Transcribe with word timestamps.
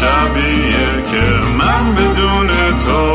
شبیه 0.00 1.02
که 1.10 1.24
من 1.58 1.94
بدون 1.94 2.48
تو 2.86 3.13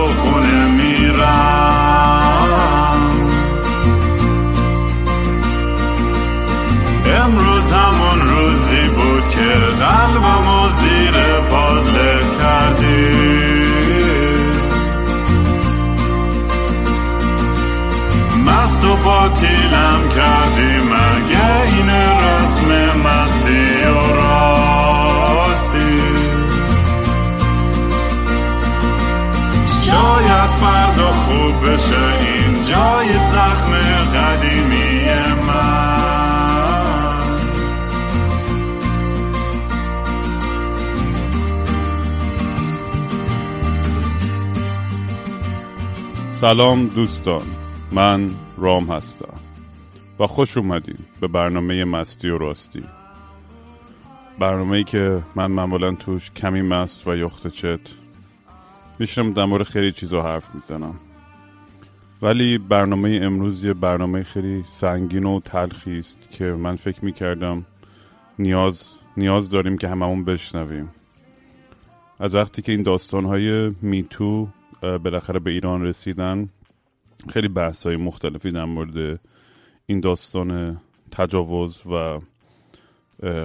سلام 46.39 46.87
دوستان 46.87 47.41
من 47.91 48.31
رام 48.57 48.91
هستم 48.91 49.33
و 50.19 50.27
خوش 50.27 50.57
اومدین 50.57 50.97
به 51.21 51.27
برنامه 51.27 51.85
مستی 51.85 52.29
و 52.29 52.37
راستی. 52.37 52.83
برنامه 54.39 54.77
ای 54.77 54.83
که 54.83 55.23
من 55.35 55.51
معمولا 55.51 55.91
توش 55.91 56.31
کمی 56.31 56.61
مست 56.61 57.07
و 57.07 57.15
یخت 57.15 57.47
چت 57.47 57.79
میشنم 58.99 59.33
در 59.33 59.45
مورد 59.45 59.63
خیلی 59.63 59.91
چیزا 59.91 60.23
حرف 60.23 60.55
می‌زنم. 60.55 60.95
ولی 62.21 62.57
برنامه 62.57 63.19
امروز 63.23 63.63
یه 63.63 63.73
برنامه 63.73 64.23
خیلی 64.23 64.63
سنگین 64.67 65.25
و 65.25 65.39
تلخی 65.39 65.99
است 65.99 66.31
که 66.31 66.45
من 66.45 66.75
فکر 66.75 67.05
می‌کردم 67.05 67.65
نیاز 68.39 68.87
نیاز 69.17 69.49
داریم 69.49 69.77
که 69.77 69.87
هممون 69.87 70.23
بشنویم. 70.25 70.89
از 72.19 72.35
وقتی 72.35 72.61
که 72.61 72.71
این 72.71 72.83
داستانهای 72.83 73.71
میتو 73.81 74.47
بالاخره 74.81 75.39
به 75.39 75.51
ایران 75.51 75.85
رسیدن. 75.85 76.49
خیلی 77.29 77.47
بحث 77.47 77.85
های 77.85 77.95
مختلفی 77.95 78.51
در 78.51 78.65
مورد 78.65 79.19
این 79.85 79.99
داستان 79.99 80.81
تجاوز 81.11 81.83
و 81.85 82.19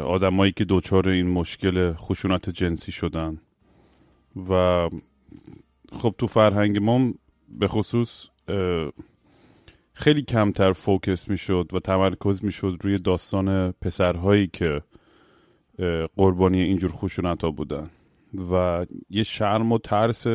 آدمایی 0.07 0.53
که 0.53 0.65
دچار 0.69 1.09
این 1.09 1.31
مشکل 1.31 1.93
خشونت 1.93 2.51
جنسی 2.51 2.93
شدن. 2.93 3.39
و 4.49 4.89
خب 5.93 6.15
تو 6.19 6.27
فرهنگ 6.27 6.79
ما 6.79 7.15
به 7.49 7.69
خصوص 7.69 8.29
خیلی 9.93 10.23
کمتر 10.23 10.73
فوکس 10.73 11.29
می‌شد 11.29 11.71
و 11.73 11.81
تمرکز 11.81 12.45
می‌شد 12.45 12.77
روی 12.81 12.99
داستان 12.99 13.73
پسرهایی 13.73 14.47
که 14.47 14.83
قربانی 16.17 16.63
اینجور 16.63 16.93
خشونت 16.93 17.45
ها 17.45 17.51
بودن. 17.51 17.91
و 18.51 18.87
یه 19.11 19.23
شرم 19.23 19.73
و 19.73 19.79
ترس 19.79 20.27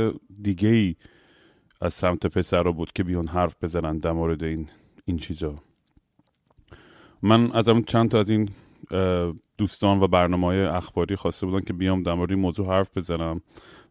دیگه 0.41 0.69
ای 0.69 0.95
از 1.81 1.93
سمت 1.93 2.27
پسر 2.27 2.63
رو 2.63 2.73
بود 2.73 2.91
که 2.91 3.03
بیان 3.03 3.27
حرف 3.27 3.55
بزنن 3.61 3.97
در 3.97 4.11
مورد 4.11 4.43
این 4.43 4.69
این 5.05 5.17
چیزا. 5.17 5.55
من 7.21 7.51
از 7.51 7.69
اون 7.69 7.81
چند 7.81 8.09
تا 8.09 8.19
از 8.19 8.29
این 8.29 8.49
دوستان 9.57 9.99
و 9.99 10.07
برنامه 10.07 10.47
های 10.47 10.61
اخباری 10.61 11.15
خواسته 11.15 11.45
بودن 11.45 11.59
که 11.59 11.73
بیام 11.73 12.03
در 12.03 12.13
مورد 12.13 12.31
این 12.31 12.39
موضوع 12.39 12.67
حرف 12.67 12.97
بزنم 12.97 13.41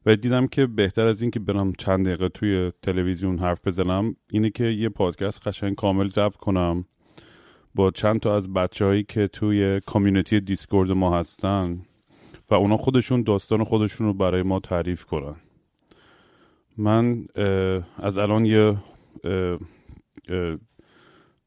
و 0.07 0.17
دیدم 0.17 0.47
که 0.47 0.67
بهتر 0.67 1.07
از 1.07 1.23
این 1.23 1.31
که 1.31 1.41
برم 1.41 1.73
چند 1.73 2.07
دقیقه 2.07 2.29
توی 2.29 2.73
تلویزیون 2.83 3.39
حرف 3.39 3.67
بزنم 3.67 4.17
اینه 4.31 4.51
که 4.51 4.65
یه 4.65 4.89
پادکست 4.89 5.49
قشنگ 5.49 5.75
کامل 5.75 6.07
ضبط 6.07 6.37
کنم 6.37 6.85
با 7.75 7.91
چند 7.91 8.21
تا 8.21 8.37
از 8.37 8.53
بچههایی 8.53 9.03
که 9.03 9.29
توی 9.29 9.81
community 9.87 10.41
Discord 10.41 10.91
ما 10.91 11.19
هستن. 11.19 11.83
و 12.51 12.55
اونا 12.55 12.77
خودشون 12.77 13.23
داستان 13.23 13.65
خودشون 13.65 14.07
رو 14.07 14.15
برای 14.15 14.43
ما 14.43 14.61
تعریف 14.61 15.05
کنن. 15.05 15.37
من 16.77 17.27
از 17.97 18.19
الان 18.19 18.45
یه 18.45 18.77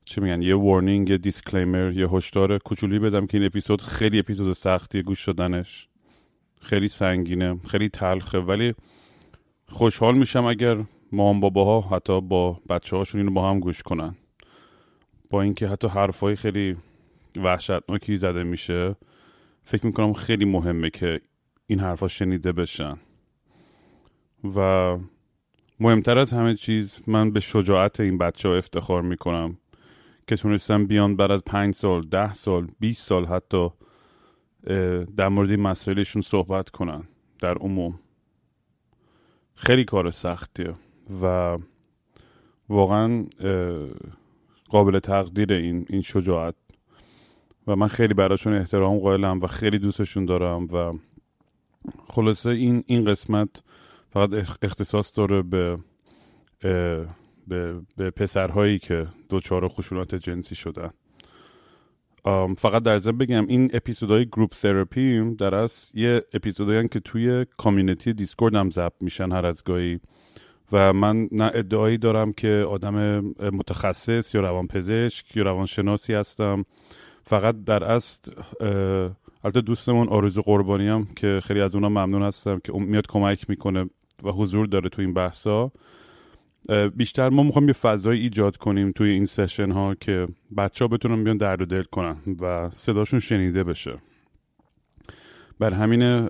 چی 0.06 0.22
میگن 0.22 0.42
یه 0.42 0.56
warning 0.56 1.10
یه 1.10 1.18
disclaimer 1.18 1.92
یه 1.92 2.10
هشدار 2.10 2.58
کوچولی 2.58 3.00
بدم 3.00 3.28
که 3.28 3.38
این 3.38 3.46
اپیزود 3.46 3.82
خیلی 3.82 4.20
اپیزود 4.20 4.54
سختی 4.54 5.04
گوش 5.04 5.20
دادنش 5.20 5.88
خیلی 6.62 6.88
سنگینه 6.88 7.60
خیلی 7.68 7.90
تلخه 7.90 8.40
ولی 8.40 8.74
خوشحال 9.68 10.18
میشم 10.18 10.46
اگر 10.46 10.84
مامان 11.12 11.40
باباها 11.40 11.96
حتی 11.96 12.22
با 12.22 12.60
بچه 12.70 12.98
هاشون 12.98 13.22
اینو 13.22 13.34
با 13.34 13.50
هم 13.50 13.60
گوش 13.60 13.84
کنن. 13.84 14.16
با 15.30 15.42
اینکه 15.42 15.68
حتی 15.68 15.88
حرفای 15.88 16.36
خیلی 16.36 16.78
وحشتناکی 17.38 18.18
زده 18.18 18.44
میشه. 18.44 18.96
فکر 19.64 19.86
می‌کنم 19.86 20.14
خیلی 20.14 20.46
مهمه 20.46 20.90
که 20.90 21.22
این 21.68 21.80
حرفا 21.80 22.08
شنیده 22.08 22.52
بشن. 22.52 22.98
و 24.56 24.98
مهمتر 25.80 26.18
از 26.18 26.34
همه 26.34 26.56
چیز 26.56 27.00
من 27.08 27.32
به 27.32 27.40
شجاعت 27.40 28.00
این 28.00 28.18
بچه 28.18 28.50
ها 28.50 28.56
افتخار 28.56 29.02
می‌کنم 29.02 29.58
که 30.28 30.36
تونستم 30.36 30.86
بیان 30.86 31.16
بعد 31.16 31.32
از 31.32 31.44
پنج 31.46 31.74
سال 31.74 32.02
ده 32.02 32.34
سال 32.34 32.68
20 32.80 33.08
سال 33.08 33.26
حتی 33.26 33.70
در 35.18 35.30
مورد 35.30 35.50
این 35.50 35.62
مسائلشون 35.62 36.22
صحبت 36.22 36.70
کنن 36.70 37.04
در 37.40 37.58
عموم. 37.58 38.00
خیلی 39.56 39.86
کار 39.86 40.10
سختیه 40.10 40.74
و 41.24 41.58
واقعا 42.70 43.26
قابل 44.70 45.00
تقدیر 45.00 45.54
این 45.54 45.86
این 45.90 46.02
شجاعت. 46.02 46.56
و 47.68 47.76
من 47.76 47.88
خیلی 47.88 48.14
براشون 48.14 48.54
احترام 48.54 49.00
قائلم 49.00 49.40
و 49.40 49.48
خیلی 49.48 49.80
دوستشون 49.80 50.26
دارم 50.26 50.68
و 50.68 50.94
خلاصه 52.08 52.50
این 52.50 52.84
این 52.88 53.06
قسمت 53.06 53.64
فقط 54.10 54.30
اختصاص 54.62 55.18
داره 55.18 55.42
به 55.42 55.78
به, 57.48 57.82
به 57.98 58.12
پسرهایی 58.12 58.80
که 58.80 59.08
دچار 59.30 59.68
خشونت 59.68 60.16
جنسی 60.16 60.56
شدن. 60.56 60.90
فقط 62.58 62.84
در 62.84 62.98
ضمن 62.98 63.18
بگم 63.18 63.48
این 63.48 63.70
اپیزودهای 63.74 64.26
group 64.26 64.52
therapy 64.52 65.36
در 65.36 65.56
از 65.56 65.92
یه 65.94 66.26
اپیزودهایی 66.34 66.88
که 66.88 67.00
توی 67.00 67.46
community 67.58 68.14
Discord 68.14 68.56
هم 68.56 68.70
ضبط 68.70 69.02
میشن 69.02 69.32
هر 69.32 69.46
از 69.46 69.64
گاهی 69.64 70.00
و 70.72 70.94
من 70.94 71.28
نه 71.32 71.52
ادعایی 71.54 71.98
دارم 71.98 72.34
که 72.34 72.66
آدم 72.70 73.20
متخصص 73.54 74.36
یا 74.36 74.42
روانپزشک 74.42 75.36
یا 75.38 75.44
روانشناسی 75.44 76.14
هستم. 76.14 76.66
فقط 77.24 77.64
در 77.64 77.84
اصل 77.84 78.32
البته 79.44 79.62
دوستمون 79.62 80.08
آرزو 80.08 80.42
قربانی 80.42 80.88
هم 80.88 81.08
که 81.16 81.40
خیلی 81.44 81.62
از 81.62 81.76
اونا 81.76 81.90
ممنون 81.90 82.24
هستم 82.24 82.60
که 82.64 82.74
میاد 82.74 83.08
کمک 83.08 83.50
می‌کنه 83.50 83.90
و 84.24 84.30
حضور 84.30 84.66
داره 84.66 84.90
تو 84.90 85.02
این 85.02 85.14
بحثا. 85.14 85.72
بیشتر 86.96 87.30
ما 87.30 87.44
می‌خوایم 87.44 87.68
یه 87.68 87.74
فضایی 87.74 88.22
ایجاد 88.22 88.58
کنیم 88.58 88.92
توی 88.92 89.10
این 89.10 89.26
سشن 89.26 89.72
ها 89.72 89.96
که 89.96 90.28
بچه 90.58 90.86
ها 90.86 90.88
بتونن 90.88 91.24
بیان 91.24 91.38
درد 91.38 91.62
و 91.62 91.66
دل 91.66 91.84
کنن 91.84 92.18
و 92.42 92.70
صداشون 92.70 93.20
شنیده 93.20 93.64
بشه. 93.64 93.98
بر 95.60 95.74
همین 95.74 96.30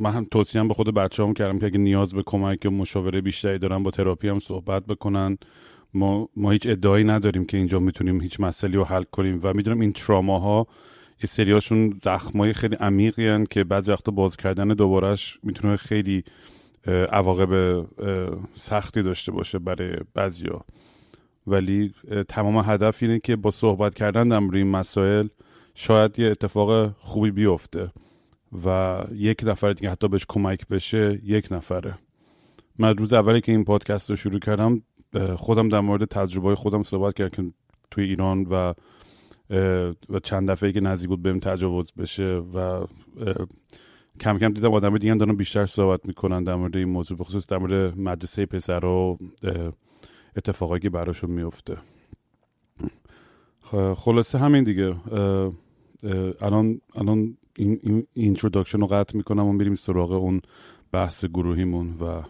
من 0.00 0.12
هم 0.12 0.24
توصیه 0.30 0.64
به 0.64 0.74
خود 0.74 0.94
بچه 0.94 1.22
هم 1.22 1.34
کردم 1.34 1.58
که 1.58 1.66
اگه 1.66 1.78
نیاز 1.78 2.14
به 2.14 2.22
کمک 2.26 2.58
و 2.64 2.70
مشاوره 2.70 3.20
بیشتری 3.20 3.58
دارن 3.58 3.82
با 3.82 3.90
تراپی 3.90 4.28
هم 4.28 4.38
صحبت 4.38 4.86
بکنن. 4.86 5.38
ما, 5.94 6.28
ما 6.36 6.50
هیچ 6.50 6.66
ادعایی 6.66 7.04
نداریم 7.04 7.44
که 7.44 7.56
اینجا 7.56 7.80
می‌تونیم 7.80 8.20
هیچ 8.20 8.40
مسئله 8.40 8.76
رو 8.76 8.84
حل 8.84 9.02
کنیم 9.02 9.40
و 9.42 9.52
می‌دونم 9.54 9.80
این 9.80 9.92
تراماها 9.92 10.66
یه 11.22 11.26
سریاشون 11.26 12.00
زخمای 12.04 12.52
خیلی 12.52 12.76
عمیقی 12.76 13.46
که 13.46 13.64
بعضی 13.64 13.92
وقتا 13.92 14.12
باز 14.12 14.36
کردن 14.36 14.68
دوبارهش 14.68 15.38
می‌تونه 15.42 15.76
خیلی 15.76 16.24
عواقب 17.12 17.84
سختی 18.54 19.02
داشته 19.02 19.32
باشه 19.32 19.58
برای 19.58 19.96
بعضیا. 20.14 20.64
ولی 21.46 21.94
تمام 22.28 22.72
هدف 22.72 23.02
اینه 23.02 23.18
که 23.18 23.36
با 23.36 23.50
صحبت 23.50 23.94
کردن 23.94 24.28
در 24.28 24.56
این 24.56 24.70
مسائل 24.70 25.28
شاید 25.74 26.18
یه 26.18 26.26
اتفاق 26.26 26.94
خوبی 26.98 27.30
بیفته 27.30 27.92
و 28.64 28.98
یک 29.14 29.44
نفر 29.46 29.72
دیگه 29.72 29.90
حتی 29.90 30.08
بهش 30.08 30.26
کمک 30.28 30.68
بشه 30.68 31.20
یک 31.24 31.48
نفره. 31.50 31.98
من 32.78 32.96
روز 32.96 33.12
اولی 33.12 33.40
که 33.40 33.52
این 33.52 33.64
پادکست 33.64 34.10
رو 34.10 34.16
شروع 34.16 34.38
کردم 34.38 34.82
خودم 35.36 35.68
در 35.68 35.80
مورد 35.80 36.04
تجربه 36.04 36.54
خودم 36.54 36.82
صحبت 36.82 37.14
کردم 37.14 37.30
که 37.36 37.52
توی 37.90 38.04
ایران 38.04 38.46
و 38.50 38.74
و 40.10 40.18
چند 40.22 40.50
دفعه 40.50 40.72
که 40.72 40.80
نزدیک 40.80 41.08
بود 41.08 41.22
بهم 41.22 41.38
تجاوز 41.38 41.92
بشه 41.92 42.24
و 42.54 42.86
کم 44.20 44.38
کم 44.38 44.52
دیدم 44.52 44.72
آدم 44.72 44.98
دیگه 44.98 45.14
دارن 45.14 45.36
بیشتر 45.36 45.66
صحبت 45.66 46.06
می‌کنن 46.06 46.44
در 46.44 46.54
مورد 46.54 46.76
این 46.76 46.88
موضوع 46.88 47.18
بخصوص 47.18 47.46
در 47.46 47.58
مورد 47.58 47.98
مدرسه 47.98 48.46
پسر 48.46 48.84
و 48.84 49.18
اتفاقایی 50.36 50.80
که 50.80 50.90
براشون 50.90 51.30
میفته 51.30 51.76
خلاصه 53.96 54.38
همین 54.38 54.64
دیگه. 54.64 54.94
الان 56.40 56.80
الان 56.94 57.36
این, 57.56 57.80
این 57.82 58.06
introduction 58.14 58.80
رو 58.80 58.86
قطع 58.86 59.16
می‌کنم 59.16 59.46
و 59.46 59.52
میریم 59.52 59.74
سراغ 59.74 60.12
اون 60.12 60.40
بحث 60.92 61.24
گروهیمون 61.24 61.94
و 61.94 62.22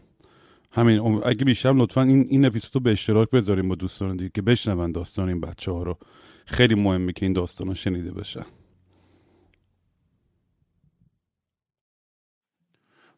همین 0.73 1.01
اگه 1.25 1.45
بیشتر 1.45 1.73
لطفا 1.73 2.03
این 2.03 2.27
این 2.31 2.45
اپیزود 2.45 2.71
رو 2.75 2.81
به 2.81 2.93
اشتراک 2.93 3.31
بذاریم 3.31 3.69
با 3.69 3.75
دوستان 3.75 4.17
دیگه 4.17 4.31
که 4.35 4.43
بشنون 4.43 4.93
داستان 4.93 5.29
این 5.29 5.41
بچه 5.41 5.73
ها 5.73 5.83
رو. 5.83 5.99
خیلی 6.47 6.75
مهمه 6.75 7.13
که 7.13 7.27
این 7.27 7.33
داستان 7.33 7.69
ها 7.69 7.75
شنیده 7.75 8.13
بشن. 8.13 8.47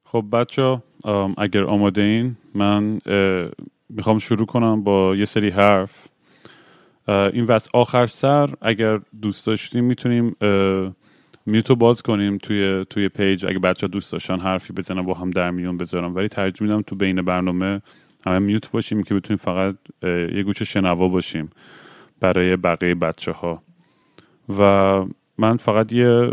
خب 0.05 0.25
بچه‌ها 0.33 0.83
اگر 1.39 1.65
آماده 1.65 2.01
این 2.01 2.37
من 2.55 3.01
می‌خوام 3.89 4.19
شروع 4.19 4.47
کنم 4.47 4.85
با 4.85 5.17
یه 5.17 5.25
سری 5.25 5.51
حرف. 5.51 6.09
این 7.09 7.45
وقت 7.45 7.69
آخر 7.75 8.07
سر 8.07 8.55
اگر 8.61 9.01
دوست 9.23 9.47
داشتیم 9.47 9.85
می‌تونیم 9.85 10.37
میوتو 11.47 11.75
باز 11.77 12.03
کنیم 12.03 12.39
توی 12.39 12.87
توی 12.91 13.09
پیج. 13.09 13.47
اگه 13.47 13.59
بچه 13.59 13.89
دوست 13.89 14.13
داشتن 14.13 14.41
حرفی 14.41 14.73
بزنن 14.73 15.03
با 15.03 15.15
هم 15.15 15.31
در 15.31 15.51
میون 15.51 15.77
بذارم 15.77 16.15
ولی 16.15 16.29
ترجیح 16.29 16.69
میدم 16.69 16.83
تو 16.83 16.97
بین 16.97 17.23
برنامه 17.23 17.83
همه 18.27 18.39
میوت 18.39 18.71
باشیم 18.71 19.03
که 19.03 19.15
بتونیم 19.15 19.39
فقط 19.39 19.77
یه 20.35 20.43
گوشه 20.43 20.65
شنوا 20.65 21.09
باشیم 21.09 21.51
برای 22.21 22.57
بقیه 22.57 22.95
بچه 22.95 23.33
ها 23.33 23.63
و 24.59 25.05
من 25.39 25.57
فقط 25.57 25.93
یه, 25.93 26.31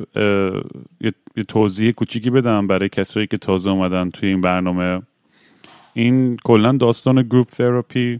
یه،, 1.01 1.13
یه 1.37 1.43
توضیح 1.47 1.91
کوچیکی 1.91 2.29
بدم 2.29 2.67
برای 2.67 2.89
کسایی 2.89 3.27
که 3.27 3.37
تازه 3.37 3.69
اومدن 3.69 4.09
توی 4.09 4.29
این 4.29 4.41
برنامه. 4.41 5.01
این 5.93 6.37
کلا 6.43 6.71
داستان 6.71 7.21
group 7.21 7.47
therapy 7.47 8.19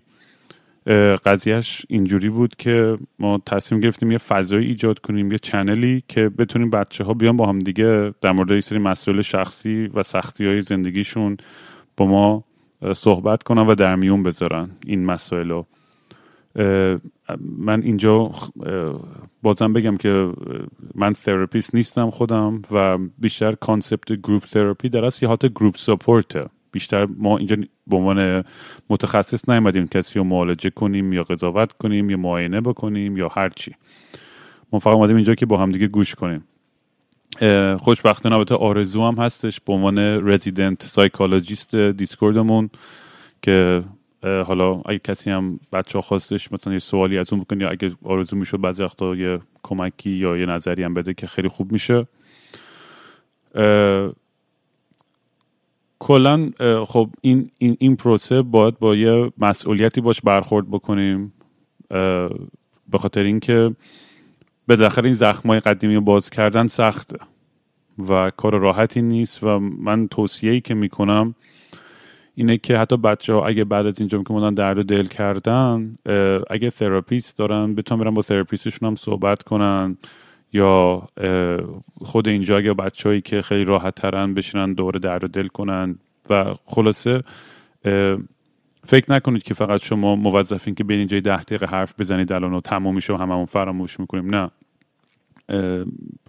قضیهش 1.26 1.86
اینجوری 1.90 2.30
بود 2.30 2.56
که 2.56 2.98
ما 3.20 3.42
تصمیم 3.46 3.82
گرفتیم 3.82 4.12
یه 4.12 4.18
فضایی 4.18 4.68
ایجاد 4.68 5.00
کنیم 5.00 5.32
یه 5.32 5.38
channel 5.38 5.96
ی 5.96 6.04
که 6.08 6.30
بتونیم 6.30 6.70
بچه 6.70 7.04
ها 7.04 7.14
بیان 7.14 7.38
با 7.38 7.46
هم 7.46 7.60
دیگه 7.60 8.14
در 8.22 8.32
مورد 8.32 8.52
یه 8.52 8.62
سری 8.62 8.80
مسئله 8.80 9.22
شخصی 9.22 9.88
و 9.94 10.04
سختی 10.04 10.46
های 10.46 10.62
زندگیشون 10.62 11.38
با 11.98 12.06
ما 12.06 12.44
صحبت 12.94 13.44
کنن 13.44 13.68
و 13.68 13.76
در 13.76 13.96
میون 13.96 14.24
بذارن 14.24 14.70
این 14.86 15.06
مسائل 15.06 15.50
رو. 15.50 15.68
من 17.58 17.82
اینجا 17.84 18.32
بازم 19.42 19.74
بگم 19.74 19.98
که 19.98 20.32
من 20.96 21.14
therapist 21.14 21.76
نیستم 21.76 22.10
خودم 22.10 22.62
و 22.72 22.98
بیشتر 23.18 23.52
concept 23.52 24.12
group 24.12 24.46
therapy 24.46 24.90
در 24.90 25.06
اصل 25.06 25.26
یه 25.26 25.28
حالت 25.28 25.46
group 25.46 25.78
support 25.78 26.37
ه 26.37 26.46
بیشتر 26.72 27.06
ما 27.18 27.38
اینجا 27.38 27.56
به 27.88 27.98
عنوان 27.98 28.44
متخصص 28.90 29.50
نیومدیم. 29.50 29.88
کسی 29.88 30.20
رو 30.20 30.26
معالجه 30.26 30.70
کنیم 30.70 31.14
یا 31.14 31.24
قضاوت 31.24 31.74
کنیم 31.74 32.10
یا 32.10 32.18
معاینه 32.18 32.62
بکنیم 32.62 33.18
یا 33.18 33.28
هر 33.28 33.50
چی. 33.50 33.76
ما 34.74 34.80
فقط 34.80 34.94
اومدیم 34.94 35.16
اینجا 35.16 35.36
که 35.36 35.46
با 35.46 35.58
هم 35.58 35.72
دیگه 35.72 35.88
گوش 35.88 36.16
کنیم. 36.16 36.44
خوشبختانه 37.78 38.36
البته 38.36 38.56
آرزو 38.56 39.04
هم 39.04 39.16
هستش 39.16 39.60
به 39.60 39.74
عنوان 39.74 40.00
resident 40.30 40.84
psychologist 40.84 41.76
Discord 41.76 42.42
مون 42.42 42.70
که 43.42 43.84
حالا 44.24 44.82
اگه 44.86 45.00
کسی 45.00 45.30
هم 45.32 45.60
بچه 45.74 45.98
ها 45.98 46.02
خواستش 46.02 46.52
مثلا 46.52 46.74
یه 46.74 46.80
سوالی 46.80 47.18
از 47.18 47.34
اون 47.34 47.42
بکنی 47.42 47.64
یا 47.64 47.70
اگه 47.70 47.92
آرزو 48.04 48.36
می‌شد 48.36 48.62
بعضی 48.62 48.84
وقتا 48.84 49.16
یه 49.16 49.40
کمکی 49.64 50.10
یا 50.10 50.38
یه 50.38 50.46
نظری 50.46 50.84
هم 50.84 50.94
بده 50.94 51.14
که 51.14 51.28
خیلی 51.28 51.48
خوب 51.48 51.72
میشه. 51.72 52.08
کلا 56.00 56.52
خب 56.88 57.10
این, 57.22 57.52
این, 57.58 57.78
این 57.80 57.96
پروسه 57.96 58.42
باید 58.42 58.80
با 58.80 58.96
یه 58.96 59.32
مسئولیتی 59.38 60.02
باش 60.02 60.22
برخورد 60.22 60.70
بکنیم 60.72 61.34
به 62.90 62.98
خاطر 62.98 63.24
اینکه 63.24 63.76
بالاخره 64.68 65.06
این 65.06 65.14
زخمای 65.14 65.60
قدیمی 65.60 65.96
رو 65.96 66.02
باز 66.02 66.30
کردن 66.30 66.68
سخته 66.68 67.18
و 68.10 68.32
کار 68.38 68.60
راحتی 68.60 69.02
نیست 69.02 69.44
و 69.44 69.60
من 69.60 70.08
توصیه 70.08 70.52
ای 70.52 70.62
که 70.62 70.74
می‌کنم 70.74 71.36
اینه 72.36 72.58
که 72.58 72.78
حتی 72.78 72.98
بچه 72.98 73.34
ها 73.34 73.48
اگه 73.48 73.64
بعد 73.64 73.86
از 73.86 74.00
اینجا 74.00 74.24
که 74.24 74.34
اومدن 74.34 74.54
درد 74.54 74.86
دل 74.86 75.08
کردن 75.08 75.98
اگه 76.50 76.70
therapist 76.70 77.38
دارن 77.38 77.76
بتونن 77.76 78.04
برن 78.04 78.14
با 78.14 78.22
therapist 78.22 78.68
شون 78.68 78.88
هم 78.88 78.96
صحبت 78.96 79.44
کنن. 79.44 79.98
یا 80.54 81.08
خود 82.02 82.28
اینجا 82.28 82.58
اگه 82.58 82.74
بچههایی 82.74 83.22
که 83.22 83.42
خیلی 83.42 83.64
راحت 83.64 83.96
ترن 83.96 84.34
بشینن 84.34 84.74
دور 84.74 84.98
درد 84.98 85.24
و 85.24 85.28
دل 85.28 85.48
کنن 85.48 86.00
و 86.30 86.56
خلاصه 86.66 87.24
فکر 88.84 89.12
نکنید 89.12 89.44
که 89.44 89.54
فقط 89.54 89.84
شما 89.84 90.16
موظفین 90.16 90.76
که 90.76 90.84
بین 90.84 91.00
اینجای 91.00 91.22
ده 91.22 91.42
دقیقه 91.42 91.66
حرف 91.66 91.94
بزنید 92.00 92.32
الان 92.32 92.54
و 92.54 92.62
تموم 92.62 92.96
میشه 92.96 93.14
و 93.14 93.18
هممون 93.18 93.46
فراموش 93.46 94.00
می‌کنیم. 94.00 94.36
نه. 94.36 94.52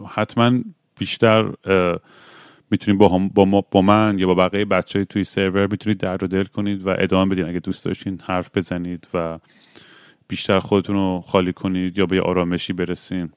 حتما 0.07 0.61
بیشتر 0.99 1.51
می‌تونید 2.71 3.01
با, 3.01 3.21
با, 3.35 3.65
با, 3.71 3.83
من 3.83 4.19
یا 4.19 4.27
با 4.27 4.35
بقیه 4.35 4.65
بچه 4.65 5.05
توی 5.05 5.25
سرور 5.25 5.67
می‌تونید 5.71 5.99
درد 5.99 6.23
و 6.23 6.27
دل 6.27 6.45
کنید 6.45 6.87
و 6.87 6.95
ادامه 6.99 7.35
بدین. 7.35 7.49
اگه 7.49 7.59
دوست 7.59 7.85
داشتین 7.85 8.21
حرف 8.25 8.51
بزنید 8.55 9.09
و 9.15 9.39
بیشتر 10.29 10.59
خودتون 10.59 10.97
رو 10.97 11.21
خالی 11.27 11.53
کنید 11.53 11.99
یا 11.99 12.07
به 12.07 12.23
آرامشی 12.23 12.73
برسین. 12.73 13.31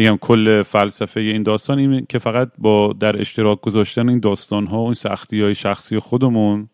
میگم 0.00 0.16
کل 0.16 0.62
فلسفه 0.62 1.20
این 1.20 1.42
داستان 1.42 1.78
این 1.78 2.06
که 2.08 2.18
فقط 2.18 2.50
با 2.58 2.92
در 3.00 3.20
اشتراک 3.20 3.60
گذاشتن 3.60 4.08
این 4.08 4.20
داستان 4.20 4.66
ها 4.66 4.84
و 4.84 4.94
سختی 4.94 5.42
های 5.42 5.54
شخصی 5.54 5.98
خودمون 5.98 6.68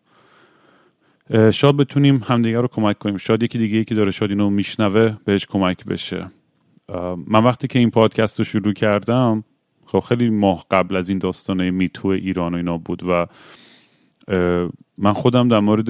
شاید 1.53 1.77
بتونیم 1.77 2.23
همدیگه 2.27 2.61
رو 2.61 2.67
کمک 2.67 2.97
کنیم. 2.97 3.17
شاید 3.17 3.43
یکی 3.43 3.57
دیگه 3.57 3.83
که 3.83 3.95
داره 3.95 4.11
شاید 4.11 4.31
اینو 4.31 4.49
میشنوه 4.49 5.17
بهش 5.25 5.45
کمک 5.45 5.85
بشه. 5.85 6.31
من 7.27 7.43
وقتی 7.43 7.67
که 7.67 7.79
این 7.79 7.89
پادکست 7.89 8.39
رو 8.39 8.45
شروع 8.45 8.73
کردم 8.73 9.43
خب 9.85 9.99
خیلی 9.99 10.29
ماه 10.29 10.65
قبل 10.71 10.95
از 10.95 11.09
این 11.09 11.17
داستان 11.17 11.69
میتو 11.69 12.07
ایران 12.07 12.53
و 12.53 12.57
اینا 12.57 12.77
بود 12.77 13.03
و 13.09 13.27
من 14.97 15.13
خودم 15.13 15.47
در 15.47 15.59
مورد 15.59 15.89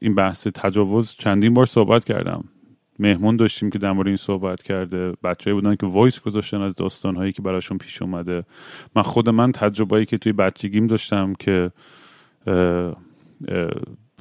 این 0.00 0.14
بحث 0.14 0.46
تجاوز 0.46 1.14
چندین 1.18 1.54
بار 1.54 1.66
صحبت 1.66 2.04
کردم. 2.04 2.44
مهمون 2.98 3.36
داشتیم 3.36 3.70
که 3.70 3.78
در 3.78 3.92
مورد 3.92 4.06
این 4.06 4.16
صحبت 4.16 4.62
کرده. 4.62 5.12
بچه‌ای 5.24 5.54
بودن 5.54 5.76
که 5.76 5.86
وایس 5.86 6.20
گذاشتن 6.20 6.60
از 6.60 6.74
داستانهایی 6.74 7.32
که 7.32 7.42
براشون 7.42 7.78
پیش 7.78 8.02
اومده. 8.02 8.44
من 8.96 9.02
خود 9.02 9.28
من 9.28 9.52
تجربه‌ای 9.52 10.04
که 10.04 10.18
توی 10.18 10.32
بچگیم 10.32 10.86
داشتم 10.86 11.32
که 11.38 11.70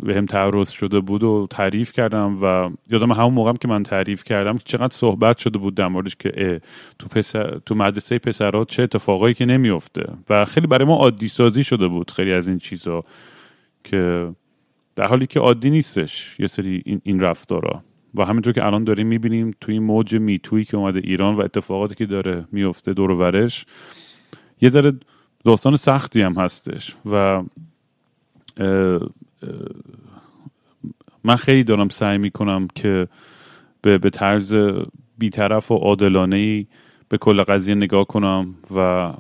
به 0.04 0.16
هم 0.16 0.26
تعرض 0.26 0.70
شده 0.70 1.00
بود 1.00 1.24
و 1.24 1.48
تعریف 1.50 1.94
کردم 1.94 2.38
و 2.44 2.70
یادم 2.90 3.12
همون 3.12 3.34
موقعم 3.34 3.56
که 3.56 3.68
من 3.68 3.84
تعریف 3.84 4.24
کردم 4.24 4.58
چقدر 4.66 4.94
صحبت 4.94 5.38
شده 5.38 5.60
بود 5.60 5.76
در 5.76 5.88
موردش 5.88 6.16
که 6.16 6.62
تو, 7.00 7.08
پسر، 7.08 7.60
تو 7.66 7.76
مدرسه 7.76 8.20
پسرات 8.20 8.70
چه 8.70 8.84
اتفاقایی 8.84 9.34
که 9.34 9.46
نمیفته 9.46 10.14
و 10.30 10.46
خیلی 10.46 10.68
برای 10.68 10.88
ما 10.88 10.96
عادی 10.96 11.28
سازی 11.28 11.64
شده 11.64 11.88
بود 11.88 12.12
خیلی 12.12 12.34
از 12.34 12.48
این 12.48 12.58
چیزا 12.58 13.04
که 13.84 14.32
در 14.96 15.08
حالی 15.08 15.28
که 15.28 15.40
عادی 15.40 15.70
نیستش 15.70 16.36
یه 16.40 16.48
سری 16.48 16.82
این, 16.86 17.02
این 17.04 17.20
رفتارا. 17.20 17.84
و 18.16 18.26
همینطور 18.26 18.54
که 18.54 18.66
الان 18.66 18.84
داریم 18.84 19.08
می‌بینیم 19.08 19.56
توی 19.62 19.74
این 19.74 19.84
موج 19.84 20.16
میتویی 20.16 20.66
که 20.66 20.78
اومده 20.78 21.00
ایران 21.04 21.36
و 21.36 21.42
اتفاقاتی 21.42 21.96
که 21.96 22.06
داره 22.06 22.46
میفته 22.52 22.94
دور 22.94 23.12
ورش 23.12 23.66
یه 24.62 24.70
ذره 24.70 24.94
داستان 25.44 25.76
سختی 25.76 26.22
هم 26.22 26.34
هستش 26.34 26.96
و 27.12 27.44
من 31.24 31.36
خیلی 31.36 31.64
دارم 31.64 31.90
سعی 31.90 32.18
می‌کنم 32.18 32.68
که 32.76 33.08
به, 33.82 33.98
به 33.98 34.10
طرز 34.10 34.56
بیطرف 35.18 35.72
و 35.72 35.76
عادلانه 35.76 36.36
ای 36.36 36.68
به 37.10 37.18
کل 37.18 37.44
قضیه 37.44 37.76
نگاه 37.76 38.06
کنم 38.06 38.56
و 38.76 39.14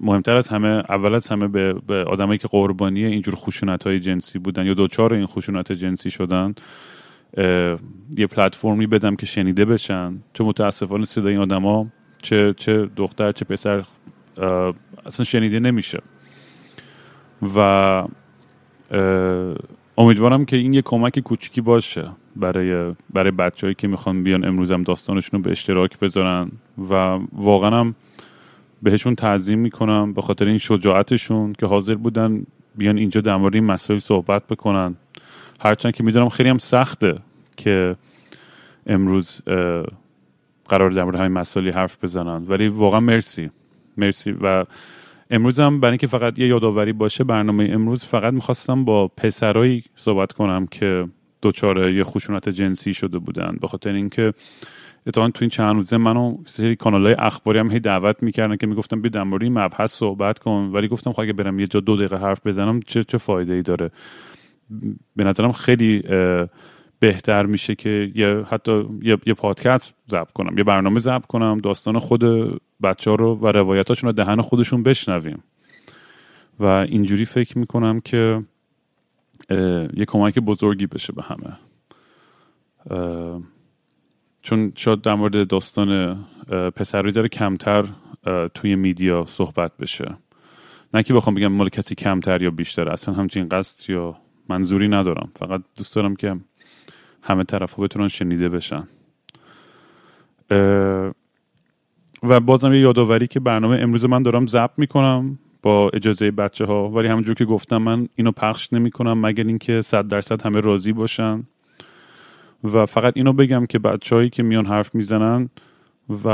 مهمتر 0.00 0.36
از 0.36 0.48
همه 0.48 0.68
اول 0.68 1.14
از 1.14 1.28
همه 1.28 1.48
به, 1.48 1.72
به 1.72 2.04
آدمایی 2.04 2.38
که 2.38 2.48
قربانی 2.48 3.04
اینجور 3.04 3.34
خشونت 3.34 3.86
های 3.86 4.00
جنسی 4.00 4.38
بودن 4.38 4.66
یا 4.66 4.74
دوچار 4.74 5.14
این 5.14 5.26
خشونت 5.26 5.72
جنسی 5.72 6.10
شدن 6.10 6.54
یه 8.16 8.26
پلتفرمی 8.30 8.86
بدم 8.86 9.16
که 9.16 9.26
شنیده 9.26 9.64
بشن. 9.64 10.18
چون 10.32 10.46
متاسفانه 10.46 11.04
صدای 11.04 11.32
این 11.32 11.42
آدما 11.42 11.86
چه 12.22 12.54
چه 12.56 12.90
دختر 12.96 13.32
چه 13.32 13.44
پسر 13.44 13.84
اصلا 15.06 15.24
شنیده 15.24 15.60
نمیشه. 15.60 16.02
و 17.56 18.04
امیدوارم 19.98 20.44
که 20.44 20.56
این 20.56 20.72
یه 20.72 20.82
کمک 20.82 21.18
کوچیکی 21.18 21.60
باشه 21.60 22.08
برای 22.36 22.94
برای 23.14 23.30
بچههایی 23.30 23.74
که 23.74 23.88
می‌خوان 23.88 24.22
بیان 24.22 24.44
امروزم 24.44 24.82
داستانشون 24.82 25.38
رو 25.38 25.44
به 25.44 25.50
اشتراک 25.50 25.98
بذارن. 25.98 26.50
و 26.90 27.18
واقعا 27.32 27.80
هم 27.80 27.94
بهشون 28.82 29.14
تعظیم 29.14 29.58
می‌کنم 29.58 30.12
به 30.12 30.22
خاطر 30.22 30.44
این 30.44 30.58
شجاعتشون 30.58 31.52
که 31.52 31.66
حاضر 31.66 31.94
بودن 31.94 32.46
بیان 32.76 32.98
اینجا 32.98 33.20
در 33.20 33.36
مورد 33.36 33.54
این 33.54 33.64
مسائل 33.64 33.98
صحبت 33.98 34.46
بکنن. 34.46 34.96
هرچند 35.62 35.94
که 35.94 36.04
می‌دونم 36.04 36.28
خیلی 36.28 36.48
هم 36.48 36.58
سخته 36.58 37.18
که 37.56 37.96
امروز 38.86 39.40
قرار 40.68 40.90
در 40.90 41.04
مورد 41.04 41.16
همین 41.16 41.32
مسائلی 41.32 41.70
حرف 41.70 42.04
بزنن. 42.04 42.44
ولی 42.48 42.68
واقعا 42.68 43.00
مرسی. 43.00 43.50
مرسی. 43.96 44.34
و 44.40 44.64
امروز 45.30 45.60
هم 45.60 45.80
برای 45.80 45.90
اینکه 45.90 46.06
فقط 46.06 46.38
یه 46.38 46.48
یادآوری 46.48 46.92
باشه 46.92 47.24
برنامه 47.24 47.68
امروز 47.72 48.04
فقط 48.04 48.32
می‌خواستم 48.32 48.84
با 48.84 49.08
پسرایی 49.08 49.84
صحبت 49.96 50.32
کنم 50.32 50.66
که 50.66 51.08
دچار 51.42 51.90
یه 51.90 52.04
خشونت 52.04 52.48
جنسی 52.48 52.94
شده 52.94 53.18
بودن. 53.18 53.56
به 53.60 53.68
خاطر 53.68 53.92
اینکه 53.92 54.34
اتفاقا 55.06 55.30
تو 55.30 55.38
این 55.40 55.50
چند 55.50 55.76
روزه 55.76 55.96
منو 55.96 56.36
سری 56.44 56.76
کانال 56.76 57.06
های 57.06 57.14
اخباری 57.18 57.58
هم 57.58 57.70
هی 57.70 57.80
دعوت 57.80 58.22
می‌کردن 58.22 58.56
که 58.56 58.66
می‌گفتم 58.66 59.02
بیا 59.02 59.10
در 59.10 59.22
مورد 59.22 59.44
مبحث 59.44 59.92
صحبت 59.92 60.38
کن. 60.38 60.70
ولی 60.72 60.88
گفتم 60.88 61.12
خب 61.12 61.20
اگه 61.20 61.32
برم 61.32 61.58
یه 61.58 61.66
جا 61.66 61.80
دو 61.80 61.96
دقیقه 61.96 62.16
حرف 62.16 62.46
بزنم 62.46 62.80
چه 62.80 63.04
چه 63.04 63.18
فایده 63.18 63.54
ای 63.54 63.62
داره؟ 63.62 63.90
به 65.16 65.24
نظرم 65.24 65.52
خیلی 65.52 66.02
بهتر 66.98 67.46
میشه 67.46 67.74
که 67.74 68.12
یه 68.14 68.44
حتی 68.48 68.84
یه, 69.02 69.18
یه 69.26 69.34
پادکست 69.34 69.94
ضبط 70.10 70.32
کنم 70.32 70.58
یه 70.58 70.64
برنامه 70.64 71.00
ضبط 71.00 71.26
کنم 71.26 71.58
داستان 71.58 71.98
خود 71.98 72.24
بچه 72.82 73.10
ها 73.10 73.16
رو 73.16 73.34
و 73.34 73.46
روایتاشون 73.46 74.08
رو 74.08 74.12
دهن 74.12 74.40
خودشون 74.40 74.82
بشنویم. 74.82 75.42
و 76.60 76.64
اینجوری 76.64 77.24
فکر 77.24 77.58
می‌کنم 77.58 78.00
که 78.00 78.42
یه 79.94 80.04
کمک 80.08 80.38
بزرگی 80.38 80.86
بشه 80.86 81.12
به 81.12 81.22
همه. 81.22 81.58
چون 84.42 84.72
شاید 84.76 85.00
در 85.00 85.14
مورد 85.14 85.48
داستان 85.48 86.18
پسر 86.76 87.02
ریزر 87.02 87.26
کمتر 87.28 87.84
توی 88.54 88.76
میدیا 88.76 89.24
صحبت 89.28 89.76
بشه. 89.76 90.16
نه 90.94 91.02
که 91.02 91.14
بخوام 91.14 91.34
بگم 91.34 91.52
مال 91.52 91.68
کسی 91.68 91.94
کمتر 91.94 92.42
یا 92.42 92.50
بیشتر 92.50 92.88
اصلا 92.88 93.14
همچین 93.14 93.48
قصد 93.48 93.90
یا 93.90 94.16
منظوری 94.52 94.88
ندارم. 94.88 95.30
فقط 95.36 95.62
دوست 95.76 95.96
دارم 95.96 96.16
که 96.16 96.36
همه 97.22 97.44
طرف 97.44 97.72
ها 97.72 97.82
بتونن 97.82 98.08
شنیده 98.08 98.48
بشن. 98.48 98.88
و 102.22 102.40
بازم 102.40 102.72
یه 102.72 102.80
یادآوری 102.80 103.26
که 103.26 103.40
برنامه 103.40 103.78
امروز 103.80 104.04
من 104.04 104.22
دارم 104.22 104.46
ضبط 104.46 104.70
می‌کنم 104.76 105.38
با 105.62 105.90
اجازه 105.94 106.30
بچه 106.30 106.64
ها 106.64 106.88
ولی 106.88 107.08
همونجور 107.08 107.34
که 107.34 107.44
گفتم 107.44 107.76
من 107.76 108.08
اینو 108.16 108.32
پخش 108.32 108.72
نمی 108.72 108.90
کنم 108.90 109.26
مگر 109.26 109.44
اینکه 109.44 109.80
صد 109.80 110.08
درصد 110.08 110.42
همه 110.42 110.60
راضی 110.60 110.92
باشن. 110.92 111.42
و 112.64 112.86
فقط 112.86 113.12
اینو 113.16 113.32
بگم 113.32 113.66
که 113.66 113.78
بچههایی 113.78 114.30
که 114.30 114.42
میان 114.42 114.66
حرف 114.66 114.94
می‌زنن 114.94 115.48
و 116.24 116.28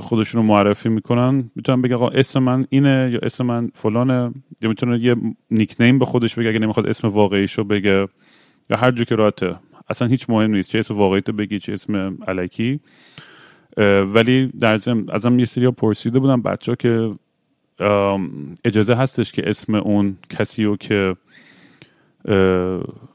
خودشون 0.00 0.42
رو 0.42 0.48
معرفی 0.48 0.88
می‌کنن. 0.88 1.50
می‌تونن 1.54 1.82
بگن 1.82 1.94
آقا 1.94 2.08
اسم 2.08 2.42
من 2.42 2.66
اینه 2.70 3.10
یا 3.12 3.18
اسم 3.22 3.46
من 3.46 3.70
فلانه. 3.74 4.32
یا 4.62 4.68
می‌تونه 4.68 4.98
یه 4.98 5.16
نیکنیم 5.50 5.98
به 5.98 6.04
خودش 6.04 6.34
بگه 6.34 6.48
اگه 6.48 6.58
نمی‌خواد 6.58 6.86
اسم 6.86 7.08
واقعیشو 7.08 7.64
بگه. 7.64 8.08
یا 8.70 8.76
هر 8.76 8.90
جو 8.90 9.04
که 9.04 9.14
راته 9.14 9.54
اصلا 9.90 10.08
هیچ 10.08 10.30
مهم 10.30 10.50
نیست 10.50 10.70
چه 10.70 10.78
اسم 10.78 10.94
واقعی 10.94 11.20
تو 11.20 11.32
بگی 11.32 11.58
چه 11.58 11.72
اسم 11.72 12.18
علکی. 12.28 12.80
ولی 14.14 14.46
در 14.46 14.76
ضمن 14.76 15.10
ازم 15.10 15.38
یه 15.38 15.44
سری 15.44 15.70
پرسیده 15.70 16.18
بودم 16.18 16.42
بچه 16.42 16.76
که 16.76 17.14
اجازه 18.64 18.94
هستش 18.94 19.32
که 19.32 19.42
اسم 19.50 19.74
اون 19.74 20.16
کسی 20.30 20.64
رو 20.64 20.76
که 20.76 21.16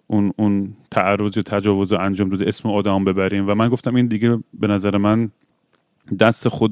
اون 0.08 0.34
اون 0.38 0.74
تعرض 0.92 1.38
یا 1.38 1.44
تجاوز 1.44 1.94
رو 1.94 2.00
انجام 2.00 2.30
داده 2.30 2.48
اسم 2.48 2.70
آدم 2.70 3.04
ببریم. 3.04 3.50
و 3.50 3.56
من 3.56 3.70
گفتم 3.70 3.96
این 3.96 4.08
دیگه 4.08 4.40
به 4.54 4.68
نظر 4.68 4.98
من 4.98 5.32
دست 6.20 6.48
خود 6.48 6.72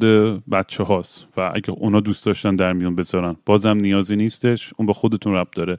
بچه 0.49 0.83
هاست 0.83 1.27
و 1.37 1.51
اگه 1.55 1.71
اونا 1.71 1.99
دوست 1.99 2.25
داشتن 2.25 2.55
در 2.55 2.73
میون 2.73 2.95
بذارن. 2.95 3.35
بازم 3.45 3.77
نیازی 3.77 4.15
نیستش 4.15 4.73
اون 4.77 4.85
به 4.85 4.93
خودتون 4.93 5.33
رب 5.33 5.47
داره. 5.55 5.77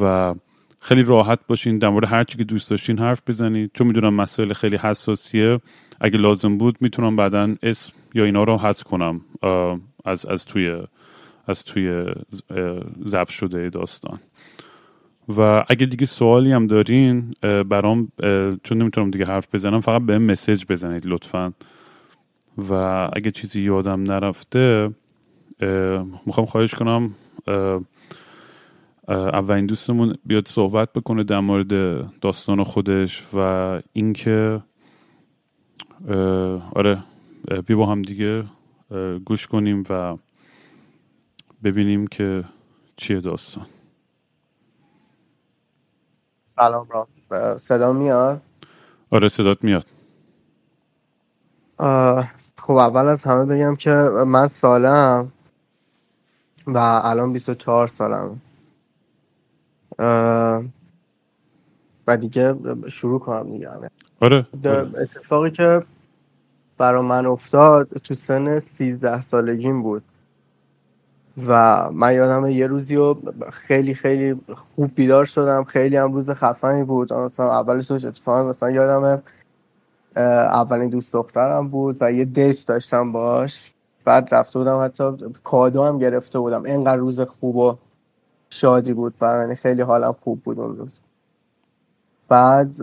و 0.00 0.34
خیلی 0.80 1.02
راحت 1.02 1.38
باشین 1.48 1.78
در 1.78 1.88
مورد 1.88 2.08
هر 2.08 2.24
چی 2.24 2.38
که 2.38 2.44
دوست 2.44 2.70
داشتین 2.70 2.98
حرف 2.98 3.22
بزنید 3.26 3.70
چون 3.74 3.86
می‌دونم 3.86 4.14
مسائل 4.14 4.52
خیلی 4.52 4.76
حساسیه. 4.76 5.60
اگه 6.00 6.18
لازم 6.18 6.58
بود 6.58 6.76
می‌تونم 6.80 7.16
بعدا 7.16 7.54
اسم 7.62 7.92
یا 8.14 8.24
اینا 8.24 8.44
رو 8.44 8.58
حذف 8.58 8.84
کنم 8.84 9.20
از 10.04 10.26
از 10.26 10.44
توی 10.44 10.82
از 11.46 11.64
توی 11.64 12.04
ضبط 13.06 13.30
شده 13.30 13.70
داستان. 13.70 14.18
و 15.28 15.64
اگه 15.68 15.86
دیگه 15.86 16.06
سوالی 16.06 16.52
هم 16.52 16.66
دارین 16.66 17.34
برام 17.42 18.12
چون 18.62 18.78
نمی‌تونم 18.78 19.10
دیگه 19.10 19.24
حرف 19.24 19.54
بزنم 19.54 19.80
فقط 19.80 20.02
به 20.02 20.18
مسیج 20.18 20.64
بزنید 20.68 21.06
لطفا. 21.06 21.52
و 22.58 22.72
اگه 23.12 23.30
چیزی 23.30 23.62
یادم 23.62 24.02
نرفته 24.02 24.90
می‌خوام 26.26 26.46
خواهش 26.46 26.74
کنم 26.74 27.14
اولین 29.08 29.66
دوستمون 29.66 30.14
بیاد 30.24 30.48
صحبت 30.48 30.92
بکنه 30.92 31.24
در 31.24 31.40
مورد 31.40 31.70
داستان 32.20 32.62
خودش 32.64 33.34
و 33.34 33.38
اینکه 33.92 34.62
آره 36.76 37.04
بیا 37.66 37.76
با 37.76 37.86
هم 37.86 38.02
دیگه 38.02 38.44
گوش 39.24 39.46
کنیم 39.46 39.84
و 39.90 40.16
ببینیم 41.64 42.06
که 42.06 42.44
چیه 42.96 43.20
داستان. 43.20 43.66
سلام 46.48 46.88
را 46.90 47.08
صدا 47.58 47.92
میاد؟ 47.92 48.42
آره 49.10 49.28
صدات 49.28 49.64
میاد. 49.64 49.86
خب 52.66 52.72
اول 52.72 53.06
از 53.06 53.24
همه 53.24 53.44
بگم 53.44 53.76
که 53.76 53.90
من 54.26 54.48
سالم 54.48 55.32
و 56.66 56.78
الان 56.78 57.32
24 57.32 57.86
سالم. 57.86 58.40
و 62.06 62.16
دیگه 62.16 62.54
شروع 62.88 63.20
کنم 63.20 63.50
دیگه. 63.50 63.68
آره, 63.68 63.90
آره. 64.20 64.46
اتفاقی 64.96 65.50
که 65.50 65.82
برا 66.78 67.02
من 67.02 67.26
افتاد 67.26 67.88
تو 67.88 68.14
سن 68.14 68.58
13 68.58 69.20
سالگیم 69.20 69.82
بود. 69.82 70.02
و 71.46 71.90
من 71.90 72.14
یادم 72.14 72.50
یه 72.50 72.66
روزی 72.66 72.94
رو 72.94 73.18
خیلی 73.52 73.94
خیلی 73.94 74.40
خوب 74.54 74.94
بیدار 74.94 75.24
شدم. 75.24 75.64
خیلی 75.64 75.96
هم 75.96 76.12
روز 76.12 76.30
خفنی 76.30 76.84
بود. 76.84 77.12
مثلا 77.12 77.50
اولش 77.50 77.90
اتفاقا 77.90 78.48
مثلا 78.48 78.70
یادم 78.70 79.22
اولین 80.16 80.88
دوست 80.88 81.12
دخترم 81.12 81.68
بود 81.68 81.96
و 82.00 82.12
یه 82.12 82.24
دیت 82.24 82.66
داشتم 82.68 83.12
باش. 83.12 83.72
بعد 84.04 84.34
رفته 84.34 84.58
بودم 84.58 84.84
حتی 84.84 85.34
کادو 85.44 85.84
هم 85.84 85.98
گرفته 85.98 86.38
بودم. 86.38 86.64
اینقدر 86.64 86.96
روز 86.96 87.20
خوب 87.20 87.56
و 87.56 87.76
شادی 88.50 88.92
بود 88.92 89.18
برای 89.18 89.56
خیلی 89.56 89.82
حالم 89.82 90.12
خوب 90.12 90.42
بود 90.42 90.60
اون 90.60 90.76
روز. 90.76 90.94
بعد 92.28 92.76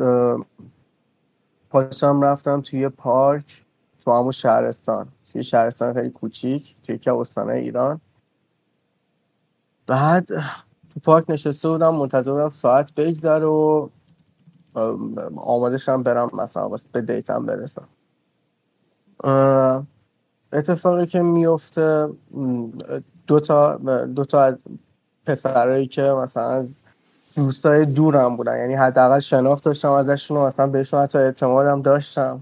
پاشم 1.70 2.22
رفتم 2.22 2.62
توی 2.62 2.90
پارک 2.90 3.64
تو 4.06 4.12
همون 4.12 4.32
شهرستان. 4.32 5.08
توی 5.32 5.44
شهرستان 5.44 5.94
خیلی 5.94 6.10
کوچیک 6.10 6.76
توی 6.84 6.98
که 6.98 7.14
استانه 7.14 7.54
ایران. 7.54 8.02
بعد 9.88 10.26
تو 10.94 11.00
پارک 11.04 11.26
نشسته 11.30 11.70
بودم 11.70 11.96
منتظر 11.96 12.32
بودم 12.32 12.50
ساعت 12.50 12.94
بگذره 12.94 13.46
و 13.46 13.90
آمادشم 15.36 16.04
برم 16.04 16.30
مثلا 16.34 16.72
به 16.92 17.02
دیتم 17.02 17.46
برسم. 17.46 17.88
اتفاقی 20.54 21.06
که 21.06 21.22
میفته 21.22 22.10
دو 23.28 23.40
تا 23.40 23.76
دو 24.06 24.26
تا 24.26 24.42
از 24.42 24.56
پسرایی 25.26 25.88
که 25.88 26.02
مثلا 26.02 26.68
دوستای 27.36 27.86
دورم 27.86 28.36
بودن 28.36 28.60
یعنی 28.60 28.74
حداقل 28.74 29.20
شناخت 29.20 29.64
داشتم 29.64 29.92
ازشون 29.92 30.38
مثلا 30.46 30.68
بهشون 30.68 31.00
حتی 31.00 31.18
اعتمادم 31.18 31.82
داشتم. 31.82 32.40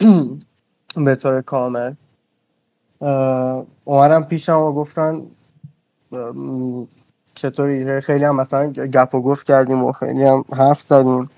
به 1.04 1.16
طور 1.16 1.40
کامل. 1.40 1.94
اومدم 3.84 4.24
پیشم 4.24 4.58
و 4.58 4.72
گفتن 4.72 5.22
چطوری؟ 7.34 8.00
خیلی 8.00 8.24
هم 8.24 8.36
مثلا 8.36 8.72
گپ 8.72 9.14
و 9.14 9.22
گفت 9.22 9.46
کردیم 9.46 9.84
و 9.84 9.92
خیلی 9.92 10.24
هم 10.24 10.44
حرف 10.52 10.82
زدیم. 10.82 11.30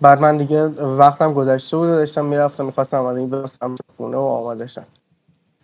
بعد 0.00 0.20
من 0.20 0.36
دیگه 0.36 0.66
وقتم 0.68 1.32
گذشته 1.34 1.76
بود 1.76 1.88
و 1.88 1.92
داشتم 1.92 2.24
می‌رفتم 2.24 2.64
می‌خواستم 2.64 3.04
از 3.04 3.16
این 3.16 3.30
برسم 3.30 3.76
خونه 3.96 4.16
و 4.16 4.20
آماده 4.20 4.66
شم. 4.66 4.86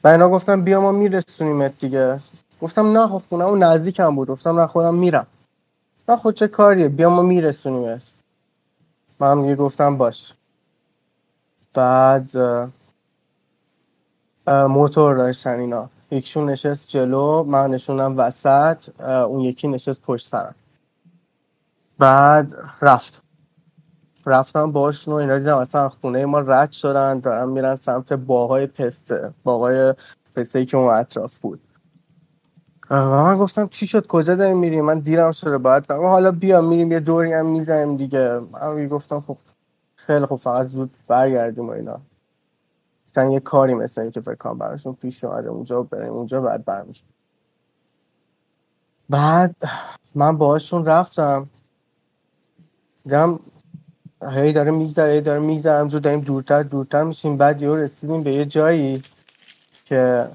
و 0.04 0.08
اینا 0.08 0.28
گفتم 0.28 0.62
بیا 0.62 0.80
ما 0.80 0.92
میرسونیمت 0.92 1.78
دیگه. 1.78 2.20
گفتم 2.62 2.99
نه 2.99 3.06
خب 3.06 3.23
خونه 3.28 3.44
اون 3.44 3.62
نزدیکم 3.62 4.14
بود. 4.16 4.28
گفتم 4.28 4.61
نه 4.61 4.66
خودم 4.66 4.94
میرم. 4.94 5.26
نه 6.08 6.16
خود 6.16 6.35
چه 6.35 6.49
کاریه؟ 6.49 6.88
بیا 6.88 7.11
ما 7.11 7.23
میرسونیمت. 7.23 8.02
من 9.20 9.42
دیگه 9.42 9.56
گفتم 9.56 9.97
باش. 9.97 10.35
بعد 11.75 12.30
موتور 14.47 15.16
داشتن 15.16 15.58
اینا. 15.58 15.88
یکشون 16.11 16.50
نشست 16.50 16.88
جلو 16.88 17.42
من 17.42 17.70
نشونم 17.70 18.18
وسط 18.18 19.00
اون 19.00 19.40
یکی 19.40 19.68
نشست 19.68 20.02
پشت 20.02 20.28
سرم. 20.28 20.54
بعد 21.99 22.55
رفت. 22.83 23.23
رفتم 24.26 24.73
باشون 24.73 25.14
و 25.14 25.17
اینا 25.17 25.38
دیدم 25.38 25.57
اصلا 25.57 25.88
خونه 25.88 26.26
ما 26.26 26.40
رد 26.40 26.73
شدن 26.73 27.21
دارن 27.21 27.49
میرن 27.49 27.76
سمت 27.76 28.12
باغای 28.12 28.67
پسته 28.67 29.35
باغای 29.45 29.95
پسته 30.37 30.64
که 30.64 30.76
اون 30.76 30.95
اطراف 30.95 31.38
بود. 31.38 31.61
و 32.90 33.25
من 33.25 33.38
گفتم 33.38 33.69
چی 33.69 33.87
شد؟ 33.87 34.07
کجا 34.07 34.35
داریم 34.37 34.59
میریم 34.59 34.85
من 34.85 34.99
دیرم 35.00 35.33
شده 35.33 35.59
باید 35.59 35.93
حالا 35.93 36.31
بیا 36.33 36.61
میریم 36.62 36.93
یه 36.93 37.00
دوری 37.00 37.33
هم 37.33 37.47
می‌زنیم 37.47 37.97
دیگه. 37.97 38.40
من 38.52 38.88
گفتم 38.88 39.21
خب 39.21 39.38
خیلی 39.97 40.26
خب 40.26 40.37
فقط 40.37 40.67
زود 40.67 40.97
برگردیم 41.09 41.69
و 41.69 41.73
اینا. 41.73 42.00
مثلا 43.11 43.33
یه 43.33 43.40
کاری 43.40 43.75
مثل 43.75 44.02
این 44.02 44.11
که 44.11 44.23
فکر 44.23 44.35
کنم 44.35 44.59
براشون 44.59 44.95
پیش 44.95 45.25
اومده 45.25 45.49
اونجا 45.49 45.83
بریم 45.83 46.12
اونجا 46.12 46.40
بعد 46.40 46.64
برمیگیم 46.64 47.05
بعد 49.11 49.57
من 50.14 50.38
باهاشون 50.38 50.87
رفتم. 50.87 51.50
دیدم 53.05 53.40
هی 54.33 54.52
داره 54.52 54.71
میگذره 54.71 55.12
هی 55.12 55.21
داره 55.21 55.40
میگذره 55.40 55.81
همجور 55.81 56.00
داریم 56.00 56.21
دورتر 56.21 56.62
دورتر 56.62 57.05
میشیم. 57.05 57.37
بعد 57.37 57.62
یه 57.62 57.71
رسیدیم 57.71 58.23
به 58.23 58.35
یه 58.35 58.45
جایی 58.45 59.02
که 59.87 60.31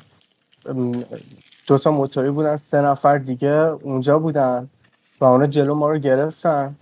دو 1.68 1.78
تا 1.78 1.92
موتوری 1.92 2.32
بودن 2.32 2.58
سه 2.58 2.82
نفر 2.82 3.18
دیگه 3.18 3.52
اونجا 3.54 4.20
بودن 4.20 4.70
و 5.22 5.26
اونا 5.26 5.46
جلو 5.46 5.76
ما 5.76 5.90
رو 5.92 5.98
گرفتن. 5.98 6.76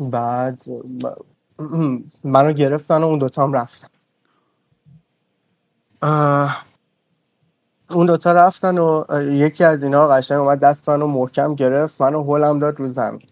بعد 0.00 0.64
منو 2.24 2.52
گرفتن 2.52 3.02
و 3.02 3.06
اون 3.06 3.18
دوتا 3.18 3.42
هم 3.42 3.52
رفتن. 3.52 3.88
اون 7.94 8.06
دوتا 8.06 8.32
رفتن 8.32 8.78
و 8.78 9.04
یکی 9.22 9.64
از 9.64 9.84
اینا 9.84 10.08
قشنگ 10.08 10.38
اومد 10.38 10.60
دستان 10.60 11.02
و 11.02 11.06
محکم 11.06 11.54
گرفت. 11.54 12.00
منو 12.00 12.22
هولم 12.22 12.58
داد 12.58 12.80
رو 12.80 12.86
زمین. 12.86 13.22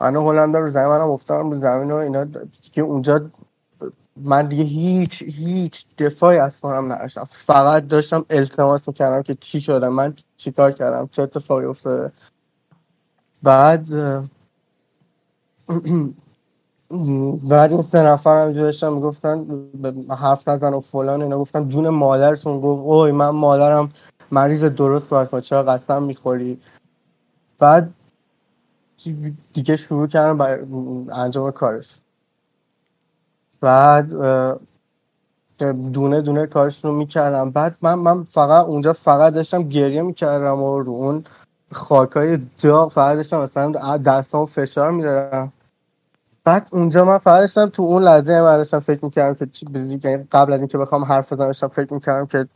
منو 0.00 0.20
هولم 0.20 0.52
داد 0.52 0.62
رو 0.62 0.68
زمین. 0.68 0.86
منم 0.86 1.10
افتادم 1.10 1.50
رو 1.50 1.60
زمین 1.60 1.90
و 1.90 1.94
اینا 1.94 2.26
که 2.72 2.82
اونجا 2.82 3.30
من 4.16 4.46
دیگه 4.46 4.64
هیچ 4.64 5.22
هیچ 5.22 5.86
دفاعی 5.98 6.38
از 6.38 6.60
خودم 6.60 6.92
نداشتم. 6.92 7.24
فقط 7.30 7.88
داشتم 7.88 8.24
التماس 8.30 8.88
می‌کردم 8.88 9.22
که 9.22 9.34
چی 9.34 9.60
شده 9.60 9.88
من 9.88 10.14
چیکار 10.36 10.72
کردم 10.72 11.08
چه 11.12 11.22
اتفاقی 11.22 11.64
افتاده. 11.64 12.12
بعد 13.42 13.86
بعد 17.48 17.72
این 17.72 17.82
سه 17.82 18.02
نفر 18.02 18.42
هم 18.42 18.52
داشتن 18.52 18.92
می‌گفتن 18.92 19.46
حرف 20.10 20.48
نزن 20.48 20.74
و 20.74 20.80
فلان 20.80 21.22
اینا 21.22 21.38
گفتن 21.38 21.68
جون 21.68 21.88
مادرتون 21.88 22.60
گفت 22.60 22.82
اوی 22.84 23.12
من 23.12 23.28
مادرم 23.28 23.92
مریض 24.32 24.64
درست 24.64 25.10
باید 25.10 25.28
کنم 25.28 25.40
چرا 25.40 25.62
قسم 25.62 26.02
می‌خوری؟ 26.02 26.60
بعد 27.58 27.94
دیگه 29.52 29.76
شروع 29.76 30.06
کردن 30.06 30.38
برای 30.38 30.66
انجام 31.12 31.50
کارش. 31.50 32.00
بعد 33.60 34.10
دونه 35.92 36.20
دونه 36.20 36.46
کارش 36.46 36.84
رو 36.84 36.92
می‌کردم 36.92 37.50
بعد 37.50 37.76
من 37.82 37.94
من 37.94 38.24
فقط 38.24 38.64
اونجا 38.64 38.92
فقط 38.92 39.32
داشتم 39.32 39.62
گریه 39.62 40.02
می‌کردم 40.02 40.62
و 40.62 40.80
رو 40.80 40.92
اون 40.92 41.24
خاکای 41.72 42.38
داغ 42.62 42.92
فقط 42.92 43.16
داشتم 43.16 43.40
مثلا 43.40 44.46
فشار 44.46 44.90
می‌دادم. 44.90 45.52
بعد 46.48 46.68
اونجا 46.72 47.04
من 47.04 47.18
فقط 47.18 47.40
داشتم 47.40 47.66
تو 47.66 47.82
اون 47.82 48.02
لحظه 48.02 48.42
من 48.42 48.56
داشتم 48.56 48.78
فکر 48.78 49.04
می‌کردم 49.04 49.46
که 49.98 50.26
قبل 50.32 50.52
از 50.52 50.60
اینکه 50.60 50.78
بخوام 50.78 51.04
حرف 51.04 51.32
بزنم 51.32 51.46
داشتم 51.46 51.68
فکر 51.68 51.94
می‌کردم 51.94 52.26
که 52.26 52.48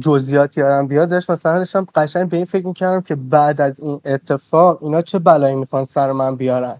جزئیات 0.00 0.58
یادم 0.58 0.86
بیاد 0.86 1.08
داشت 1.08 1.30
مثلا 1.30 1.58
داشتم 1.58 1.86
قشنگ 1.94 2.28
به 2.28 2.36
این 2.36 2.46
فکر 2.46 2.66
می‌کردم 2.66 3.00
که 3.00 3.14
بعد 3.16 3.60
از 3.60 3.80
این 3.80 4.00
اتفاق 4.04 4.82
اینا 4.82 5.02
چه 5.02 5.18
بلایی 5.18 5.54
می‌خوان 5.54 5.84
سر 5.84 6.12
من 6.12 6.36
بیارن. 6.36 6.76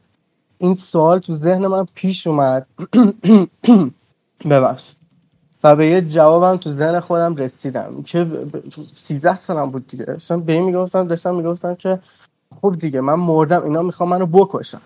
این 0.59 0.75
سوال 0.75 1.19
تو 1.19 1.33
ذهن 1.33 1.67
من 1.67 1.87
پیش 1.95 2.27
اومد. 2.27 2.67
ببخش. 4.51 4.95
و 5.65 5.77
به 5.77 5.87
یه 5.87 6.03
جوابم 6.03 6.57
تو 6.57 6.73
ذهن 6.73 7.01
خودم 7.01 7.37
رسیدم. 7.37 8.03
که 8.03 8.47
سیزده 8.95 9.37
سالم 9.37 9.71
بود 9.71 9.87
دیگه. 9.87 10.05
داشتم 10.05 10.41
به 10.41 10.53
این 10.53 10.65
می‌گفتم 10.65 11.07
داشتم 11.07 11.35
می‌گفتم 11.35 11.75
که 11.75 12.01
خب 12.63 12.77
دیگه 12.79 13.01
من 13.01 13.15
مردم 13.15 13.63
اینا 13.65 13.83
می‌خوام 13.83 14.09
منو 14.09 14.27
بکشن. 14.27 14.81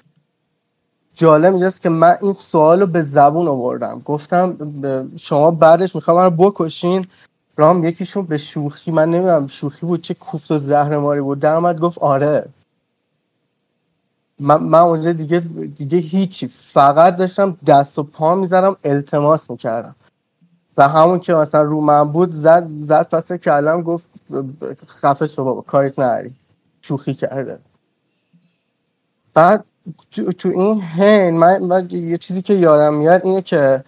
جالب 1.18 1.52
اینجاست 1.52 1.80
که 1.80 1.88
من 1.88 2.16
این 2.22 2.32
سوال 2.34 2.80
رو 2.80 2.86
به 2.86 3.00
زبون 3.00 3.48
آوردم. 3.48 4.02
گفتم 4.04 4.56
شما 5.16 5.50
بعدش 5.50 5.94
می‌خوام 5.94 6.16
منو 6.16 6.30
بکشین. 6.30 7.06
رام 7.56 7.84
یکیشون 7.84 8.26
به 8.26 8.38
شوخی 8.38 8.90
من 8.90 9.10
نمی‌دونم 9.10 9.46
شوخی 9.46 9.86
بود 9.86 10.02
چه 10.02 10.14
کوفت 10.14 10.50
و 10.50 10.56
زهر 10.56 10.96
ماری 10.96 11.20
بود. 11.20 11.40
در 11.40 11.74
گفت 11.74 11.98
آره. 11.98 12.48
من, 14.40 14.56
من 14.56 14.78
اونجا 14.78 15.12
دیگه 15.12 15.40
دیگه 15.76 15.98
هیچی. 15.98 16.48
فقط 16.48 17.16
داشتم 17.16 17.56
دست 17.66 17.98
و 17.98 18.02
پا 18.02 18.34
می‌زنم 18.34 18.76
التماس 18.84 19.50
می‌کردم. 19.50 19.94
و 20.76 20.88
همون 20.88 21.18
که 21.18 21.34
مثلا 21.34 21.62
رو 21.62 21.80
من 21.80 22.12
بود 22.12 22.32
زد 22.32 22.68
زد 22.80 23.08
پس 23.08 23.32
کلم 23.32 23.82
گفت 23.82 24.06
خفه 24.86 25.26
شو 25.26 25.44
بابا 25.44 25.60
کاریت 25.60 25.98
نری. 25.98 26.34
شوخی 26.82 27.14
کرده. 27.14 27.58
بعد 29.34 29.64
تو, 30.10 30.32
تو 30.32 30.48
این 30.48 30.82
هین 30.82 31.36
من, 31.36 31.88
یه 31.90 32.18
چیزی 32.18 32.42
که 32.42 32.54
یادم 32.54 32.94
میاد 32.94 33.26
اینه 33.26 33.42
که 33.42 33.84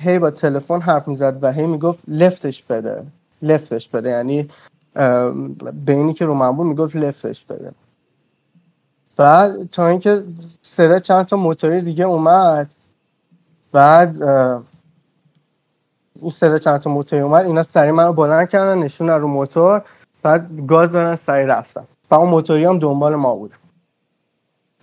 هی 0.00 0.18
با 0.18 0.30
تلفن 0.30 0.80
حرف 0.80 1.08
می‌زد 1.08 1.38
و 1.42 1.52
هی 1.52 1.66
می‌گفت 1.66 2.02
لفتش 2.08 2.62
بده. 2.62 3.02
لفتش 3.42 3.88
بده. 3.88 4.08
یعنی 4.08 4.48
به 5.86 5.92
اینی 5.92 6.14
که 6.14 6.26
رو 6.26 6.34
من 6.34 6.52
بود 6.52 6.66
می‌گفت 6.66 6.96
لفتش 6.96 7.44
بده. 7.44 7.72
بعد 9.16 9.70
تا 9.70 9.86
اینکه 9.86 10.24
صدا 10.62 10.98
چند 10.98 11.26
تا 11.26 11.36
موتوری 11.36 11.80
دیگه 11.80 12.04
اومد 12.04 12.74
بعد 13.72 14.22
اون 16.20 16.30
صدا 16.30 16.58
چند 16.58 16.80
تا 16.80 16.90
موتوری 16.90 17.22
اومد 17.22 17.46
اینا 17.46 17.62
سری 17.62 17.90
منو 17.90 18.12
بلند 18.12 18.48
کردن 18.48 18.78
نشون 18.78 19.08
رو 19.10 19.28
موتور 19.28 19.82
بعد 20.22 20.66
گاز 20.66 20.92
دادن 20.92 21.14
سری 21.14 21.46
رفتم 21.46 21.86
و 22.10 22.14
اون 22.14 22.28
موتوری 22.28 22.64
هم 22.64 22.78
دنبال 22.78 23.14
ما 23.14 23.34
بود. 23.34 23.54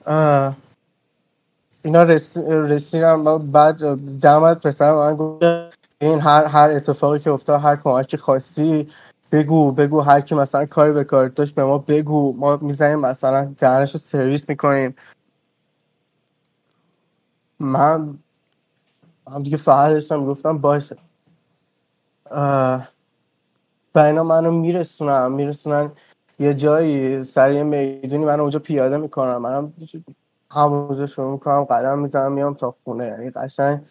اینا 0.08 2.04
رسیدم 2.48 3.38
بعد 3.52 3.78
دمت 4.22 4.68
پسر 4.68 4.96
من 4.96 5.16
گفت 5.16 5.44
این 6.00 6.20
هر 6.20 6.46
هر 6.46 6.70
اتفاقی 6.70 7.20
که 7.20 7.32
افتاد 7.32 7.62
هر 7.62 7.76
کمکی 7.76 8.18
خواستی 8.18 8.90
بگو 9.32 9.72
بگو 9.72 10.02
هر 10.02 10.22
کی 10.22 10.36
مثلا 10.36 10.66
کاری 10.66 10.92
به 10.92 11.04
کار 11.04 11.28
داشت 11.28 11.56
به 11.56 11.64
ما 11.64 11.78
بگو. 11.78 12.34
ما 12.38 12.58
می‌زنیم 12.58 13.00
مثلا 13.00 13.56
دهنش 13.58 13.94
رو 13.94 14.00
سرویس 14.00 14.50
می‌کنیم. 14.50 14.96
من 17.60 18.18
هم 19.28 19.44
دیگه 19.44 19.58
فعال 19.58 19.94
داشتم 19.94 20.26
گفتم 20.26 20.58
باشه. 20.58 20.98
و 23.96 24.00
اینا 24.00 24.24
منو 24.24 24.52
میرسونم 24.52 25.32
میرسونن 25.32 25.92
یه 26.40 26.54
جایی 26.54 27.24
سر 27.24 27.52
یه 27.52 27.64
می‌دونی 27.64 28.26
من 28.26 28.40
اونجا 28.40 28.60
پیاده 28.60 28.98
می‌کنم. 28.98 29.38
منم 29.38 29.74
همونجا 30.52 31.06
شروع 31.06 31.32
می‌کنم 31.32 31.64
قدم 31.64 32.00
می‌زنم 32.00 32.32
میام 32.32 32.54
تا 32.54 32.76
خونه. 32.84 33.06
یعنی 33.06 33.30
قشنگ 33.30 33.82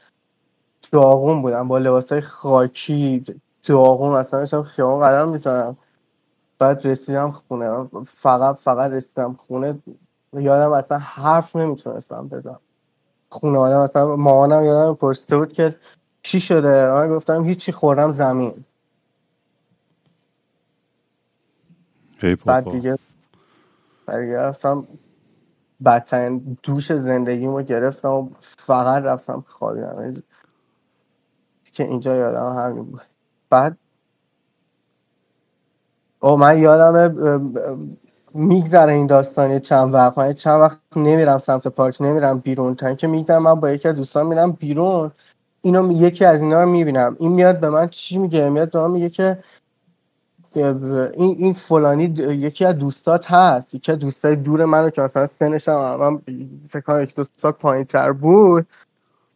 داغون 0.93 1.43
بودم. 1.43 1.69
با 1.69 1.79
لباس 1.79 2.13
های 2.13 2.21
خاکی 2.21 3.25
داغون 3.65 4.15
اصلا 4.15 4.41
داشتم 4.41 4.63
خیابان 4.63 5.01
قدم 5.09 5.29
می‌زنم 5.29 5.77
بعد 6.59 6.87
رسیدم 6.87 7.31
خونه. 7.31 7.89
فقط 8.07 8.57
فقط 8.57 8.91
رسیدم 8.91 9.33
خونه. 9.35 9.79
یادم 10.33 10.73
اصلا 10.73 10.99
حرف 10.99 11.57
نمی‌تونستم 11.57 12.29
بزنم. 12.29 12.61
خونه 13.31 13.59
آدم 13.59 13.79
اصلا 13.79 14.17
مامانم 14.17 14.65
یادم 14.65 14.95
پرسیده 14.95 15.37
بود 15.37 15.53
که 15.53 15.77
چی 16.23 16.41
شده؟ 16.41 16.91
من 16.91 17.17
گفتم 17.17 17.45
هیچی 17.45 17.73
خوردم 17.73 18.11
زمین. 18.11 18.65
بعد 22.47 22.69
دیگه 22.69 22.99
برگرفتم 24.07 24.89
بدترین 25.85 26.59
دوش 26.63 26.93
زندگیمو 26.93 27.63
گرفتم 27.63 28.11
و 28.11 28.29
فقط 28.41 29.03
رفتم 29.03 29.45
خوابیدم 29.47 30.23
که 31.73 31.85
اینجا 31.85 32.17
یادم 32.17 32.57
همین 32.57 32.85
بود. 32.85 33.03
بعد 33.51 33.77
او 36.21 36.37
من 36.37 36.59
یادم 36.59 37.17
میگذره 38.35 38.93
این 38.93 39.07
داستانی 39.07 39.61
چند 39.61 39.95
وقت. 39.95 40.19
من 40.19 40.33
چند 40.33 40.61
وقت 40.61 40.79
نمیرم 40.97 41.39
سمت 41.39 41.69
پارک 41.69 42.03
نمیرم 42.03 42.39
بیرون. 42.39 42.75
تا 42.75 42.87
اینکه 42.87 43.07
میگذرم 43.07 43.43
من 43.43 43.55
با 43.55 43.71
یکی 43.71 43.89
از 43.89 43.95
دوستان 43.95 44.27
میرم 44.27 44.53
بیرون. 44.53 45.11
اینو 45.61 45.93
یکی 45.93 46.25
از 46.25 46.41
اینا 46.41 46.63
رو 46.63 46.69
می‌بینم. 46.71 47.17
این 47.21 47.33
میاد 47.33 47.61
به 47.61 47.71
من 47.71 47.89
چی 47.89 48.19
میگه؟ 48.19 48.49
میاد 48.49 48.71
به 48.71 48.81
من 48.81 48.91
میگه 48.91 49.11
که 49.11 49.45
این 50.57 51.37
این 51.39 51.53
فلانی 51.53 52.05
یکی 52.19 52.65
از 52.65 52.79
دوستات 52.79 53.31
هست 53.31 53.75
یکی 53.75 53.93
از 53.93 53.99
دوستای 53.99 54.37
دور 54.37 54.65
منو 54.65 54.91
که 54.91 55.03
مثلا 55.03 55.27
سنش 55.27 55.69
هم 55.69 55.97
من 55.97 56.23
فکر 56.69 56.81
کنم 56.81 57.03
یک 57.03 57.15
دو 57.15 57.25
سال 57.37 57.53
پایین 57.53 57.85
تر 57.85 58.13
بود 58.13 58.67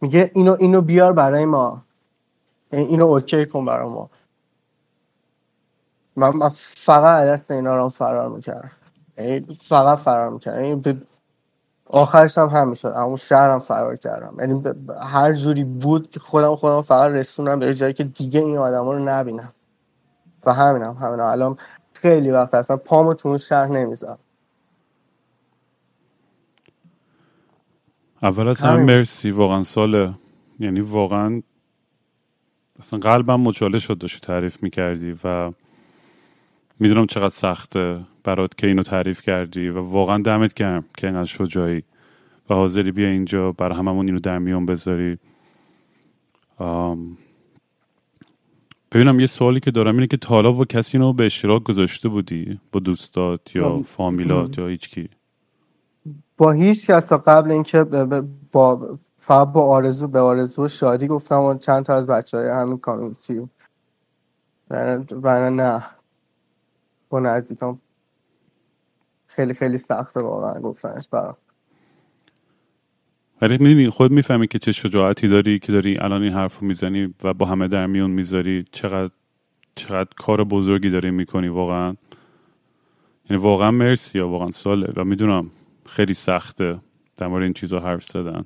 میگه 0.00 0.30
اینو 0.34 0.56
اینو 0.60 0.80
بیار 0.80 1.12
برای 1.12 1.44
ما. 1.44 1.82
اینو 2.72 3.06
اوکی 3.06 3.46
کن 3.46 3.64
برای 3.64 3.88
ما. 3.88 4.10
من, 6.16 6.36
من 6.36 6.50
فقط 6.54 7.26
دست 7.26 7.50
اینا 7.50 7.76
رو 7.76 7.88
فرار 7.88 8.28
می‌کردم. 8.28 8.70
فقط 9.60 9.98
فرار 9.98 10.30
می‌کردم. 10.30 11.02
آخرش 11.86 12.38
هم 12.38 12.48
همین 12.48 12.74
شد. 12.74 12.92
اما 12.96 13.16
شهرم 13.16 13.60
فرار 13.60 13.96
کردم. 13.96 14.36
یعنی 14.40 14.62
هر 15.00 15.32
جوری 15.32 15.64
بود 15.64 16.10
که 16.10 16.20
خودم 16.20 16.56
خودم 16.56 16.82
فقط 16.82 17.12
رسونم 17.12 17.58
به 17.58 17.74
جایی 17.74 17.92
که 17.92 18.04
دیگه 18.04 18.40
این 18.40 18.58
آدم 18.58 18.84
رو 18.88 18.98
نبینم. 18.98 19.52
و 20.46 20.54
همینم 20.54 20.90
هم 20.90 21.06
همینم 21.06 21.24
الان 21.24 21.56
خیلی 21.92 22.30
وقت 22.30 22.54
اصلا 22.54 22.76
پامو 22.76 23.14
تو 23.14 23.28
اون 23.28 23.38
شهر 23.38 23.66
نمی‌ذارم. 23.66 24.18
اول 28.22 28.48
از 28.48 28.60
هم 28.60 28.82
مرسی. 28.82 29.30
واقعا 29.30 29.62
ساله 29.62 30.14
یعنی 30.58 30.80
واقعا 30.80 31.42
اصلا 32.78 32.98
قلبم 32.98 33.40
مچاله 33.40 33.78
شد 33.78 33.98
داشتی 33.98 34.20
تعریف 34.20 34.62
می‌کردی 34.62 35.18
و 35.24 35.52
می‌دونم 36.80 37.06
چقدر 37.06 37.28
سخته 37.28 38.00
برات 38.24 38.54
که 38.56 38.66
اینو 38.66 38.82
تعریف 38.82 39.22
کردی 39.22 39.68
و 39.68 39.80
واقعا 39.80 40.18
دمت 40.18 40.54
گرم 40.54 40.84
که 40.96 41.06
اینقدر 41.06 41.24
شجاعی 41.24 41.82
و 42.50 42.54
حاضری 42.54 42.92
بیا 42.92 43.08
اینجا 43.08 43.52
برای 43.52 43.78
هممون 43.78 44.06
اینو 44.06 44.20
در 44.20 44.38
میون 44.38 44.66
بذاری. 44.66 45.18
ببینم 48.92 49.20
یه 49.20 49.26
سوالی 49.26 49.60
که 49.60 49.70
دارم 49.70 49.94
اینه 49.94 50.06
که 50.06 50.16
تالا 50.16 50.52
و 50.52 50.64
کسی 50.64 50.98
اینو 50.98 51.12
به 51.12 51.26
اشتراک 51.26 51.62
گذاشته 51.62 52.08
بودی؟ 52.08 52.60
با 52.72 52.80
دوستات 52.80 53.56
یا 53.56 53.82
فامیلات 53.82 54.58
یا 54.58 54.66
هیچکی 54.66 55.08
با 56.36 56.52
هیچ 56.52 56.90
کس 56.90 57.04
تا 57.04 57.18
قبل 57.18 57.50
اینکه 57.50 57.84
با 58.52 58.98
فقط 59.16 59.52
با 59.52 59.62
آرزو 59.62 60.08
به 60.08 60.20
آرزو 60.20 60.68
شادی 60.68 61.06
گفتم 61.06 61.40
و 61.40 61.54
چند 61.54 61.84
تا 61.84 61.94
از 61.94 62.06
بچه 62.06 62.38
های 62.38 62.48
همین 62.48 62.78
کامیونیتی 62.78 63.48
و 65.22 65.50
نه. 65.50 65.84
با 67.08 67.20
نزدیکم 67.20 67.78
خیلی 69.26 69.54
خیلی 69.54 69.78
سخته 69.78 70.20
واقعا 70.20 70.60
گفتنش 70.60 71.08
برام. 71.08 71.36
ولی 73.42 73.58
می‌دونی 73.58 73.88
خود 73.88 74.10
می‌فهمی 74.10 74.48
که 74.48 74.58
چه 74.58 74.72
شجاعتی 74.72 75.28
داری 75.28 75.58
که 75.58 75.72
داری 75.72 75.98
الان 75.98 76.22
این 76.22 76.32
حرف 76.32 76.58
رو 76.58 76.66
می‌زنی 76.66 77.14
و 77.24 77.34
با 77.34 77.46
همه 77.46 77.68
در 77.68 77.86
میون 77.86 78.10
می‌ذاری. 78.10 78.64
چقدر 78.72 79.10
چقدر 79.74 80.10
کار 80.16 80.44
بزرگی 80.44 80.90
داری 80.90 81.10
می‌کنی 81.10 81.48
واقعا. 81.48 81.96
یعنی 83.30 83.42
واقعا 83.42 83.70
مرسی 83.70 84.18
یا 84.18 84.28
واقعا 84.28 84.50
ساله. 84.50 84.92
و 84.96 85.04
می‌دونم 85.04 85.50
خیلی 85.86 86.14
سخته 86.14 86.78
در 87.16 87.26
مورد 87.26 87.42
این 87.42 87.52
چیزا 87.52 87.78
حرف 87.78 88.04
زدن. 88.04 88.44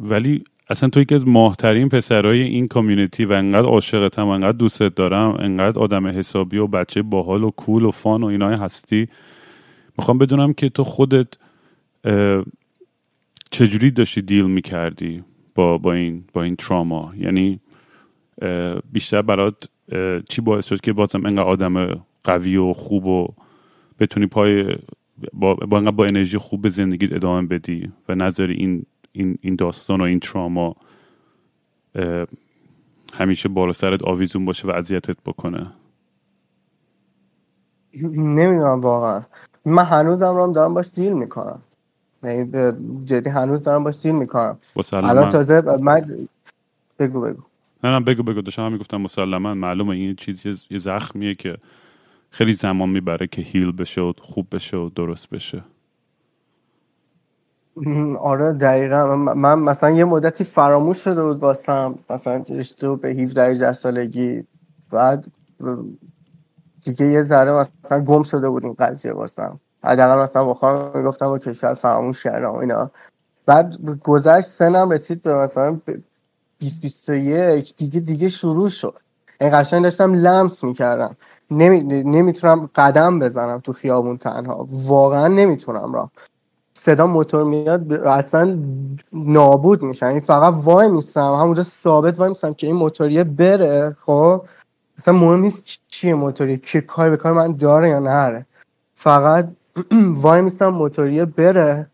ولی 0.00 0.44
اصلا 0.68 0.88
تو 0.88 1.00
یکی 1.00 1.14
از 1.14 1.28
ماهترین 1.28 1.88
پسرای 1.88 2.42
این 2.42 2.68
کامیونیتی 2.68 3.24
و 3.24 3.32
انقدر 3.32 3.66
عاشقتم 3.66 4.26
و 4.26 4.28
انقدر 4.28 4.58
دوستت 4.58 4.94
دارم 4.94 5.36
انقدر 5.38 5.78
آدم 5.78 6.06
حسابی 6.06 6.58
و 6.58 6.66
بچه 6.66 7.02
باحال 7.02 7.44
و 7.44 7.50
کول 7.50 7.84
و 7.84 7.90
فان 7.90 8.22
و 8.22 8.26
اینای 8.26 8.56
هستی. 8.56 9.08
می‌خوام 9.98 10.18
بدونم 10.18 10.52
که 10.52 10.68
تو 10.68 10.84
خودت 10.84 11.28
چجوری 13.50 13.90
داشتی 13.90 14.22
دیل 14.22 14.46
می‌کردی 14.46 15.24
با, 15.54 15.78
با, 15.78 15.92
این, 15.92 16.24
با 16.32 16.42
این 16.42 16.56
تراما؟ 16.56 17.12
یعنی 17.16 17.60
بیشتر 18.92 19.22
برات 19.22 19.68
چی 20.28 20.40
باعث 20.40 20.66
شد 20.66 20.80
که 20.80 20.92
بازم 20.92 21.26
انقدر 21.26 21.42
آدم 21.42 22.04
قوی 22.24 22.56
و 22.56 22.72
خوب 22.72 23.06
و 23.06 23.26
بتونی 23.98 24.26
پای 24.26 24.76
با, 25.32 25.54
با 25.54 25.80
با 25.80 26.06
انرژی 26.06 26.38
خوب 26.38 26.62
به 26.62 26.68
زندگیت 26.68 27.12
ادامه 27.12 27.48
بدی 27.48 27.92
و 28.08 28.14
نظری 28.14 28.54
این, 28.54 28.86
این, 29.12 29.38
این 29.40 29.56
داستان 29.56 30.00
و 30.00 30.04
این 30.04 30.20
تراما 30.20 30.76
همیشه 33.14 33.48
بالا 33.48 33.72
سرت 33.72 34.04
آویزون 34.04 34.44
باشه 34.44 34.68
و 34.68 34.70
اذیتت 34.70 35.16
بکنه؟ 35.26 35.72
نمی‌دونم 38.16 38.80
واقعا. 38.80 39.22
من 39.64 39.84
هنوزم 39.84 40.36
رو 40.36 40.52
دارم 40.52 40.74
باش 40.74 40.90
دیل 40.94 41.12
می‌کنم. 41.12 41.62
جدی 43.04 43.30
هنوز 43.30 43.62
دارم 43.62 43.84
باش 43.84 43.98
دیل 44.02 44.12
می‌کنم. 44.12 44.58
الان 44.92 45.28
تازه 45.28 45.60
من 45.80 46.26
بگو 46.98 47.20
بگو. 47.20 47.42
نه 47.84 47.90
نه 47.90 48.00
بگو 48.00 48.22
بگو. 48.22 48.40
داشتم 48.40 48.62
همین 48.62 48.78
گفتم 48.78 48.96
مسلما. 48.96 49.54
معلومه 49.54 49.94
این 49.94 50.16
چیز 50.16 50.66
یه 50.70 50.78
زخمیه 50.78 51.34
که 51.34 51.56
خیلی 52.30 52.52
زمان 52.52 52.88
می‌بره 52.88 53.26
که 53.26 53.42
هیل 53.42 53.72
بشه 53.72 54.00
و 54.00 54.12
خوب 54.20 54.46
بشه 54.52 54.76
و 54.76 54.88
درست 54.88 55.30
بشه. 55.30 55.64
آره 58.18 58.52
دقیقا. 58.52 59.16
من 59.16 59.58
مثلا 59.58 59.90
یه 59.90 60.04
مدتی 60.04 60.44
فراموش 60.44 61.04
شده 61.04 61.22
بود 61.22 61.36
واسم. 61.36 61.98
مثلا 62.10 62.44
رشته 62.48 62.96
به 62.96 63.08
17 63.08 63.72
سالگی. 63.72 64.44
بعد 64.90 65.26
دیگه 66.84 67.06
یه 67.06 67.20
ذره 67.20 67.52
مثلا 67.84 68.00
گم 68.04 68.22
شده 68.22 68.48
بود 68.48 68.64
این 68.64 68.74
قضیه 68.78 69.12
واسم. 69.12 69.60
حداقل 69.84 70.22
مثلا 70.22 70.44
با 70.44 70.54
خواهم 70.54 70.98
می‌گفتم 70.98 71.26
با 71.26 71.38
کشور 71.38 71.74
فراموش 71.74 72.22
کردم 72.22 72.54
اینا. 72.54 72.90
بعد 73.46 73.76
گذشت 74.04 74.48
سنم 74.48 74.90
رسید 74.90 75.22
به 75.22 75.34
مثلا 75.34 75.80
20 76.58 76.80
21 76.80 77.76
دیگه 77.76 78.00
دیگه 78.00 78.28
شروع 78.28 78.68
شد. 78.68 78.98
این 79.40 79.50
قشنگ 79.52 79.82
داشتم 79.82 80.14
لمس 80.14 80.64
می‌کردم. 80.64 81.16
نمی... 81.50 81.80
نمی‌تونم 82.02 82.70
قدم 82.74 83.18
بزنم 83.18 83.60
تو 83.60 83.72
خیابون 83.72 84.16
تنها. 84.16 84.66
واقعا 84.70 85.28
نمی‌تونم 85.28 85.92
را 85.92 86.10
صدا 86.74 87.06
موتور 87.06 87.44
میاد 87.44 87.92
اصلا 87.92 88.58
نابود 89.12 89.82
میشن 89.82 90.06
این 90.06 90.20
فقط 90.20 90.54
وای 90.56 90.88
میستم 90.88 91.34
همونجا 91.34 91.62
ثابت 91.62 92.18
وای 92.18 92.28
میستم 92.28 92.54
که 92.54 92.66
این 92.66 92.76
موتوریه 92.76 93.24
بره 93.24 93.96
خب؟ 94.00 94.44
اصلا 94.98 95.14
مهم 95.14 95.40
نیست 95.40 95.62
چیه 95.88 96.14
موتوریه 96.14 96.56
که 96.56 96.80
کار 96.80 97.10
به 97.10 97.16
کار 97.16 97.32
من 97.32 97.52
داره 97.52 97.88
یا 97.88 97.98
نره. 97.98 98.46
فقط 98.94 99.48
وای 100.22 100.40
میستم 100.40 100.68
موتوریه 100.68 101.24
بره. 101.24 101.86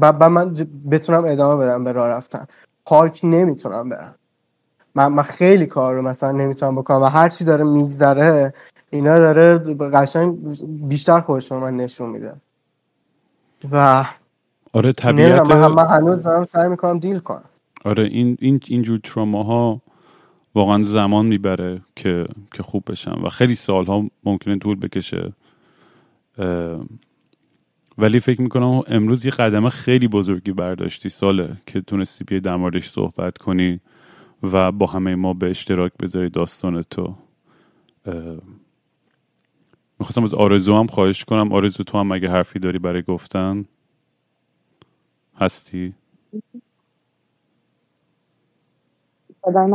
و 0.00 0.12
من 0.28 0.54
بتونم 0.90 1.24
ادامه 1.24 1.64
بدم 1.64 1.84
به 1.84 1.92
راه 1.92 2.08
رفتن. 2.08 2.46
پارک 2.86 3.20
نمی‌تونم 3.22 3.88
برم. 3.88 4.14
من, 4.94 5.06
من 5.06 5.22
خیلی 5.22 5.66
کار 5.66 5.94
رو 5.94 6.02
مثلا 6.02 6.32
نمی‌تونم 6.32 6.76
بکنم 6.76 7.02
و 7.02 7.04
هر 7.04 7.28
چی 7.28 7.44
داره 7.44 7.64
میگذره 7.64 8.54
اینا 8.90 9.18
داره 9.18 9.58
قشنگ 9.74 10.36
بیشتر 10.88 11.20
خودش 11.20 11.52
من 11.52 11.76
نشون 11.76 12.10
میده. 12.10 12.32
و 13.72 14.04
آره 14.72 14.92
طبیعت 14.92 15.50
من, 15.50 15.66
من 15.66 15.86
هنوز 15.86 16.22
دارم 16.22 16.44
سعی 16.44 16.68
می‌کنم 16.68 16.98
دیل 16.98 17.18
کنم. 17.18 17.44
آره 17.84 18.04
این 18.04 18.36
این 18.40 18.60
اینجور 18.68 19.00
ها 19.16 19.80
واقعا 20.54 20.82
زمان 20.82 21.26
می‌بره 21.26 21.80
که 21.96 22.26
که 22.52 22.62
خوب 22.62 22.82
بشن 22.86 23.14
و 23.22 23.28
خیلی 23.28 23.54
سالها 23.54 24.04
ممکنه 24.24 24.58
طول 24.58 24.78
بکشه. 24.78 25.32
ولی 27.98 28.20
فکر 28.20 28.42
می‌کنم 28.42 28.82
امروز 28.88 29.24
یه 29.24 29.30
قدم 29.30 29.68
خیلی 29.68 30.08
بزرگی 30.08 30.52
برداشتی 30.52 31.08
ساله 31.08 31.56
که 31.66 31.80
تونستی 31.80 32.24
بیای 32.24 32.40
در 32.40 32.56
موردش 32.56 32.88
صحبت 32.88 33.38
کنی 33.38 33.80
و 34.42 34.72
با 34.72 34.86
همه 34.86 35.14
ما 35.14 35.34
به 35.34 35.50
اشتراک 35.50 35.92
بذاری 36.02 36.30
داستان 36.30 36.82
تو. 36.82 37.16
می‌خواستم 40.00 40.24
از 40.24 40.34
آرزو 40.34 40.74
هم 40.78 40.86
خواهش 40.86 41.24
کنم. 41.24 41.52
آرزو 41.52 41.84
تو 41.84 41.98
هم 41.98 42.12
اگه 42.12 42.30
حرفی 42.30 42.58
داری 42.58 42.78
برای 42.78 43.02
گفتن؟ 43.02 43.64
هستی؟ 45.40 45.94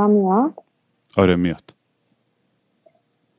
میاد؟ 0.09 0.53
آره 1.17 1.35
میاد. 1.35 1.75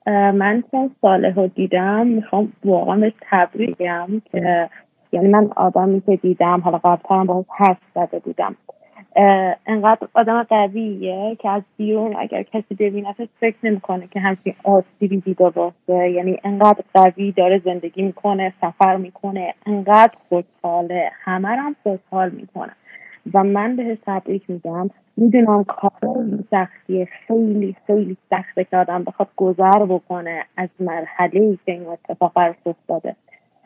من 0.06 0.64
چون 0.70 0.90
ساله 1.00 1.32
ها 1.32 1.46
دیدم. 1.46 2.06
می‌خوام 2.06 2.52
واقعا 2.64 2.96
بهش 2.96 3.12
تبریکم 3.30 4.22
که 4.32 4.70
یعنی 5.12 5.28
من 5.28 5.50
آدمی 5.56 6.00
که 6.00 6.16
دیدم 6.16 6.60
حالا 6.60 6.78
قبلترم 6.78 7.26
باید 7.26 7.46
حرف 7.56 7.78
زده 7.94 8.18
بودم. 8.18 8.56
انقدر 9.66 10.08
آدم 10.14 10.42
قویه 10.42 11.36
که 11.40 11.50
از 11.50 11.62
بیرون 11.76 12.16
اگر 12.18 12.42
کسی 12.42 12.74
ببینتش 12.74 13.28
فکر 13.40 13.56
نمی‌کنه 13.62 14.06
که 14.06 14.20
همچین 14.20 14.54
آسیبی 14.64 15.20
دیده 15.20 15.50
باشه. 15.50 16.10
یعنی 16.10 16.38
انقدر 16.44 16.84
قوی 16.94 17.32
داره 17.32 17.58
زندگی 17.64 18.02
می‌کنه 18.02 18.52
سفر 18.60 18.96
می‌کنه 18.96 19.54
انقدر 19.66 20.12
خوشحاله. 20.28 21.10
همه 21.24 21.48
هم 21.48 21.76
خوشحال 21.82 22.30
می‌کنه. 22.30 22.72
و 23.34 23.44
من 23.44 23.76
بهش 23.76 23.98
تبریک 24.06 24.50
میگم. 24.50 24.90
می‌دونم 25.16 25.64
کار 25.64 25.90
سختی 26.50 27.06
خیلی 27.06 27.76
خیلی 27.86 28.16
سخته 28.30 28.64
که 28.64 28.76
آدم 28.76 29.04
بخواد 29.04 29.28
گذر 29.36 29.84
بکنه 29.84 30.44
از 30.56 30.68
مرحله 30.80 31.40
ای 31.40 31.58
که 31.66 31.72
این 31.72 31.86
اتفاق 31.86 32.32
براش 32.34 32.56
افتاده. 32.66 33.16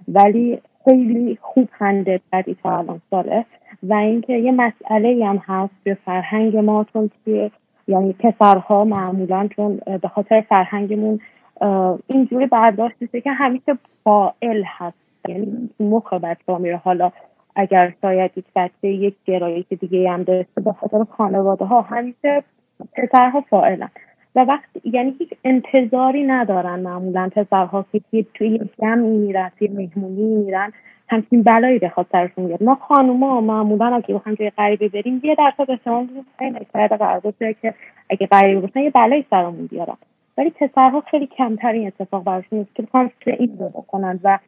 ولی 0.09 0.61
خیلی 0.85 1.39
خوب 1.41 1.69
هنده 1.73 2.21
کردی 2.33 2.57
تا 2.63 2.79
الان 2.79 3.01
ساله. 3.11 3.45
و 3.83 3.95
اینکه 3.95 4.33
یه 4.33 4.53
مسئله 4.53 5.27
هم 5.27 5.43
هست 5.47 5.75
به 5.85 5.95
فرهنگ 5.95 6.57
ما 6.57 6.85
چون 6.93 7.11
که 7.25 7.51
یعنی 7.89 8.13
پسرها 8.13 8.85
معمولا 8.85 9.49
چون 9.57 9.81
به 10.03 10.09
خاطر 10.09 10.41
فرهنگمون 10.41 11.21
اینجوری 12.07 12.47
برداشت 12.47 12.97
میشه 13.01 13.21
که 13.21 13.31
همیشه 13.31 13.79
فائل 14.05 14.63
هست. 14.67 14.97
یعنی 15.29 15.71
مخ 15.81 16.13
بچه 16.13 16.59
میره 16.59 16.77
حالا. 16.77 17.13
اگر 17.57 17.93
شاید 18.03 18.31
یک 18.37 18.45
بچه 18.57 18.89
یک 18.89 19.15
گرایش 19.25 19.67
دیگه 19.81 20.11
هم 20.11 20.23
داشته 20.23 20.61
به 20.61 20.73
خاطر 20.73 21.05
خانواده 21.05 21.65
ها 21.65 21.81
همیشه 21.81 22.43
پسرها 22.97 23.41
فائلن. 23.41 23.91
و 24.37 24.41
وقت 24.41 24.69
یعنی 24.85 25.15
هیچ 25.19 25.31
انتظاری 25.45 26.23
ندارن 26.23 26.81
معمولا 26.81 27.29
پسرها 27.37 27.87
که 27.93 28.27
توی 28.35 28.49
یک 28.49 28.71
جمعی 28.83 29.19
میرن 29.19 29.51
توی 29.59 29.69
مهمونی 29.69 30.45
میرن 30.45 30.73
همچین 31.09 31.43
بلایی 31.43 31.79
بخواد 31.79 32.07
سرشون 32.13 32.47
بیاد 32.47 32.63
ما 32.63 32.75
خانوما 32.75 33.41
معمولا 33.41 33.87
اگه 33.95 34.15
بخوایم 34.15 34.37
توی 34.37 34.51
غریبه 34.51 34.89
بریم 34.89 35.21
یه 35.25 35.35
درصد 35.35 35.71
احتمال 35.71 36.09
خیلی 36.39 36.67
شاید 36.73 36.93
قرار 36.93 37.21
که 37.63 37.75
اگه 38.11 38.27
غریبه 38.27 38.61
باشن 38.61 38.81
یه 38.81 38.91
بلایی 38.91 39.27
سرمون 39.31 39.67
بیارن. 39.67 39.97
ولی 40.39 40.51
پسرها 40.51 41.03
خیلی 41.11 41.27
کمتر 41.27 41.73
این 41.73 41.87
اتفاق 41.87 42.25
براشون 42.25 42.59
نیست 42.59 42.75
که 42.75 42.83
بخوان 42.83 43.11
این 43.27 43.57
بکنن 43.57 44.21
و 44.25 44.39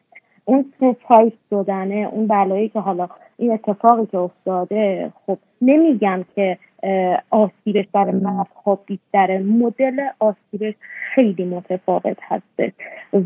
اون 0.48 0.72
سورپرایز 0.80 1.32
شدنه 1.50 2.08
اون 2.12 2.26
بلایی 2.26 2.68
که 2.68 2.80
حالا 2.80 3.08
این 3.38 3.52
اتفاقی 3.52 4.06
که 4.06 4.18
افتاده 4.18 5.12
خب 5.26 5.38
نمیگم 5.62 6.24
که 6.34 6.58
آسیبش 7.30 7.84
برای 7.92 8.12
مذهب 8.12 8.78
بیشتره. 8.86 9.38
مدل 9.38 10.00
آسیبش 10.18 10.74
خیلی 11.14 11.44
متفاوت 11.44 12.16
هسته. 12.22 12.72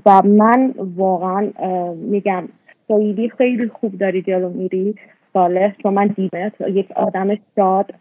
و 0.07 0.23
من 0.23 0.75
واقعا 0.97 1.51
میگم 1.95 2.49
خیلی 2.89 3.29
خیلی 3.29 3.69
خوب 3.69 3.99
داری 3.99 4.23
جلو 4.23 4.51
میری 4.51 4.95
صالح 5.33 5.75
چون 5.83 5.95
من 5.95 6.07
دیمت 6.07 6.53
یک 6.61 6.93
آدم 6.93 7.39
شاد 7.57 7.95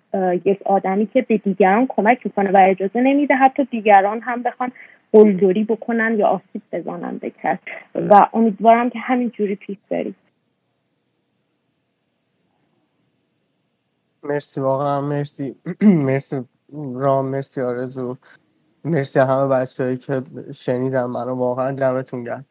یک 0.46 0.62
آدمی 0.66 1.06
که 1.06 1.22
به 1.22 1.38
دیگران 1.38 1.86
کمک 1.90 2.20
می‌کنه 2.26 2.52
و 2.52 2.58
اجازه 2.62 3.02
نمیده 3.02 3.36
حتی 3.36 3.64
دیگران 3.72 4.22
هم 4.22 4.44
بخوان 4.44 4.72
قلدری 5.14 5.64
بکنن 5.64 6.16
یا 6.20 6.28
آسیب 6.28 6.62
بزنن 6.74 7.18
به 7.18 7.32
کس. 7.44 7.60
و 7.96 8.28
امیدوارم 8.34 8.90
که 8.90 9.00
همین 9.00 9.30
جوری 9.30 9.56
پیش 9.56 9.78
بری 9.90 10.16
مرسی 14.24 14.62
واقعا 14.62 15.02
مرسی. 15.02 15.56
مرسی 16.08 16.46
رام 16.74 17.26
مرسی 17.30 17.62
آرزو. 17.62 18.18
مرسی 18.86 19.20
همه 19.20 19.48
بچههایی 19.48 19.98
که 19.98 20.24
شنیدم 20.56 21.12
منو. 21.12 21.36
واقعا 21.36 21.72
دمتون 21.72 22.24
گرم. 22.24 22.46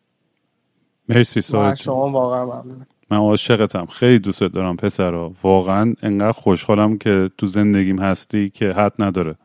مرسی 1.09 1.41
ساعت 1.41 1.77
شما 1.77 2.11
واقعا 2.11 2.47
ممنون 2.47 2.87
من 3.11 3.19
عاشقتم. 3.19 3.87
خیلی 3.87 4.19
دوست 4.19 4.45
دارم 4.45 4.77
پسرا. 4.77 5.35
واقعا 5.43 5.95
انقدر 6.03 6.33
خوشحالم 6.33 6.99
که 6.99 7.31
تو 7.39 7.47
زندگیم 7.47 7.99
هستی 8.01 8.51
که 8.51 8.71
حد 8.71 8.93
نداره. 8.99 9.37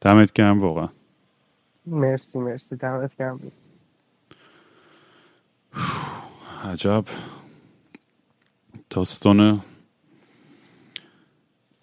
دمت 0.00 0.32
گرم 0.32 0.60
واقعا. 0.60 0.88
مرسی 1.90 2.38
مرسی. 2.38 2.76
دمت 2.76 3.16
گرم. 3.16 3.52
عجب. 6.64 7.04
داستان 8.90 9.60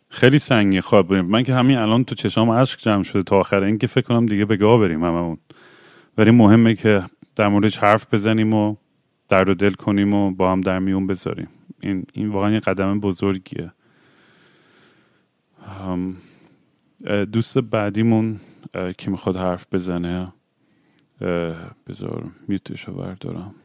خیلی 0.10 0.40
سنگی 0.40 0.82
خواب 0.82 1.08
بریم 1.08 1.26
من 1.26 1.44
که 1.44 1.54
همین 1.54 1.78
الان 1.78 2.04
تو 2.04 2.16
چشام 2.16 2.52
عشق 2.52 2.80
جمع 2.80 3.04
شده 3.04 3.24
تا 3.24 3.40
آخر. 3.40 3.64
این 3.64 3.78
که 3.78 3.88
فکر 3.88 4.08
کنم 4.08 4.26
دیگه 4.26 4.46
به 4.46 4.58
گاه 4.58 4.80
بریم 4.80 5.04
هممون. 5.04 5.38
ولی 6.18 6.32
مهمه 6.32 6.76
که 6.76 7.04
در 7.36 7.48
موردش 7.48 7.78
حرف 7.78 8.14
بزنیم 8.14 8.54
و 8.54 8.76
درد 9.28 9.50
و 9.50 9.54
دل 9.54 9.74
کنیم 9.74 10.14
و 10.14 10.32
با 10.32 10.52
هم 10.52 10.62
در 10.62 10.80
میون 10.80 11.08
بذاریم. 11.08 11.48
این, 11.82 12.06
این 12.14 12.30
واقعا 12.30 12.52
یه 12.52 12.60
قدم 12.60 13.00
بزرگیه. 13.00 13.72
دوست 17.32 17.58
بعدیمون 17.58 18.40
که 18.98 19.12
می‌خواد 19.12 19.36
حرف 19.36 19.74
بزنه 19.74 20.34
بذار 21.88 22.24
میتوش 22.48 22.84
رو 22.84 22.94
بردارم 22.94 23.56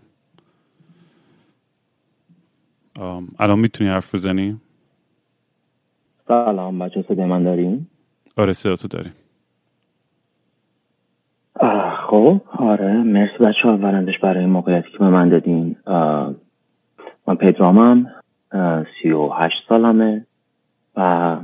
الان 3.39 3.59
می‌تونی 3.59 3.91
حرف 3.91 4.15
بزنی؟ 4.15 4.61
سلام 6.29 6.79
بچه 6.79 7.05
صدای 7.09 7.25
من 7.25 7.43
داریم؟ 7.43 7.91
آره 8.37 8.53
صدا 8.53 8.77
تو 8.77 8.89
داریم 8.89 9.13
خب 12.11 12.41
آره 12.59 12.93
مرسی 12.93 13.39
بچه 13.41 13.63
ها 13.65 13.77
ورندش 13.77 14.19
برای 14.19 14.41
این 14.41 14.51
موقعیتی 14.53 14.91
که 14.93 14.99
به 14.99 15.09
من 15.09 15.29
دادین 15.29 15.77
من 17.27 17.35
پدرامم 17.41 18.07
سی 19.03 19.11
و 19.11 19.29
هشت 19.29 19.69
سالمه 19.69 20.27
و 20.97 21.37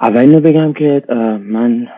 اول 0.00 0.16
اینو 0.16 0.40
بگم 0.40 0.72
که 0.72 1.02
من 1.40 1.88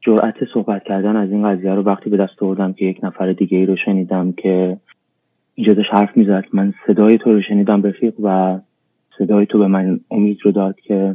جرأت 0.00 0.34
صحبت 0.54 0.84
کردن 0.84 1.16
از 1.16 1.30
این 1.30 1.48
قضیه 1.48 1.74
رو 1.74 1.82
وقتی 1.82 2.10
به 2.10 2.16
دست 2.16 2.42
آوردم 2.42 2.72
که 2.72 2.84
یک 2.84 2.98
نفر 3.02 3.32
دیگه 3.32 3.58
ای 3.58 3.66
رو 3.66 3.76
شنیدم 3.76 4.32
که 4.32 4.76
اینجا 5.54 5.74
داشت 5.74 5.94
حرف 5.94 6.16
می‌زد 6.16 6.44
من 6.52 6.74
صدای 6.86 7.18
تو 7.18 7.32
رو 7.32 7.42
شنیدم 7.42 7.82
رفیق 7.82 8.14
و 8.22 8.58
صدای 9.18 9.46
تو 9.46 9.58
به 9.58 9.66
من 9.66 10.00
امید 10.10 10.38
رو 10.42 10.52
داد 10.52 10.80
که 10.80 11.14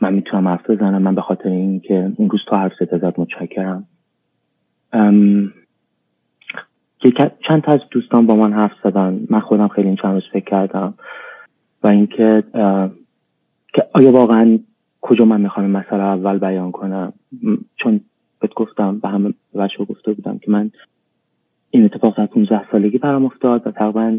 من 0.00 0.14
می‌تونم 0.14 0.48
حرف 0.48 0.70
بزنم. 0.70 1.02
من 1.02 1.14
به 1.14 1.20
خاطر 1.20 1.48
این 1.48 1.80
که 1.80 2.12
اون 2.16 2.30
روز 2.30 2.40
تو 2.46 2.56
حرف 2.56 2.72
زد 2.90 3.14
متشکرم. 3.20 3.86
چند 7.48 7.62
تا 7.62 7.72
از 7.72 7.80
دوستان 7.90 8.26
با 8.26 8.34
من 8.36 8.52
حرف 8.52 8.72
زدن. 8.84 9.26
من 9.30 9.40
خودم 9.40 9.68
خیلی 9.68 9.86
این 9.86 9.96
چند 9.96 10.14
روز 10.14 10.24
فکر 10.32 10.44
کردم. 10.44 10.94
و 11.82 11.88
اینکه 11.88 12.44
که 13.74 13.86
آیا 13.92 14.12
واقعا 14.12 14.58
کجا 15.00 15.24
من 15.24 15.40
می‌خوام 15.40 15.66
مسئله 15.70 16.02
اول 16.02 16.38
بیان 16.38 16.72
کنم؟ 16.72 17.12
چون 17.76 18.00
بهت 18.40 18.54
گفتم 18.54 18.98
به 18.98 19.08
همه 19.08 19.34
بچه 19.54 19.84
گفته 19.84 20.12
بودم 20.12 20.38
که 20.38 20.50
من 20.50 20.70
این 21.70 21.84
اتفاق 21.84 22.16
در 22.18 22.26
15 22.26 22.70
سالگی 22.72 22.98
برام 22.98 23.24
افتاد 23.24 23.66
و 23.66 23.70
تقریبا 23.70 24.18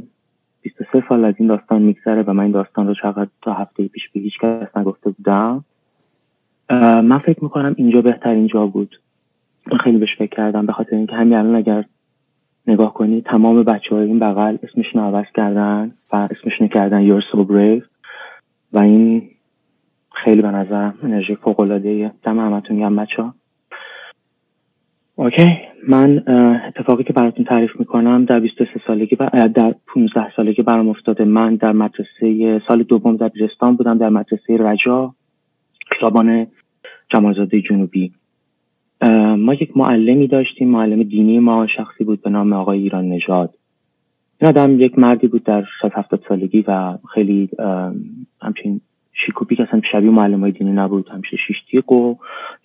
23 0.62 1.04
سال 1.10 1.26
از 1.26 1.36
این 1.38 1.48
داستان 1.48 1.82
میگذره 1.82 2.24
و 2.24 2.34
من 2.34 2.44
این 2.44 2.52
داستان 2.52 2.88
رو 2.88 2.94
چقدر 2.94 3.28
تا 3.42 3.54
هفته 3.54 3.88
پیش 3.88 4.10
به 4.13 4.20
هیچ 4.20 4.34
کس 4.42 4.78
نگفته 4.78 5.10
بودم. 5.10 5.65
من 7.02 7.20
فکر 7.20 7.44
می‌کنم 7.44 7.76
اینجا 7.78 8.02
بهترین 8.02 8.48
جا 8.48 8.68
بود. 8.68 9.00
خیلی 9.84 9.98
بهش 9.98 10.15
فکر 10.18 10.36
کردم 10.36 10.65
به 10.65 10.74
خاطر 10.74 10.96
اینکه 10.96 11.15
همین 11.15 11.34
الان 11.34 11.56
اگر 11.56 11.86
نگاه 12.68 12.94
کنی 12.94 13.22
تمام 13.22 13.63
بچه 13.63 13.96
های 13.96 14.08
این 14.08 14.20
بغل 14.20 14.58
اسمشون 14.63 15.02
عوض 15.02 15.26
کردن 15.36 15.92
و 16.12 16.15
اسمشون 16.15 16.68
کردن 16.68 17.10
You're 17.10 17.24
so 17.24 17.38
brave. 17.38 17.84
و 18.74 18.80
این 18.80 19.30
خیلی 20.23 20.41
به 20.41 20.51
نظرم 20.51 20.93
انرژی 21.03 21.36
فوق 21.36 21.60
العاده 21.60 22.12
دم 22.23 22.39
همتون 22.39 22.79
گم 22.79 22.95
بچه 22.95 23.23
ها 23.23 23.34
اوکی. 25.15 25.58
من 25.88 26.23
اتفاقی 26.67 27.03
که 27.03 27.13
براتون 27.13 27.45
تعریف 27.45 27.79
می‌کنم 27.79 28.25
در 28.25 28.39
23 28.39 28.82
سالگی 28.88 29.15
در 29.55 29.75
15 29.88 30.32
سالگی 30.36 30.62
برام 30.62 30.89
افتاده. 30.89 31.25
من 31.25 31.55
در 31.55 31.71
مدرسه 31.71 32.62
سال 32.67 32.84
دوم 32.84 33.17
در 33.17 33.27
بیرستان 33.27 33.75
بودم 33.75 33.97
در 33.97 34.10
مدرسه 34.10 34.58
رجا 34.60 35.13
خیابان 35.99 36.47
جمالزاده 37.10 37.62
جنوبی. 37.62 38.12
ما 39.38 39.53
یک 39.53 39.77
معلمی 39.77 40.27
داشتیم 40.27 40.69
معلم 40.69 41.03
دینی 41.03 41.39
ما 41.39 41.67
شخصی 41.67 42.03
بود 42.03 42.21
به 42.21 42.29
نام 42.29 42.53
آقای 42.53 42.79
ایران 42.79 43.10
نژاد. 43.10 43.53
این 44.41 44.49
آدم 44.49 44.79
یک 44.79 44.99
مردی 44.99 45.27
بود 45.27 45.43
در 45.43 45.65
60 45.82 45.91
70 45.93 46.23
سالگی 46.29 46.62
و 46.67 46.97
خیلی 47.13 47.49
همچین 48.41 48.82
شیکوپی 49.13 49.56
که 49.56 49.63
اصلا 49.63 49.82
شبیه 49.91 50.12
معلم 50.12 50.39
های 50.39 50.52
دینی 50.52 50.72
نبود. 50.72 51.10
همیشه 51.10 51.38
شیشتیق 51.48 51.91
و 51.91 52.15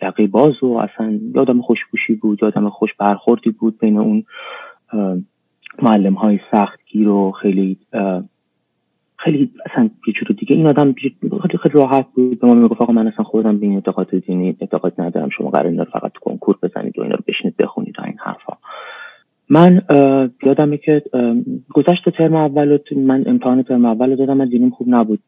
یقه 0.03 0.27
باز 0.27 0.63
و 0.63 0.67
اصلا 0.67 1.19
یادم 1.35 1.63
خوشبوشی 1.63 2.15
بود 2.15 2.39
یادم 2.43 2.69
خوش 2.69 2.95
برخوردی 2.95 3.51
بود 3.51 3.79
بین 3.79 3.99
اون 3.99 4.25
معلم 5.83 6.15
های 6.15 6.41
سختگیر 6.51 7.09
و 7.09 7.31
خیلی 7.31 7.77
خیلی 9.17 9.51
اصلا 9.71 9.91
یه 10.07 10.13
جور 10.13 10.37
دیگه. 10.39 10.57
این 10.57 10.67
آدم 10.67 10.93
خیلی 10.93 11.59
خیلی 11.63 11.75
راحت 11.75 12.07
بود. 12.15 12.41
به 12.41 12.47
ما 12.47 12.55
می‌گفت 12.55 12.81
آقا 12.81 12.93
من 12.93 13.07
اصلا 13.07 13.25
خودم 13.25 13.59
به 13.59 13.67
این 13.67 13.75
اعتقاد 13.75 14.15
دینی 14.15 14.57
اعتقاد 14.61 14.95
ندارم. 14.99 15.29
شما 15.29 15.51
قرار 15.51 15.67
اینا 15.67 15.85
فقط 15.85 16.13
کنکور 16.13 16.59
بزنید 16.63 16.99
و 16.99 17.03
اینا 17.03 17.15
رو 17.15 17.23
بشنید 17.29 17.57
بخونید 17.57 17.97
این 18.05 18.17
حرفا. 18.19 18.53
من 19.49 19.83
یادمه 20.47 20.77
که 20.77 21.03
گذشت 21.75 22.09
ترم 22.09 22.35
اول 22.35 22.79
من 22.97 23.25
امتحان 23.27 23.63
ترم 23.63 23.85
اول 23.85 24.17
دادم. 24.17 24.37
من 24.37 24.49
دینیم 24.49 24.71
خوب 24.71 24.89
نبود. 24.91 25.21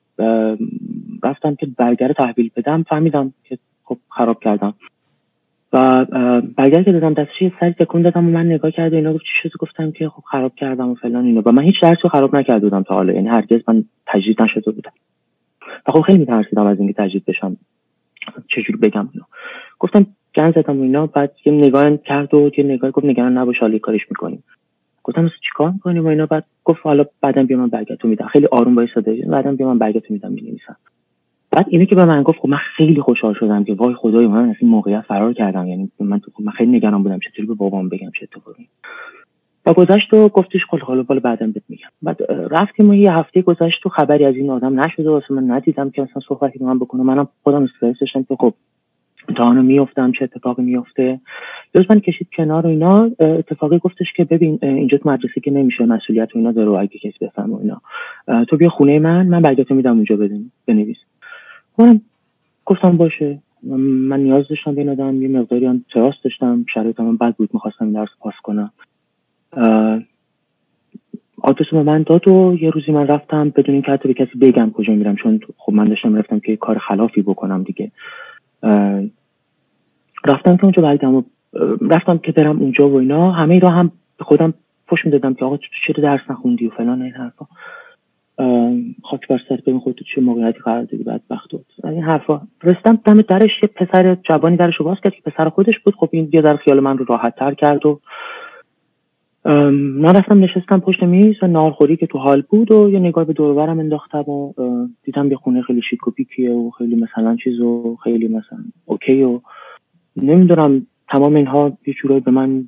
رفتم 1.26 1.54
که 1.54 1.66
برگر 1.78 2.12
تحویل 2.12 2.50
بدم 2.56 2.82
فهمیدم 2.82 3.32
که 3.44 3.58
خب 3.84 3.98
خراب 4.10 4.40
کردم. 4.40 4.74
و 5.72 6.04
برگر 6.56 6.82
که 6.82 6.92
دادم 6.92 7.14
دستش 7.14 7.42
یه 7.42 7.52
سری 7.60 7.72
تکون 7.72 8.02
دادم 8.02 8.26
و 8.26 8.30
من 8.30 8.46
نگاه 8.46 8.70
کرد 8.70 8.92
و 8.92 8.96
اینا 8.96 9.12
گفت 9.12 9.22
چی 9.22 9.48
شد؟ 9.48 9.56
گفتم 9.60 9.90
که 9.90 10.08
خب 10.08 10.22
خراب 10.30 10.54
کردم 10.54 10.88
و 10.88 10.94
فلان 10.94 11.24
اینا. 11.24 11.42
و 11.46 11.52
من 11.52 11.62
هیچ 11.62 11.74
درسی 11.82 12.08
خراب 12.08 12.36
نکرده 12.36 12.68
بودم 12.68 12.82
تا 12.82 12.94
حالا 12.94 13.12
یعنی 13.12 13.28
هرگز 13.28 13.60
من 13.68 13.84
تجدید 14.06 14.42
نشده 14.42 14.70
بودم. 14.70 14.92
و 15.88 15.92
خب 15.92 16.00
خیلی 16.00 16.18
میترسیدم 16.18 16.66
از 16.66 16.78
اینکه 16.78 16.94
تجدید 16.94 17.24
بشم. 17.24 17.56
چجوری 18.48 18.78
بگم 18.82 19.08
اینا 19.12 19.26
گفتم 19.78 20.06
گن 20.34 20.50
زدم 20.50 20.78
و 20.78 20.82
اینا 20.82 21.06
بعد 21.06 21.32
یه 21.44 21.52
نگاه 21.52 21.96
کرد 21.96 22.34
و 22.34 22.50
یه 22.58 22.64
نگاه 22.64 22.90
گفت 22.90 23.06
نگران 23.06 23.38
نباش 23.38 23.58
حالا 23.58 23.78
کارش 23.78 24.00
می‌کنیم. 24.10 24.42
گفتم 25.02 25.30
چیکار 25.48 25.70
می‌کنیم 25.70 26.04
و 26.04 26.08
اینا؟ 26.08 26.26
بعد 26.26 26.44
گفت 26.64 26.80
حالا 26.82 27.04
بعدم 27.20 27.46
بیا 27.46 27.58
من 27.58 27.68
برگتو 27.68 28.08
میدم. 28.08 28.26
خیلی 28.26 28.46
آروم 28.46 28.76
وایساده 28.76 29.26
بعدم 29.28 29.56
بیا 29.56 29.66
من 29.66 29.78
برگتو 29.78 30.14
میدم 30.14 30.32
می‌نویسم. 30.32 30.76
بعد 31.56 31.66
اینه 31.68 31.86
که 31.86 31.94
به 31.94 32.04
من 32.04 32.22
گفت 32.22 32.38
خب 32.38 32.48
من 32.48 32.58
خیلی 32.76 33.00
خوشحال 33.00 33.34
شدم 33.34 33.64
که 33.64 33.74
وای 33.74 33.94
خدای 33.94 34.26
من 34.26 34.48
از 34.48 34.56
این 34.60 34.70
موقعیت 34.70 35.00
فرار 35.00 35.32
کردم. 35.32 35.66
یعنی 35.66 35.90
من 36.00 36.18
تو 36.18 36.30
من 36.40 36.52
خیلی 36.52 36.76
نگران 36.76 37.02
بودم 37.02 37.18
چطوری 37.18 37.48
به 37.48 37.54
بابام 37.54 37.88
بگم 37.88 38.10
چه 38.20 38.28
اتفاقی. 38.32 38.68
و 39.66 39.72
گذشت 39.72 40.14
و 40.14 40.28
گفتش 40.28 40.60
خب 40.70 40.78
حالا 40.78 41.02
بالا 41.02 41.20
بعدم 41.20 41.52
بهت 41.52 41.62
میگم. 41.68 41.88
بعد 42.02 42.16
رفتیم 42.50 42.90
و 42.90 42.94
یه 42.94 43.12
هفته 43.12 43.42
گذشت 43.42 43.86
و 43.86 43.88
خبری 43.88 44.24
از 44.24 44.34
این 44.34 44.50
آدم 44.50 44.80
نشده 44.80 45.10
واسه 45.10 45.34
من 45.34 45.50
ندیدم 45.50 45.90
که 45.90 46.02
مثلا 46.02 46.22
صحبتی 46.28 46.64
من 46.64 46.78
بکنه. 46.78 47.02
منم 47.02 47.28
خودم 47.42 47.62
استرس 47.62 47.96
داشتم 48.00 48.22
که 48.22 48.36
خب 48.40 48.54
امتحانو 49.28 49.62
میفتم 49.62 50.12
چه 50.12 50.24
اتفاقی 50.24 50.62
میفته 50.62 51.20
جز 51.74 51.84
من 51.90 52.00
کشید 52.00 52.28
کنار 52.36 52.66
و 52.66 52.68
اینا 52.68 53.10
اتفاقی 53.20 53.78
گفتش 53.78 54.06
که 54.16 54.24
ببین 54.24 54.58
اینجا 54.62 54.98
تو 54.98 55.10
مدرسه 55.10 55.40
که 55.40 55.50
نمیشه 55.50 55.86
مسئولیت 55.86 56.36
و 56.36 56.38
اینا 56.38 56.52
داره 56.52 56.70
اگه 56.70 56.98
کسی 56.98 57.18
بفهم 57.20 57.52
و 57.52 57.58
اینا. 57.58 57.80
تو 58.44 58.56
بیا 58.56 58.68
خونه 58.68 58.98
من 58.98 59.26
من 59.26 59.42
برگتو 59.42 59.74
میدم 59.74 59.92
اونجا 59.92 60.16
بدون 60.16 60.50
بنویس. 60.66 60.96
منم 61.78 62.00
گفتم 62.64 62.96
باشه. 62.96 63.38
من 63.62 64.20
نیاز 64.20 64.48
داشتم 64.48 64.74
به 64.74 64.80
این 64.80 64.90
آدم. 64.90 65.22
یه 65.22 65.28
مقداری 65.28 65.66
هم 65.66 65.84
تراس 65.92 66.14
داشتم. 66.24 66.64
شرایط 66.74 67.00
من 67.00 67.16
بد 67.16 67.34
بود. 67.34 67.50
می‌خواستم 67.52 67.84
این 67.84 67.94
درس 67.94 68.08
پاس 68.20 68.34
کنم. 68.42 68.70
آدرس 71.42 71.66
به 71.72 71.82
من 71.82 72.02
داد 72.02 72.28
و 72.28 72.56
یه 72.60 72.70
روزی 72.70 72.92
من 72.92 73.06
رفتم. 73.06 73.50
بدون 73.50 73.74
اینکه 73.74 73.92
حتی 73.92 74.08
به 74.08 74.14
کسی 74.14 74.38
بگم 74.38 74.70
کجا 74.70 74.94
میرم. 74.94 75.16
چون 75.16 75.40
خب 75.56 75.72
من 75.72 75.84
داشتم 75.84 76.14
رفتم 76.14 76.40
که 76.40 76.56
کار 76.56 76.78
خلافی 76.78 77.22
بکنم 77.22 77.62
دیگه. 77.62 77.90
رفتم 80.26 80.56
که 80.56 80.64
اونجا 80.64 80.82
برگم 80.82 81.14
و 81.14 81.22
رفتم 81.80 82.18
که 82.18 82.32
برم 82.32 82.58
اونجا 82.58 82.88
و 82.88 82.94
اینا. 82.94 83.30
همه 83.32 83.58
را 83.58 83.70
هم 83.70 83.92
به 84.18 84.24
خودم 84.24 84.54
پشت 84.88 85.04
می‌دادم 85.04 85.34
که 85.34 85.44
آقا 85.44 85.58
چرا 85.86 86.02
درس 86.02 86.20
نخوندی 86.30 86.66
و 86.66 86.70
فلان 86.70 87.02
این 87.02 87.12
حرفا. 87.12 87.46
خاک 89.02 89.28
بر 89.28 89.40
سر 89.48 89.56
ببین 89.56 89.78
خودت 89.78 89.96
چه 90.14 90.20
موقعیتی 90.20 90.58
قرار 90.58 90.82
دادی؟ 90.82 91.04
بعد 91.04 91.22
وقت 91.30 91.48
این 91.84 92.02
حرفا. 92.02 92.40
رستم 92.62 92.98
دم 93.04 93.20
درش 93.20 93.50
یه 93.62 93.68
پسر 93.68 94.14
جوانی 94.14 94.56
درش 94.56 94.80
باز 94.80 94.96
کرد 95.04 95.14
که 95.14 95.30
پسر 95.30 95.48
خودش 95.48 95.78
بود. 95.78 95.94
خب 95.94 96.08
این 96.12 96.28
یه 96.32 96.42
در 96.42 96.56
خیال 96.56 96.80
من 96.80 96.98
رو 96.98 97.04
راحت 97.04 97.36
تر 97.36 97.54
کرد 97.54 97.86
و 97.86 98.00
من 99.44 100.16
رفتم 100.16 100.44
نشستم 100.44 100.80
پشت 100.80 101.02
میز 101.02 101.34
و 101.42 101.46
نارخوری 101.46 101.96
که 101.96 102.06
تو 102.06 102.18
حال 102.18 102.42
بود 102.50 102.70
و 102.70 102.90
یه 102.90 102.98
نگاه 102.98 103.24
به 103.24 103.32
دوربرم 103.32 103.78
انداختم 103.78 104.28
و 104.28 104.52
دیدم 105.02 105.30
یه 105.30 105.36
خونه 105.36 105.62
خیلی 105.62 105.82
شیک 105.90 106.08
و 106.08 106.10
و 106.48 106.70
خیلی 106.70 106.96
مثلا 106.96 107.36
چیز 107.44 107.60
و 107.60 107.96
خیلی 108.04 108.28
مثلا 108.28 108.58
اوکی 108.84 109.22
و 109.22 109.40
نمی‌دونم 110.16 110.86
تمام 111.08 111.36
اینها 111.36 111.78
یه 111.86 111.94
جورایی 111.94 112.20
به 112.20 112.30
من 112.30 112.64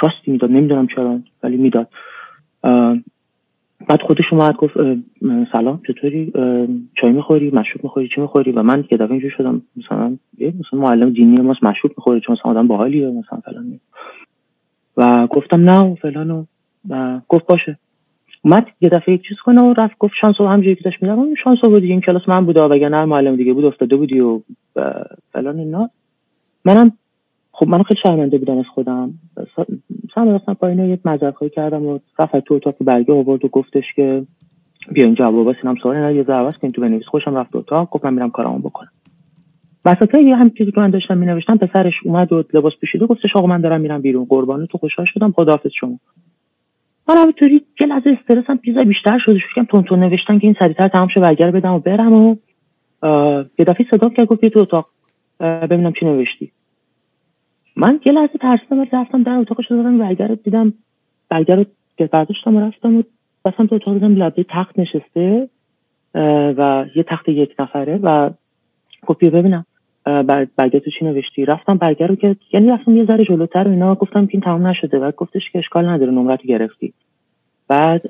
تراستی 0.00 0.30
می‌داد. 0.30 0.50
نمی‌دونم 0.50 0.86
چرا 0.86 1.20
ولی 1.42 1.56
می‌داد. 1.56 1.88
بعد 3.88 4.02
خودش 4.02 4.32
اومد 4.32 4.56
گفت 4.56 4.74
سلام 5.52 5.80
چطوری؟ 5.86 6.32
چای 6.94 7.12
می‌خوری؟ 7.12 7.50
مشروب 7.50 7.84
می‌خوری؟ 7.84 8.08
چی 8.14 8.20
می‌خوری؟ 8.20 8.52
و 8.52 8.62
من 8.62 8.82
که 8.82 8.96
دفعه 8.96 9.10
اینجور 9.10 9.30
شدم 9.30 9.62
مثلا 9.76 10.16
مثلا 10.38 10.80
معلم 10.80 11.10
دینی 11.10 11.36
ماست 11.36 11.64
مشروب 11.64 11.92
می‌خوری 11.96 12.20
چون 12.20 12.36
مثلا 12.40 12.50
آدم 12.50 12.66
باحالیه 12.66 13.06
مثلا 13.06 13.40
فلان. 13.40 13.80
و 14.96 15.26
گفتم 15.26 15.70
نه 15.70 15.78
و 15.78 15.94
فلان 15.94 16.46
و 16.88 17.20
گفت 17.28 17.46
باشه. 17.46 17.78
اومد 18.44 18.66
یه 18.80 18.88
دفعه 18.88 19.14
یک 19.14 19.22
چیز 19.28 19.36
کنه 19.44 19.60
و 19.62 19.74
رفت 19.78 19.98
گفت 19.98 20.14
شانس 20.20 20.34
رو 20.38 20.48
همجوری 20.48 20.74
که 20.74 20.84
داشت 20.84 21.02
میدم. 21.02 21.34
شانس 21.44 21.58
رو 21.62 21.70
بودی 21.70 21.86
این 21.86 22.00
کلاس 22.00 22.28
من 22.28 22.46
بوده 22.46 22.88
نه 22.88 23.04
معلم 23.04 23.36
دیگه 23.36 23.52
بود 23.52 23.64
افتاده 23.64 23.96
بودی 23.96 24.20
و 24.20 24.40
فلان 25.32 25.58
اینا. 25.58 25.90
منم 26.64 26.92
خب 27.58 27.68
من 27.68 27.82
خیلی 27.82 28.00
شرمنده 28.02 28.38
بودم 28.38 28.58
از 28.58 28.64
خودم. 28.74 29.14
سم 30.14 30.28
رفتم 30.28 30.54
پایین 30.54 30.78
یه 30.78 30.98
مذرخواهی 31.04 31.50
کردم 31.50 31.86
و 31.86 31.98
رفت 32.18 32.38
تو 32.38 32.54
اتاق 32.54 32.74
برگه 32.80 33.14
آورد 33.14 33.44
و 33.44 33.48
گفتش 33.48 33.84
که 33.96 34.22
بیا 34.92 35.04
اینجا. 35.04 35.26
ابوابا 35.26 35.54
سینم 35.62 35.74
سوال 35.82 35.96
نه 35.96 36.14
یه 36.14 36.24
ذره 36.24 36.54
که 36.60 36.70
تو 36.70 36.80
بنویس. 36.80 37.06
خوشم 37.06 37.34
رفت 37.34 37.56
اتاق. 37.56 37.90
گفتم 37.90 38.12
میرم 38.12 38.30
کارامو 38.30 38.58
بکنم. 38.58 38.90
وسط 39.84 40.14
یه 40.14 40.36
هم 40.36 40.50
چیزی 40.50 40.72
که 40.72 40.80
من 40.80 40.90
داشتم 40.90 41.18
مینوشتم 41.18 41.56
پسرش 41.56 41.94
اومد 42.04 42.32
و 42.32 42.44
لباس 42.54 42.72
پوشید 42.80 43.02
و 43.02 43.06
گفتش 43.06 43.36
آقا 43.36 43.46
من 43.46 43.60
دارم 43.60 43.80
میرم 43.80 44.00
بیرون. 44.00 44.24
قربان 44.24 44.66
تو 44.66 44.78
خوشحال 44.78 45.06
شدم. 45.08 45.32
خداحافظ 45.32 45.70
شما. 45.80 45.98
من 47.08 47.16
همینطوری 47.16 47.62
یه 47.80 47.86
لحظه 47.86 48.18
استرسم 48.20 48.58
چیزا 48.64 48.80
بیشتر 48.80 49.18
شده. 49.18 49.38
شدم 49.38 49.64
تون 49.64 49.82
تون 49.82 50.00
نوشتن 50.00 50.38
که 50.38 50.46
این 50.46 50.56
سریعتر 50.58 50.88
تمام 50.88 51.08
شه 51.08 51.20
برگر 51.20 51.50
بدم 51.50 51.72
و 51.72 51.78
برم 51.78 52.12
و 52.12 52.36
یه 53.58 53.64
دفعه 53.64 53.86
صدا 53.90 54.08
کرد. 54.08 54.26
گفت 54.26 54.46
تو 54.46 54.60
اتاق. 54.60 54.88
ببینم 55.40 55.92
چی 55.92 56.06
نوشتی. 56.06 56.52
من 57.76 58.00
یه 58.06 58.12
لحظه 58.12 58.38
ترسیدم 58.38 58.86
رفتم 58.92 59.22
در 59.22 59.32
اتاقش 59.32 59.70
دادم 59.70 59.98
برگر 59.98 60.28
دیدم. 60.44 60.72
برگر 61.28 61.56
رو 61.56 61.64
برداشتم 62.12 62.56
و 62.56 62.60
رفتم 62.60 62.96
و 62.96 63.02
بسم 63.44 63.66
تو 63.66 63.74
اتاق 63.74 63.94
دیدم 63.94 64.14
لبه 64.14 64.46
تخت 64.48 64.78
نشسته 64.78 65.48
و 66.58 66.86
یه 66.96 67.02
تخت 67.02 67.28
یک 67.28 67.54
نفره 67.58 67.96
و 68.02 68.30
گفت 69.06 69.24
ببینم 69.24 69.66
برگر 70.56 70.78
تو 70.78 70.90
چی 70.98 71.04
نوشتی. 71.04 71.44
رفتم 71.44 71.76
برگر 71.76 72.06
رو 72.06 72.14
که 72.14 72.36
یعنی 72.52 72.70
رفتم 72.70 72.96
یه 72.96 73.04
ذره 73.04 73.24
جلوتر 73.24 73.68
و 73.68 73.70
اینا 73.70 73.94
گفتم 73.94 74.26
که 74.26 74.34
این 74.34 74.40
تمام 74.40 74.66
نشده. 74.66 74.98
و 74.98 75.12
گفتش 75.16 75.50
که 75.52 75.58
اشکال 75.58 75.88
نداره 75.88 76.12
نمرت 76.12 76.42
گرفتی. 76.42 76.92
بعد 77.68 78.02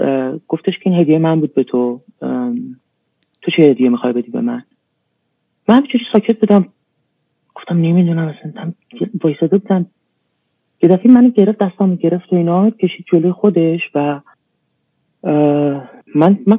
گفتش 0.49 0.79
که 0.79 0.91
این 0.91 1.01
هدیه 1.01 1.19
من 1.19 1.41
بود 1.41 1.55
به 1.55 1.65
تو. 1.65 2.01
تو 3.43 3.51
چه 3.57 3.63
هدیه 3.63 3.89
می‌خوای 3.89 4.13
بدی 4.13 4.31
به 4.31 4.41
من؟ 4.41 4.63
من 5.69 5.75
همینجوری 5.75 6.05
ساکت 6.13 6.41
بودم. 6.41 6.67
گفتم 7.57 7.77
نمی‌دونم 7.77 8.29
اصلا 8.29 8.73
وایساده 9.25 9.59
بودم 9.59 9.87
یه 10.83 10.89
دفعه 10.89 11.13
منو 11.13 11.31
گرفت 11.31 11.59
دستم 11.59 11.95
گرفت 11.95 12.33
و 12.33 12.37
اینا 12.37 12.71
کشید 12.71 13.07
جلوی 13.13 13.33
خودش 13.33 13.81
و 13.95 14.21
من 16.15 16.39
من 16.47 16.59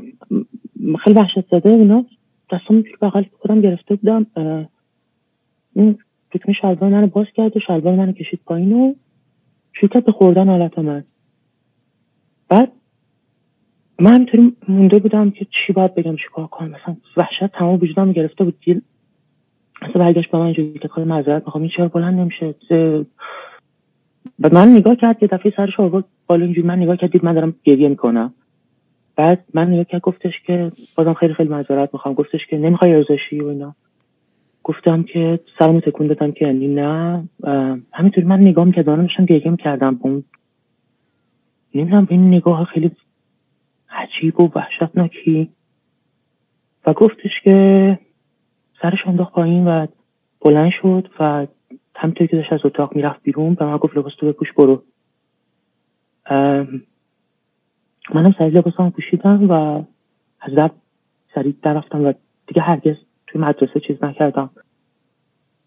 خیلی 1.04 1.20
وحشت 1.20 1.48
زده 1.52 1.70
اینا. 1.70 2.06
دستم 2.52 2.84
بغل 3.02 3.24
خودم 3.40 3.62
گرفته 3.62 3.96
بودم. 3.96 4.26
این 5.76 5.98
دکمه 6.32 6.56
شلوار 6.62 6.90
منو 6.90 7.08
باز 7.08 7.26
کرد 7.36 7.58
و 7.58 7.60
شلوار 7.60 7.96
منو 7.96 8.12
کشید 8.12 8.40
پایین 8.46 8.74
و 8.74 8.94
شروع 9.74 10.02
به 10.02 10.12
خوردن 10.12 10.48
حالت 10.48 10.80
من. 10.80 11.04
بعد 12.50 12.72
من 14.00 14.14
همینطوری 14.14 14.56
مونده 14.68 15.00
بودم 15.00 15.32
که 15.32 15.46
چی 15.46 15.74
باید 15.74 15.96
بگم 15.96 16.16
چی 16.16 16.24
کار 16.34 16.48
کنم؟ 16.48 16.68
مثلا 16.68 16.96
وحشت 17.18 17.48
تمام 17.48 17.80
وجودم 17.82 18.12
گرفته 18.12 18.44
بود. 18.44 18.84
مثلا 19.90 20.06
برگشت 20.06 20.32
به 20.32 20.38
من 20.38 20.46
اینجوری 20.46 20.80
که 20.80 20.88
کار 20.88 21.04
معذرت 21.04 21.44
می‌خوام 21.46 21.62
این 21.62 21.72
چرا 21.78 21.88
بلند 21.88 22.20
نمیشه؟ 22.20 22.56
بعد 24.40 24.54
من 24.54 24.68
نگاه 24.72 24.96
کرد 24.96 25.24
یه 25.24 25.28
دفعه 25.28 25.54
سرش 25.58 25.80
آورد 25.80 26.06
بالا 26.28 26.46
اینجوری 26.46 26.68
من 26.68 26.80
نگاه 26.80 26.98
کرد 26.98 27.12
دید 27.12 27.26
من 27.26 27.34
دارم 27.34 27.56
گریه 27.64 27.90
می‌کنم. 27.90 28.34
بعد 29.16 29.44
من 29.54 29.68
نگاه 29.68 29.84
کرد 29.84 30.02
گفتش 30.02 30.34
که 30.46 30.72
بازم 30.96 31.14
خیلی 31.14 31.34
خیلی 31.34 31.50
معذرت 31.50 31.90
می‌خوام. 31.94 32.14
گفتش 32.14 32.46
که 32.50 32.58
نمی‌خوای 32.58 32.94
ارزشی 32.94 33.40
و 33.40 33.48
اینا. 33.48 33.76
گفتم 34.64 35.04
که 35.04 35.40
سرمو 35.60 35.80
تکون 35.80 36.08
دادم 36.08 36.32
که 36.32 36.46
یعنی 36.46 36.68
نه. 36.68 37.24
همینطوری 37.92 38.28
من 38.28 38.40
نگاه 38.40 38.66
می‌کردم 38.66 39.02
داشتم 39.02 39.26
گریه 39.26 39.52
می‌کردم. 39.52 39.96
با 39.96 40.10
اون 40.10 40.24
نمی‌دونم 41.76 42.08
این 42.10 42.28
نگاه 42.28 42.66
خیلی 42.66 42.92
عجیب 43.90 44.40
و 44.40 44.52
وحشتناکی. 44.56 45.50
و 46.86 46.94
گفتش 46.94 47.32
که 47.44 48.00
سرش 48.82 49.08
انداخت 49.08 49.34
پایین 49.34 49.68
و 49.68 49.88
بلند 50.42 50.72
شد 50.82 51.10
و 51.20 51.48
همینطوری 51.96 52.28
که 52.28 52.36
داشت 52.38 52.54
از 52.54 52.60
اتاق 52.66 52.96
می‌رفت 52.96 53.24
بیرون 53.24 53.54
به 53.54 53.66
من 53.66 53.78
گفت 53.78 53.98
لباس 53.98 54.14
تو 54.16 54.28
بپوش 54.28 54.54
برو. 54.54 54.84
منم 58.14 58.36
سریع 58.38 58.54
لباسم 58.54 58.90
پوشیدم 58.90 59.50
و 59.50 59.84
از 60.42 60.56
در 60.56 60.72
سریع 61.36 61.54
در 61.62 61.74
رفتم 61.74 62.06
و 62.06 62.14
دیگه 62.48 62.62
هرگز 62.62 62.96
توی 63.28 63.42
مدرسه 63.42 63.80
چیز 63.80 64.04
نکردم. 64.04 64.50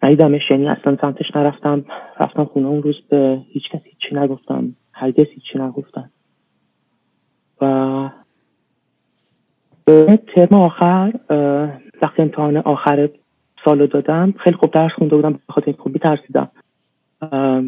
ندیدمش 0.02 0.50
یعنی 0.50 0.68
اصلا 0.68 0.96
سمتش 1.00 1.36
نرفتم. 1.36 1.84
رفتم 2.20 2.44
خونه 2.44 2.66
اون 2.66 2.82
روز 2.82 3.00
به 3.08 3.40
هیچ 3.48 3.70
کسی 3.70 3.84
هیچی 3.84 4.14
نگفتم. 4.14 4.76
هرگز 4.92 5.26
هیچی 5.34 5.58
نگفتم. 5.58 6.10
و 7.60 8.10
ترم 10.34 10.54
آخر 10.54 11.12
وقتی 12.02 12.22
امتحان 12.22 12.56
آخر 12.56 13.08
سالو 13.64 13.86
دادم 13.86 14.34
خیلی 14.44 14.56
خوب 14.56 14.70
درس 14.70 14.92
خونده 14.92 15.16
بودم 15.16 15.32
به 15.32 15.38
خاطر 15.48 15.72
خوبی 15.72 15.98
ترسیدم. 15.98 16.48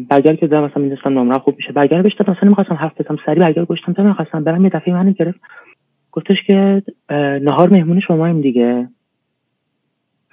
برگر 0.09 0.35
که 0.35 0.47
دادم 0.47 0.63
مثلا 0.63 0.83
می‌دونستم 0.83 1.19
نمره 1.19 1.39
خوب 1.39 1.55
میشه. 1.57 1.71
برگر 1.71 2.01
بهش 2.01 2.13
دادم 2.13 2.31
اصلا 2.31 2.43
نمی‌خواستم 2.43 2.75
حرف 2.75 3.01
بزنم 3.01 3.17
سری 3.25 3.39
برگر 3.39 3.65
گشتم 3.65 3.95
نمی‌خواستم 3.97 4.43
برم 4.43 4.63
یه 4.63 4.69
دفعه 4.69 4.93
منو 4.93 5.11
گرفت. 5.11 5.39
گفتش 6.11 6.37
که 6.47 6.83
نهار 7.41 7.69
مهمون 7.69 7.99
شماییم 7.99 8.41
دیگه. 8.41 8.89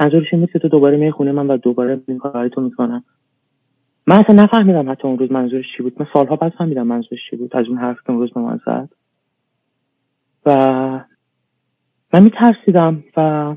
منظورش 0.00 0.34
این 0.34 0.46
که 0.46 0.58
تو 0.58 0.68
دوباره 0.68 0.96
می 0.96 1.10
خونه 1.10 1.32
من 1.32 1.46
و 1.46 1.56
دوباره 1.56 2.00
این 2.08 2.18
کاری 2.18 2.50
تو 2.50 2.60
می‌کنم. 2.60 3.04
من 4.06 4.18
اصلا 4.18 4.42
نفهمیدم 4.42 4.90
حتی 4.90 5.08
اون 5.08 5.18
روز 5.18 5.32
منظورش 5.32 5.64
چی 5.76 5.82
بود. 5.82 5.96
من 6.00 6.06
سالها 6.12 6.36
بعد 6.36 6.52
فهمیدم 6.52 6.86
منظورش 6.86 7.20
چی 7.30 7.36
بود 7.36 7.56
از 7.56 7.66
اون 7.66 7.78
حرف 7.78 7.96
که 8.02 8.10
اون 8.10 8.18
روز 8.18 8.32
به 8.32 8.40
من 8.40 8.60
زد. 8.66 8.88
و 10.46 10.56
من 12.14 12.22
میترسیدم 12.22 13.04
و 13.16 13.54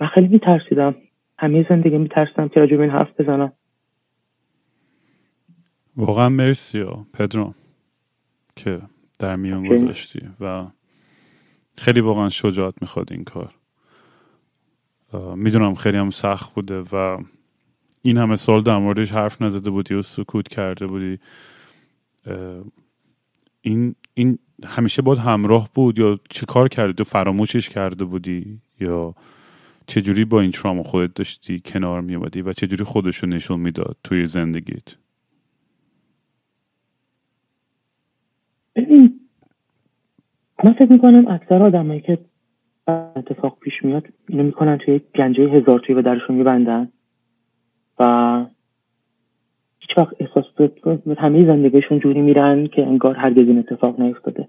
من 0.00 0.06
خیلی 0.06 0.28
میترسیدم. 0.28 0.94
همه 1.38 1.66
زندگی 1.68 1.98
میترسیدم 1.98 2.48
که 2.48 2.60
راجب 2.60 2.80
این 2.80 2.90
حرف 2.90 3.20
بزنم. 3.20 3.52
واقعا 5.96 6.28
مرسی 6.28 6.84
پدرو 7.12 7.54
که 8.56 8.80
در 9.18 9.36
میان 9.36 9.68
گذاشتی 9.68 10.28
و 10.40 10.66
خیلی 11.78 12.00
واقعا 12.00 12.28
شجاعت 12.28 12.74
می‌خواد 12.80 13.12
این 13.12 13.24
کار. 13.24 13.54
می‌دونم 15.36 15.74
خیلی 15.74 15.96
هم 15.96 16.10
سخت 16.10 16.54
بوده 16.54 16.80
و 16.80 17.18
این 18.02 18.18
همه 18.18 18.36
سال 18.36 18.62
در 18.62 18.78
موردش 18.78 19.12
حرف 19.12 19.42
نزده 19.42 19.70
بودی 19.70 19.94
و 19.94 20.02
سکوت 20.02 20.48
کرده 20.48 20.86
بودی. 20.86 21.18
این 23.60 23.94
این 24.14 24.38
همیشه 24.64 25.02
باید 25.02 25.18
همراه 25.18 25.70
بود 25.74 25.98
یا 25.98 26.20
چه 26.30 26.46
کار 26.46 26.68
کردی؟ 26.68 27.02
و 27.02 27.04
فراموشش 27.04 27.68
کرده 27.68 28.04
بودی 28.04 28.60
یا 28.80 29.14
چجوری 29.86 30.24
با 30.24 30.40
این 30.40 30.50
تراما 30.50 30.82
خودت 30.82 31.14
داشتی 31.14 31.62
کنار 31.64 32.00
میومدی 32.00 32.42
و 32.42 32.52
چجوری 32.52 32.84
خودشو 32.84 33.26
نشون 33.26 33.60
می‌داد 33.60 33.96
توی 34.04 34.26
زندگیت؟ 34.26 34.96
ببین 38.76 39.20
من 40.64 40.72
فکر 40.72 40.92
می‌کنم 40.92 41.28
اکثر 41.28 41.62
آدمایی 41.62 42.00
که 42.00 42.18
اتفاق 42.88 43.58
پیش 43.60 43.74
میاد 43.82 44.08
اینو 44.28 44.42
می‌کنن 44.42 44.78
توی 44.78 45.00
گنجه 45.14 45.42
هزار 45.42 45.80
توی 45.86 45.94
و 45.94 46.02
درشون 46.02 46.36
میبندن 46.36 46.88
و 47.98 48.44
هیچ 49.78 49.98
وقت 49.98 50.14
احساس 50.20 50.44
به 50.56 50.70
همه 51.18 51.46
زندگیشون 51.46 51.98
جوری 51.98 52.20
میرن 52.20 52.66
که 52.66 52.86
انگار 52.86 53.14
هرگز 53.14 53.48
این 53.48 53.58
اتفاق 53.58 54.00
نیفتاده. 54.00 54.48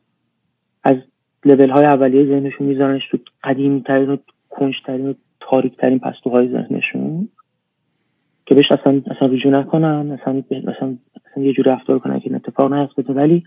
از 0.83 0.97
لول 1.45 1.69
های 1.69 1.86
اولیه 1.86 2.25
ذهنشون 2.25 2.67
میذارنش 2.67 3.01
تو 3.11 3.17
قدیمی 3.43 3.81
ترین 3.81 4.09
و 4.09 4.17
کنج 4.49 4.75
ترین 4.86 5.07
و 5.07 5.13
تاریک 5.49 5.77
ترین 5.77 5.99
پستوهای 5.99 6.47
ذهنشون 6.47 7.29
که 8.45 8.55
بهش 8.55 8.71
اصلا 8.71 9.01
اصلا 9.15 9.27
رجوع 9.27 9.51
نکنن 9.51 10.19
اصلا, 10.21 10.43
اصلا, 10.51 10.97
اصلا 11.31 11.43
یه 11.43 11.53
جور 11.53 11.65
رفتار 11.65 11.99
کنن 11.99 12.19
که 12.19 12.25
این 12.25 12.35
اتفاق 12.35 12.73
نیفتاده. 12.73 13.13
ولی 13.13 13.43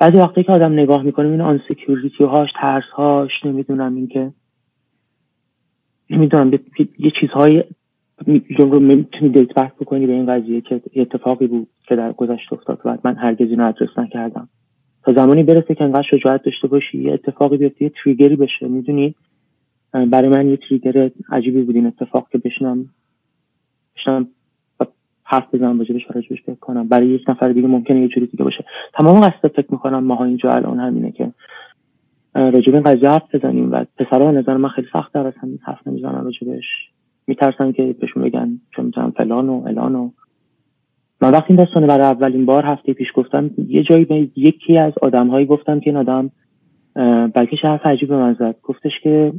بعضی 0.00 0.16
وقتی 0.16 0.42
که 0.42 0.52
آدم 0.52 0.72
نگاه 0.72 1.02
می‌کنه 1.02 1.28
این 1.28 1.40
insecurity 1.40 2.24
هاش 2.24 2.48
ترس 2.60 2.84
هاش 2.96 3.30
نمی‌دونم 3.44 3.96
این 3.96 4.06
که 4.06 4.32
نمی‌دونم 6.10 6.50
یه 6.98 7.12
چیزهای 7.20 7.64
رو 8.58 8.80
می‌تونی 8.80 9.28
date 9.28 9.54
back 9.54 9.74
بکنی 9.74 10.06
به 10.06 10.12
این 10.12 10.26
قضیه 10.26 10.60
که 10.60 10.82
اتفاقی 10.96 11.46
بود 11.46 11.68
که 11.88 11.96
در 11.96 12.12
گذشته 12.12 12.52
افتاد 12.52 12.80
و 12.84 12.98
من 13.04 13.16
هرگز 13.16 13.50
اینو 13.50 13.68
ادرس 13.68 13.98
نکردم. 13.98 14.48
تا 15.02 15.12
زمانی 15.12 15.42
برسه 15.42 15.74
که 15.74 15.84
انقدر 15.84 16.06
شجاعت 16.10 16.42
داشته 16.42 16.68
باشی 16.68 17.02
یه 17.02 17.12
اتفاقی 17.12 17.56
بیفته 17.56 17.84
یه 17.84 17.92
trigger 18.04 18.32
ی 18.32 18.36
بشه. 18.36 18.68
می‌دونی؟ 18.68 19.14
برای 19.94 20.28
من 20.28 20.48
یه 20.48 20.56
trigger 20.56 21.10
عجیبی 21.30 21.62
بود 21.62 21.76
این 21.76 21.86
اتفاق 21.86 22.28
که 22.32 22.38
بشنوم. 22.38 22.86
بشنم 23.96 24.28
حرف 25.24 25.54
بزنم 25.54 25.78
راجبش 25.78 26.02
راجبش 26.14 26.42
فکر 26.42 26.54
کنم. 26.54 26.88
برای 26.88 27.08
یک 27.08 27.24
نفر 27.28 27.48
دیگه 27.48 27.68
ممکنه 27.68 28.00
یه 28.00 28.08
جوری 28.08 28.26
دیگه 28.26 28.44
باشه. 28.44 28.64
تمام 28.94 29.20
قصد 29.20 29.48
فکر 29.48 29.66
می‌کنم 29.70 30.04
ماها 30.04 30.24
اینجا 30.24 30.50
الان 30.50 30.80
همینه 30.80 31.12
که 31.12 31.32
راجب 32.34 32.74
این 32.74 32.82
قضیه 32.82 33.08
حرف 33.08 33.34
بزنیم 33.34 33.72
و 33.72 33.84
پسرها 33.98 34.30
نظر 34.30 34.56
من 34.56 34.68
خیلی 34.68 34.88
سخت 34.92 35.12
در 35.12 35.26
اصلا 35.26 35.50
حرف 35.62 35.86
نمی‌زنن 35.86 36.24
راجبش 36.24 36.64
میترسن 37.26 37.72
که 37.72 37.96
بهشون 38.00 38.22
بگن 38.22 38.60
چون 38.76 38.84
می‌تونم 38.84 39.10
فلان 39.10 39.48
و 39.48 39.62
الان 39.66 39.94
و. 39.94 40.10
من 41.22 41.30
وقتی 41.30 41.46
این 41.48 41.64
داستانه 41.64 41.86
برای 41.86 42.06
اولین 42.06 42.46
بار 42.46 42.64
هفته 42.64 42.92
پیش 42.92 43.08
گفتم 43.14 43.50
یه 43.68 43.82
جایی 43.82 44.04
به 44.04 44.28
یکی 44.36 44.78
از 44.78 44.92
آدم 45.02 45.28
هایی 45.28 45.46
گفتم 45.46 45.80
که 45.80 45.90
این 45.90 45.96
آدم 45.96 46.30
بلکه 47.34 47.56
حرف 47.62 47.86
عجیب 47.86 48.08
به 48.08 48.16
من 48.16 48.34
زد. 48.34 48.56
گفتش 48.62 48.92
که 49.02 49.32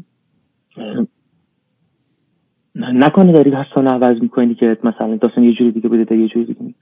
نکنه 2.75 3.31
داری 3.31 3.51
داستان 3.51 3.87
عوض 3.87 4.21
می‌کنی 4.21 4.55
که 4.55 4.77
مثلا 4.83 5.15
داستان 5.15 5.43
یه 5.43 5.53
جوری 5.53 5.71
دیگه 5.71 5.89
بوده 5.89 6.17
یه 6.17 6.27
جوری 6.27 6.45
دیگه 6.45 6.73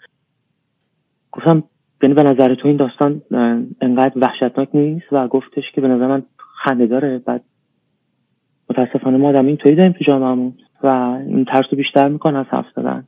گفتم 1.31 1.63
یعنی 2.03 2.15
به 2.15 2.23
نظر 2.23 2.55
تو 2.55 2.67
این 2.67 2.77
داستان 2.77 3.21
انقدر 3.81 4.13
وحشتناک 4.15 4.69
نیست؟ 4.73 5.05
و 5.11 5.27
گفتش 5.27 5.63
که 5.75 5.81
به 5.81 5.87
نظر 5.87 6.07
من 6.07 6.23
خنده 6.63 6.85
داره. 6.85 7.17
بعد 7.17 7.43
متاسفانه 8.69 9.17
ما 9.17 9.29
آدم 9.29 9.45
این 9.45 9.57
توی 9.57 9.75
داریم 9.75 9.91
تو 9.91 10.03
جامعهمون. 10.07 10.53
و 10.83 10.87
این 11.27 11.45
ترس 11.45 11.65
رو 11.71 11.77
بیشتر 11.77 12.07
می‌کنه 12.07 12.37
از 12.37 12.45
حرف 12.49 12.65
زدن. 12.75 13.07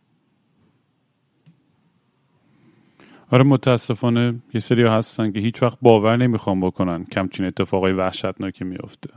آره 3.32 3.44
متاسفانه 3.44 4.34
یه 4.54 4.60
سری 4.60 4.84
هستن 4.84 5.32
که 5.32 5.40
هیچ 5.40 5.64
وقت 5.64 5.78
باور 5.82 6.18
نمی‌خوام 6.18 6.62
بکنن 6.62 7.04
کمچین 7.04 7.46
اتفاقای 7.46 7.94
وحشتناکی 7.94 8.64
میفته 8.64 9.10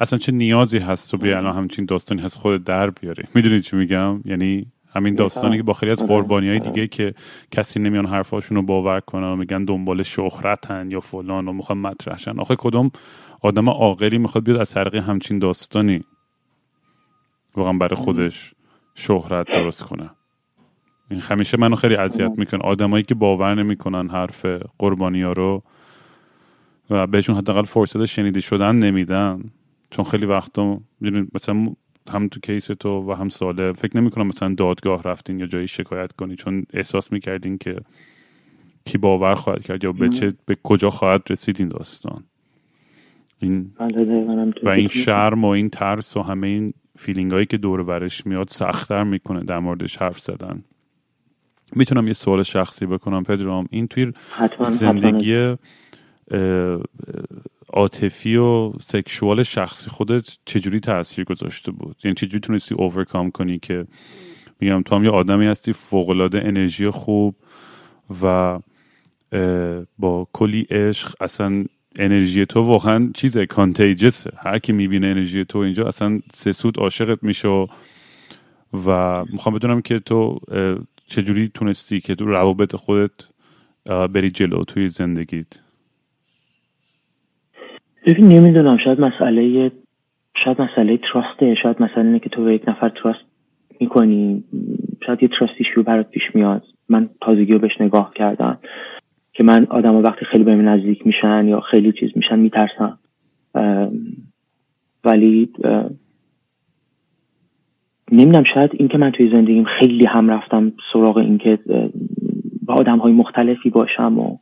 اصلا 0.00 0.18
چه 0.18 0.32
نیازی 0.32 0.78
هست 0.78 1.10
تو 1.10 1.16
بیا 1.16 1.38
الان 1.38 1.56
همچین 1.56 1.84
داستانی 1.84 2.22
هست 2.22 2.38
خود 2.38 2.64
در 2.64 2.90
بیاری؟ 2.90 3.24
می‌دونی 3.34 3.60
چی 3.60 3.76
میگم؟ 3.76 4.20
یعنی 4.24 4.66
همین 4.94 5.14
داستانی 5.14 5.56
که 5.56 5.62
با 5.62 5.72
خیلی 5.72 5.92
از 5.92 6.04
قربانی 6.04 6.48
های 6.48 6.58
دیگه 6.58 6.86
که 6.86 7.14
کسی 7.50 7.80
نمیان 7.80 8.06
حرفاشون 8.06 8.56
رو 8.56 8.62
باور 8.62 9.00
کنن 9.00 9.26
و 9.26 9.36
میگن 9.36 9.64
دنبال 9.64 10.02
شهرتن 10.02 10.90
یا 10.90 11.00
فلان 11.00 11.48
و 11.48 11.52
می‌خوان 11.52 11.78
مطرحشن 11.78 12.40
آخه 12.40 12.56
کدوم 12.58 12.90
آدم 13.40 13.68
عاقلی 13.68 14.18
می‌خواد 14.18 14.44
بیاد 14.44 14.60
از 14.60 14.70
طریق 14.70 14.94
همچین 14.94 15.38
داستانی 15.38 16.04
واقعا 17.56 17.72
برای 17.72 17.96
خودش 17.96 18.54
شهرت 18.94 19.46
درست 19.46 19.82
کنه؟ 19.82 20.10
این 21.10 21.20
همیشه 21.20 21.56
منو 21.56 21.76
خیلی 21.76 21.96
اذیت 21.96 22.32
می‌کنه. 22.36 22.60
آدمایی 22.60 23.04
که 23.04 23.14
باور 23.14 23.54
نمی‌کنن 23.54 24.08
حرف 24.10 24.46
قربانی 24.78 25.22
ها 25.22 25.32
رو 25.32 25.62
و 26.90 27.06
بهشون 27.06 27.36
حداقل 27.36 27.62
فرصت 27.62 28.04
شنیده 28.04 28.40
شدن 28.40 28.76
نمیدن. 28.76 29.44
چون 29.90 30.04
خیلی 30.04 30.26
وقتا 30.26 30.80
مثلا 31.34 31.66
هم 32.10 32.28
تو 32.28 32.40
case 32.40 32.66
تو 32.66 33.10
و 33.10 33.12
هم 33.12 33.28
صالح 33.28 33.72
فکر 33.72 33.96
نمی 33.96 34.10
کنم 34.10 34.26
مثلا 34.26 34.54
دادگاه 34.54 35.02
رفتین 35.02 35.40
یا 35.40 35.46
جایی 35.46 35.68
شکایت 35.68 36.12
کنی 36.12 36.36
چون 36.36 36.66
احساس 36.72 37.12
می‌کردین 37.12 37.58
که 37.58 37.76
کی 38.84 38.98
باور 38.98 39.34
خواهد 39.34 39.62
کرد 39.62 39.84
یا 39.84 39.92
به, 39.92 40.08
چه، 40.08 40.34
به 40.46 40.56
کجا 40.62 40.90
خواهد 40.90 41.22
رسید 41.30 41.56
این 41.58 41.68
داستان. 41.68 42.24
این 43.38 43.72
بله، 43.78 44.52
و 44.62 44.68
این 44.68 44.88
شرم 44.88 45.44
و 45.44 45.48
این 45.48 45.70
ترس 45.70 46.16
و 46.16 46.22
همه 46.22 46.46
این 46.46 46.74
feeling 46.98 47.30
هایی 47.32 47.46
که 47.46 47.56
دور 47.56 47.82
برش 47.82 48.26
میاد 48.26 48.48
سختتر 48.48 49.04
می‌کنه 49.04 49.44
در 49.44 49.58
موردش 49.58 49.96
حرف 49.96 50.18
زدن. 50.18 50.64
می‌تونم 51.76 52.06
یه 52.06 52.12
سوال 52.12 52.42
شخصی 52.42 52.86
بکنم 52.86 53.22
پدرام. 53.22 53.66
این 53.70 53.86
توی 53.86 54.12
زندگی 54.60 55.56
عاطفی 57.72 58.36
و 58.36 58.72
سکشوال 58.80 59.42
شخصی 59.42 59.90
خودت 59.90 60.24
چجوری 60.44 60.80
تاثیر 60.80 61.24
گذاشته 61.24 61.72
بود؟ 61.72 61.96
یعنی 62.04 62.14
چجوری 62.14 62.40
تونستی 62.40 62.74
اوورکام 62.74 63.30
کنی 63.30 63.58
که 63.58 63.86
میگم 64.60 64.82
تو 64.82 64.96
هم 64.96 65.04
یه 65.04 65.10
آدمی 65.10 65.46
هستی 65.46 65.72
فوقالعاده 65.72 66.40
انرژی 66.44 66.90
خوب 66.90 67.36
و 68.22 68.58
با 69.98 70.28
کلی 70.32 70.66
عشق 70.70 71.14
اصلا 71.20 71.64
انرژی 71.96 72.46
تو 72.46 72.62
واقعا 72.62 73.10
چیز 73.14 73.38
کانتیجسه 73.38 74.30
هر 74.36 74.58
کی 74.58 74.72
می‌بینه 74.72 75.06
انرژی 75.06 75.44
تو 75.44 75.58
اینجا 75.58 75.88
اصلا 75.88 76.20
سسود 76.34 76.78
عاشقت 76.78 77.22
میشه 77.22 77.48
و, 77.48 77.66
و 78.86 79.24
می‌خوام 79.24 79.54
بدونم 79.54 79.82
که 79.82 79.98
تو 79.98 80.38
چجوری 81.06 81.48
تونستی 81.48 82.00
که 82.00 82.14
تو 82.14 82.24
روابط 82.24 82.76
خودت 82.76 83.10
بری 83.86 84.30
جلو 84.30 84.64
توی 84.64 84.88
زندگیت. 84.88 85.46
ببین 88.06 88.28
نمی‌دونم 88.28 88.76
شاید 88.76 89.00
مسئله 89.00 89.72
شاید 90.44 90.60
مسئله 90.62 90.96
تراسته 90.96 91.54
شاید 91.54 91.82
مسئله 91.82 92.04
اینه 92.04 92.18
که 92.18 92.28
تو 92.28 92.44
به 92.44 92.54
یک 92.54 92.68
نفر 92.68 92.88
تراست 92.88 93.24
می‌کنی. 93.80 94.44
شاید 95.06 95.22
یه 95.22 95.28
تراست 95.28 95.54
ایشو 95.56 95.82
برات 95.82 96.10
پیش 96.10 96.22
میاد. 96.34 96.62
من 96.88 97.10
تازگی 97.20 97.52
رو 97.52 97.58
بهش 97.58 97.80
نگاه 97.80 98.12
کردم 98.14 98.58
که 99.32 99.44
من 99.44 99.66
آدم 99.70 99.96
وقتی 99.96 100.24
خیلی 100.24 100.44
به 100.44 100.56
من 100.56 100.64
نزدیک 100.64 101.06
میشن 101.06 101.48
یا 101.48 101.60
خیلی 101.60 101.92
چیز 101.92 102.10
میشن 102.16 102.38
میترسم. 102.38 102.98
ولی 105.04 105.52
نمی‌دونم 108.12 108.44
شاید 108.54 108.70
اینکه 108.74 108.98
من 108.98 109.10
توی 109.10 109.30
زندگیم 109.30 109.64
خیلی 109.64 110.06
هم 110.06 110.30
رفتم 110.30 110.72
سراغ 110.92 111.16
اینکه 111.16 111.58
با 112.66 112.74
آدم 112.74 112.98
های 112.98 113.12
مختلفی 113.12 113.70
باشم 113.70 114.18
و 114.18 114.38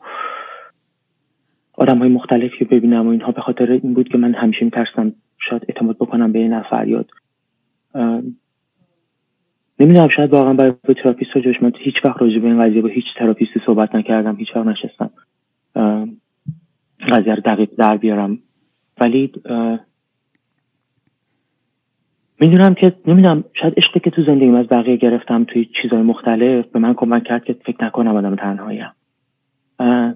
آدم 1.79 1.99
های 1.99 2.09
مختلفی 2.09 2.65
ببینم 2.65 3.07
و 3.07 3.11
اینها. 3.11 3.33
به 3.33 3.41
خاطر 3.41 3.73
این 3.73 3.95
بود 3.95 4.09
که 4.09 4.19
من 4.19 4.35
همیشه 4.35 4.65
میترسم 4.65 5.13
شاید 5.39 5.63
اعتماد 5.69 5.97
بکنم 5.97 6.33
به 6.33 6.39
این 6.39 6.53
نفر 6.53 6.89
یاد 6.89 7.11
نمی‌دونم 9.81 10.09
شاید 10.17 10.33
واقعا 10.33 10.53
برای 10.53 10.73
تراپیست 11.03 11.31
ها 11.31 11.41
جوش 11.41 11.63
من 11.63 11.73
هیچ 11.79 11.95
وقت 12.05 12.23
راجع 12.23 12.39
به 12.39 12.47
این 12.47 12.63
قضیه 12.63 12.83
با 12.83 12.89
هیچ 12.89 13.05
تراپیستی 13.19 13.61
صحبت 13.67 13.95
نکردم 13.95 14.37
هیچ 14.37 14.49
وقت 14.57 14.67
نشستم. 14.67 15.11
قضیه 17.09 17.35
رو 17.35 17.43
دقیق 17.45 17.71
در 17.79 17.97
بیارم. 17.97 18.39
ولی 19.01 19.33
می‌دونم 22.41 22.75
که 22.75 22.93
نمی‌دونم 23.07 23.45
شاید 23.61 23.75
عشقی 23.77 24.01
که 24.01 24.11
تو 24.11 24.23
زندگیم 24.23 24.55
از 24.55 24.67
بقیه 24.69 24.97
گرفتم 24.97 25.45
توی 25.45 25.69
چیزهای 25.83 26.03
مختلف 26.03 26.67
به 26.67 26.79
من 26.79 26.95
کمک 26.95 27.25
کرد 27.25 27.45
که 27.45 27.53
فکر 27.53 27.85
نکنم 27.85 28.17
آدم 28.17 28.37
تنهاییم. 28.37 28.91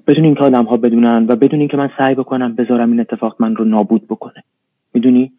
بدون 0.06 0.24
اینکه 0.24 0.40
آدم 0.40 0.64
ها 0.64 0.76
بدونن 0.76 1.26
و 1.28 1.36
بدون 1.36 1.60
اینکه 1.60 1.76
من 1.76 1.90
سعی 1.98 2.14
بکنم 2.14 2.54
بذارم 2.54 2.90
این 2.90 3.00
اتفاق 3.00 3.36
من 3.38 3.56
رو 3.56 3.64
نابود 3.64 4.06
بکنه. 4.08 4.44
می‌دونی؟ 4.94 5.32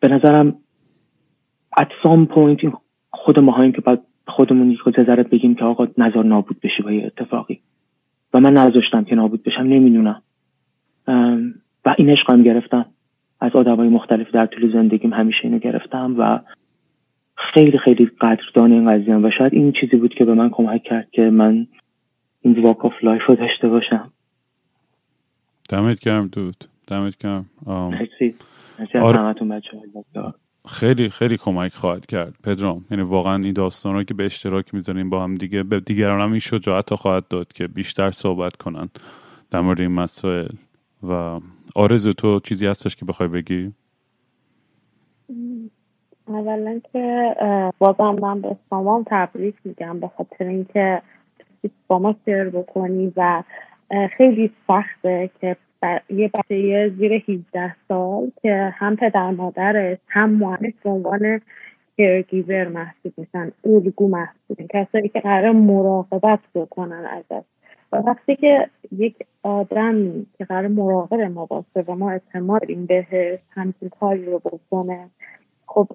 به 0.00 0.08
نظرم 0.08 0.56
at 1.80 1.88
some 2.04 2.26
point 2.34 2.76
خود 3.10 3.38
ما 3.38 3.70
که 3.70 3.80
باید 3.80 4.00
خودمون 4.26 4.70
یک 4.70 4.78
ذرت 5.06 5.30
بگیم 5.30 5.54
که 5.54 5.64
آقا 5.64 5.86
نظر 5.98 6.22
نابود 6.22 6.60
بشی 6.60 6.82
با 6.82 6.92
یه 6.92 7.06
اتفاقی. 7.06 7.60
و 8.34 8.40
من 8.40 8.52
نذاشتم 8.52 9.04
که 9.04 9.14
نابود 9.14 9.42
بشم 9.42 9.62
نمی‌دونم. 9.62 10.22
و 11.84 11.94
این 11.98 12.10
عشقم 12.10 12.42
گرفتم. 12.42 12.86
از 13.40 13.52
آدم 13.52 13.76
های 13.76 13.88
مختلف 13.88 14.30
در 14.30 14.46
طول 14.46 14.72
زندگیم 14.72 15.12
همیشه 15.12 15.38
اینو 15.42 15.58
گرفتم 15.58 16.14
و 16.18 16.40
خیلی 17.54 17.78
خیلی 17.78 18.10
قدردان 18.20 18.72
این 18.72 18.90
قضیه 18.90 19.16
و 19.16 19.30
شاید 19.38 19.54
این 19.54 19.72
چیزی 19.80 19.96
بود 19.96 20.14
که 20.14 20.24
به 20.24 20.34
من 20.34 20.50
کمک 20.50 20.82
کرد 20.82 21.10
که 21.10 21.22
من 21.22 21.66
این 22.40 22.62
walk 22.62 22.84
of 22.84 22.92
life 23.02 23.22
رو 23.26 23.34
داشته 23.34 23.68
باشم. 23.68 24.12
دمت 25.68 26.00
گرم 26.00 26.28
dude. 26.28 26.64
دمت 26.86 27.16
گرم. 27.18 27.46
آر... 27.66 28.08
خیلی 30.68 31.08
خیلی 31.08 31.36
کمک 31.36 31.72
خواهد 31.72 32.06
کرد. 32.06 32.34
پدرام 32.44 32.84
یعنی 32.90 33.02
واقعا 33.02 33.42
این 33.42 33.52
داستان 33.52 33.94
رو 33.94 34.02
که 34.02 34.14
به 34.14 34.24
اشتراک 34.24 34.74
می‌ذاریم 34.74 35.10
با 35.10 35.24
هم 35.24 35.34
دیگه 35.34 35.62
به 35.62 35.80
دیگران 35.80 36.20
هم 36.20 36.30
این 36.30 36.40
شجاعت 36.40 36.94
خواهد 36.94 37.28
داد 37.28 37.52
که 37.52 37.66
بیشتر 37.66 38.10
صحبت 38.10 38.56
کنن 38.56 38.88
در 39.50 39.60
مورد 39.60 39.80
این 39.80 39.92
مسائل. 39.92 40.48
و 41.02 41.40
آرزو 41.74 42.12
تو 42.12 42.40
چیزی 42.40 42.66
هستش 42.66 42.96
که 42.96 43.04
بخوای 43.04 43.28
بگی؟ 43.28 43.72
اولا 46.34 46.80
که 46.92 47.34
بازم 47.78 48.16
من 48.20 48.40
به 48.40 48.56
سامان 48.70 49.04
تبریک 49.06 49.54
میگم 49.64 50.00
به 50.00 50.08
خاطر 50.08 50.44
اینکه 50.44 51.02
با 51.86 51.98
ما 51.98 52.14
شیر 52.24 52.44
بکنی 52.44 53.12
و 53.16 53.42
خیلی 54.16 54.50
سخته 54.68 55.30
که 55.40 55.56
یه 56.10 56.30
بچه 56.34 56.88
زیر 56.98 57.12
18 57.28 57.74
سال 57.88 58.30
که 58.42 58.72
هم 58.74 58.96
پدر 58.96 59.30
مادرش 59.30 59.98
هم 60.08 60.30
معلم 60.30 60.72
به 60.84 60.90
عنوان 60.90 61.40
کرگیور 61.98 62.68
محسوب 62.68 63.12
میشن 63.16 63.52
الگو 63.64 64.08
محسوب 64.08 64.66
کسایی 64.70 65.08
که 65.08 65.20
قرار 65.20 65.52
مراقبت 65.52 66.40
بکنن 66.54 67.04
ازش. 67.04 67.44
و 67.92 67.96
وقتی 67.96 68.36
که 68.36 68.68
یک 68.92 69.14
آدمی 69.42 70.26
که 70.38 70.44
قرار 70.44 70.68
مراقب 70.68 71.20
ما 71.20 71.46
باشه 71.46 71.84
و 71.88 71.94
ما 71.94 72.10
اعتماد 72.10 72.60
داریم 72.60 72.86
بهش 72.86 73.38
همچین 73.50 73.88
کاری 73.88 74.24
رو 74.24 74.38
بکنه 74.38 75.08
خب 75.74 75.88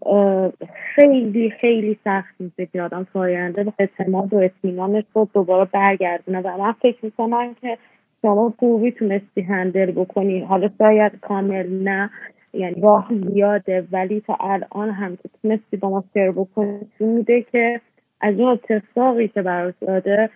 خیلی 0.96 1.50
خیلی 1.50 1.98
سخت 2.04 2.36
میشه 2.40 2.66
که 2.66 2.82
آدم 2.82 3.08
ساینده 3.14 3.64
به 3.64 3.74
اعتماد 3.80 4.34
و 4.34 4.38
اطمینانش 4.38 5.04
رو 5.14 5.28
دوباره 5.34 5.70
برگردونه. 5.74 6.42
و 6.42 6.58
من 6.58 6.72
فکر 6.72 6.98
می‌کنم 7.06 7.56
که 7.62 7.78
شما 8.22 8.54
خوبی 8.60 8.92
تونستی 8.92 9.42
هندل 9.42 9.92
بکنی. 9.92 10.40
حالا 10.40 10.70
شاید 10.78 11.20
کامل 11.22 11.84
نه 11.84 12.10
یعنی 12.54 12.82
راه 12.82 13.12
زیاده. 13.28 13.88
ولی 13.92 14.22
تا 14.28 14.38
الان 14.40 14.90
هم 14.90 15.16
که 15.16 15.30
تونستی 15.42 15.78
با 15.78 15.90
ما 15.90 16.04
سر 16.14 16.32
بکنی 16.32 16.80
میده 17.00 17.42
که 17.42 17.82
از 18.22 18.40
اون 18.40 18.48
اتفاقی 18.48 19.28
که 19.28 19.42
براش 19.42 19.74
داده 19.82 20.30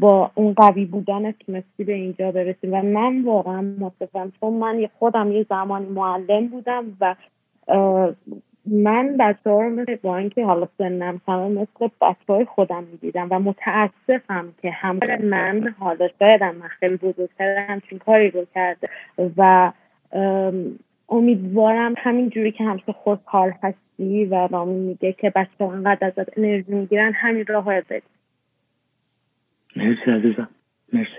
با 0.00 0.30
اون 0.34 0.52
قوی 0.52 0.84
بودن 0.84 1.32
تونستی 1.32 1.84
به 1.84 1.92
اینجا 1.92 2.32
برسیم. 2.32 2.72
و 2.72 2.82
من 2.82 3.22
واقعا 3.22 3.62
متفهم. 3.62 4.32
چون 4.40 4.52
من 4.52 4.88
خودم 4.98 5.32
یه 5.32 5.46
زمانی 5.48 5.86
معلم 5.86 6.46
بودم 6.46 6.84
و 7.00 7.14
من 8.66 9.16
بچه 9.20 9.50
ها 9.50 9.62
رو 9.62 9.70
مثل 9.70 9.96
با 9.96 10.16
اینکه 10.16 10.44
حالا 10.44 10.68
سنم 10.78 11.20
همه 11.28 11.48
مثل 11.48 11.88
بچه 12.00 12.32
های 12.32 12.44
خودم 12.44 12.84
می‌دیدم 12.84 13.28
و 13.30 13.38
متاسفم 13.38 14.54
که 14.62 14.70
همه 14.70 15.22
من 15.22 15.74
حالا 15.78 16.08
شایدم 16.18 16.54
من 16.54 16.68
خیلی 16.68 16.96
بزرگتر 16.96 17.66
همچین 17.68 17.98
کاری 17.98 18.30
رو 18.30 18.46
کرده 18.54 18.88
و 19.36 19.72
امیدوارم 21.08 21.94
همین 21.96 22.30
جوری 22.30 22.52
که 22.52 22.64
همیشه 22.64 22.92
خوشحال 22.92 23.52
هستی 23.62 24.24
و 24.24 24.48
رامی 24.50 24.78
میگه 24.78 25.12
که 25.12 25.30
بچه 25.30 25.64
ها 25.64 25.72
انقدر 25.72 26.06
ازت 26.06 26.38
انرژی 26.38 26.72
می‌گیرن 26.72 27.12
همین 27.12 27.46
راه 27.46 27.64
های 27.64 27.82
مرسی 29.76 30.10
عزیزم. 30.10 30.48
مرسی. 30.92 31.10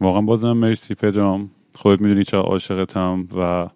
واقعا 0.00 0.20
بازم 0.20 0.52
مرسی 0.52 0.94
پدرام. 0.94 1.50
خودت 1.74 2.00
می‌دونی 2.00 2.24
چه 2.24 2.36
عاشقتم 2.36 3.28
و 3.36 3.68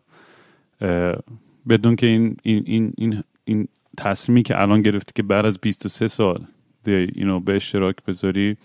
بدون 1.68 1.96
که 1.96 2.06
این 2.06 2.36
این 2.42 2.62
این 2.66 2.92
این, 2.98 3.22
این 3.44 3.68
تصمیمی 3.96 4.42
که 4.42 4.60
الان 4.60 4.82
گرفتی 4.82 5.12
که 5.14 5.22
بعد 5.22 5.46
از 5.46 5.58
23 5.60 6.08
سال 6.08 6.46
اینو 6.86 7.40
به 7.40 7.56
اشتراک 7.56 7.96
بذاری 8.06 8.56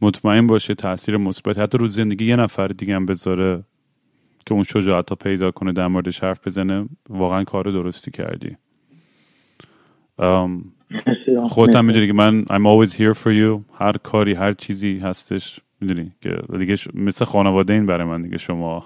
مطمئن 0.00 0.46
باشه 0.46 0.74
تاثیر 0.74 1.16
مثبت. 1.16 1.58
حتی 1.58 1.78
رو 1.78 1.86
زندگی 1.86 2.24
یه 2.24 2.36
نفر 2.36 2.68
دیگه 2.68 2.94
هم 2.94 3.06
بذاره 3.06 3.64
که 4.46 4.54
اون 4.54 4.64
شجاعت 4.64 5.12
پیدا 5.12 5.50
کنه 5.50 5.72
در 5.72 5.86
موردش 5.86 6.22
حرف 6.22 6.46
بزنه 6.46 6.88
واقعا 7.08 7.44
کار 7.44 7.64
درستی 7.70 8.10
کردی. 8.10 8.56
خودت 11.44 11.76
هم 11.76 11.84
می‌دونی 11.84 12.06
که 12.06 12.12
من 12.12 12.44
I'm 12.44 12.66
always 12.66 12.92
here 12.92 13.14
for 13.14 13.32
you. 13.32 13.60
هر 13.74 13.92
کاری 13.92 14.34
هر 14.34 14.52
چیزی 14.52 14.98
هستش 14.98 15.60
می‌دونی 15.80 16.12
که 16.20 16.38
دیگه 16.58 16.76
مثل 16.94 17.24
خانواده 17.24 17.72
این 17.72 17.86
برای 17.86 18.06
من 18.06 18.22
دیگه 18.22 18.38
شما. 18.38 18.84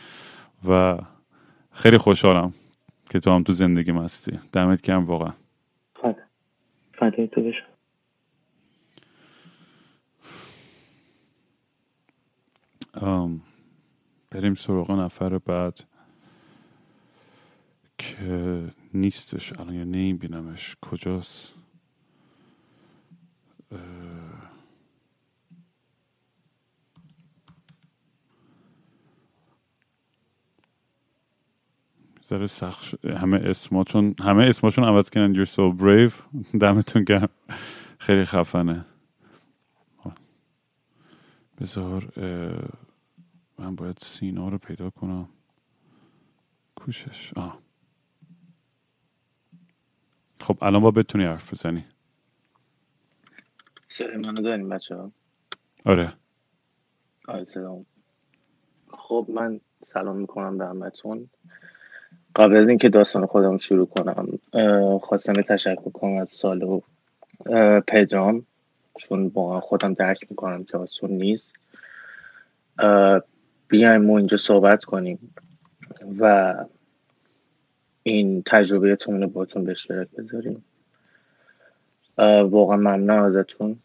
و 0.68 0.98
خیلی 1.72 1.98
خوشحالم. 1.98 2.52
که 3.10 3.20
تو 3.20 3.30
هم 3.30 3.42
تو 3.42 3.52
زندگی 3.52 3.90
هستی. 3.90 4.38
دمت 4.52 4.82
کم 4.82 5.04
واقعا. 5.04 5.32
فدای 6.98 7.28
تو 7.28 7.42
بشم 7.42 7.68
بریم 14.30 14.54
سراغ 14.54 14.90
نفر 14.90 15.38
بعد 15.38 15.80
که 17.98 18.64
نیستش. 18.94 19.52
الان 19.52 19.74
یا 19.74 19.84
نمیبینمش 19.84 20.76
کجاست؟ 20.80 21.54
ذره 32.28 32.46
سخت 32.46 33.06
همه 33.06 33.36
اسماتون 33.36 34.14
همه 34.20 34.44
اسماتون 34.44 34.84
عوض 34.84 35.10
کردن. 35.10 35.44
You're 35.44 35.48
so 35.48 35.80
brave. 35.80 36.14
دمتون 36.60 37.04
گرم. 37.04 37.28
خیلی 37.98 38.24
خفنه. 38.24 38.84
بذار 41.60 42.12
من 43.58 43.76
باید 43.76 43.98
سینا 43.98 44.48
رو 44.48 44.58
پیدا 44.58 44.90
کنم. 44.90 45.28
کوشش. 46.76 47.32
آه. 47.36 47.62
خب 50.40 50.58
الان 50.62 50.82
با 50.82 50.90
بتونی 50.90 51.24
حرف 51.24 51.52
بزنی. 51.54 51.84
صدای 53.88 54.16
منو 54.16 54.42
داریم 54.42 54.68
بچه 54.68 54.96
ها؟ 54.96 55.12
آره. 55.86 56.12
آره 57.28 57.46
خب 58.98 59.26
من 59.28 59.60
سلام 59.86 60.16
می‌کنم 60.16 60.58
به 60.58 60.66
همتون. 60.66 61.30
قبل 62.36 62.56
از 62.56 62.68
اینکه 62.68 62.88
داستان 62.88 63.26
خودم 63.26 63.58
شروع 63.58 63.86
کنم 63.86 64.38
خواستم 64.98 65.32
تشکر 65.32 65.90
کنم 65.90 66.16
از 66.16 66.28
سال 66.28 66.62
و 66.62 66.80
پدرام 67.80 68.46
چون 68.98 69.28
با 69.28 69.60
خودم 69.60 69.94
درک 69.94 70.26
می‌کنم 70.30 70.64
که 70.64 70.78
آسون 70.78 71.10
نیست. 71.10 71.52
بیایم 73.68 74.02
ما 74.02 74.18
اینجا 74.18 74.36
صحبت 74.36 74.84
کنیم 74.84 75.34
و 76.18 76.54
این 78.02 78.42
تجربهتون 78.46 79.22
رو 79.22 79.28
باتون 79.28 79.64
به 79.64 79.70
اشتراک 79.70 80.08
بذاریم. 80.18 80.64
واقعا 82.50 82.76
ممنون 82.76 83.10
ازتون. 83.10 83.78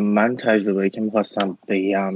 من 0.00 0.36
تجربه 0.36 0.90
که 0.90 1.00
می‌خواستم 1.00 1.58
بگم 1.68 2.14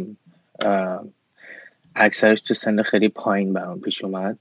اکثرش 1.96 2.40
تو 2.40 2.54
سن 2.54 2.82
خیلی 2.82 3.08
پایین 3.08 3.52
برام 3.52 3.80
پیش 3.80 4.04
اومد. 4.04 4.36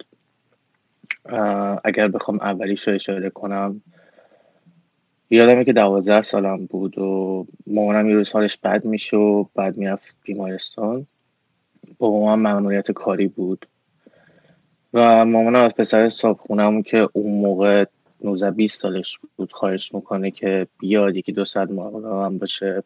اگر 1.83 2.07
بخوام 2.07 2.39
اولیش 2.39 2.87
رو 2.87 2.93
اشاره 2.93 3.29
کنم 3.29 3.81
یادمه 5.29 5.65
که 5.65 5.73
دوازده 5.73 6.21
سالم 6.21 6.65
بود 6.65 6.97
و 6.97 7.47
مامانم 7.67 8.09
یه 8.09 8.15
روز 8.15 8.31
حالش 8.31 8.57
بد 8.57 8.85
میشه 8.85 9.17
و 9.17 9.45
بعد 9.55 9.77
می‌رفت 9.77 10.15
بیمارستان. 10.23 11.07
بابا 11.97 12.35
من 12.35 12.51
ممنوعیت 12.51 12.91
کاری 12.91 13.27
بود. 13.27 13.67
و 14.93 15.25
مامانم 15.25 15.63
از 15.63 15.71
پسر 15.71 16.09
صابخونم 16.09 16.83
که 16.83 17.09
اون 17.13 17.41
موقع 17.41 17.85
19 18.23 18.51
20 18.51 18.81
سالش 18.81 19.19
بود 19.35 19.51
خواهش 19.53 19.93
می‌کنه 19.93 20.31
که 20.31 20.67
بیاد 20.79 21.15
یکی 21.15 21.31
دو 21.31 21.45
ساعت 21.45 21.69
هم 21.69 22.37
باشه 22.37 22.83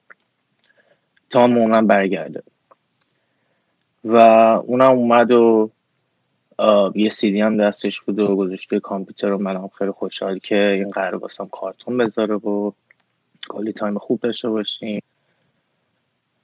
تا 1.30 1.48
مامانم 1.48 1.88
برگرده. 1.88 2.44
و 4.04 4.18
اونم 4.66 4.92
اومد 4.92 5.32
و 5.32 5.72
یه 6.96 7.10
سیدی 7.10 7.42
هم 7.42 7.58
دستش 7.58 8.02
بود 8.02 8.20
و 8.20 8.36
گذاشته 8.36 8.80
کامپیوتر 8.80 9.32
و 9.32 9.38
منم 9.38 9.68
خیلی 9.78 9.92
خوشحال 9.92 10.40
که 10.40 10.72
این 10.72 10.90
قرار 10.90 11.18
باسم 11.18 11.48
کارتون 11.48 11.98
بذاره 11.98 12.36
و 12.36 12.72
کلی 13.50 13.74
تایم 13.74 13.98
خوب 13.98 14.20
داشته 14.20 14.50
باشیم. 14.50 15.02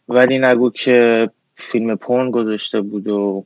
ولی 0.09 0.39
نگو 0.39 0.69
که 0.69 1.29
فیلم 1.55 1.95
پرن 1.95 2.31
گذاشته 2.31 2.81
بود 2.81 3.07
و 3.07 3.45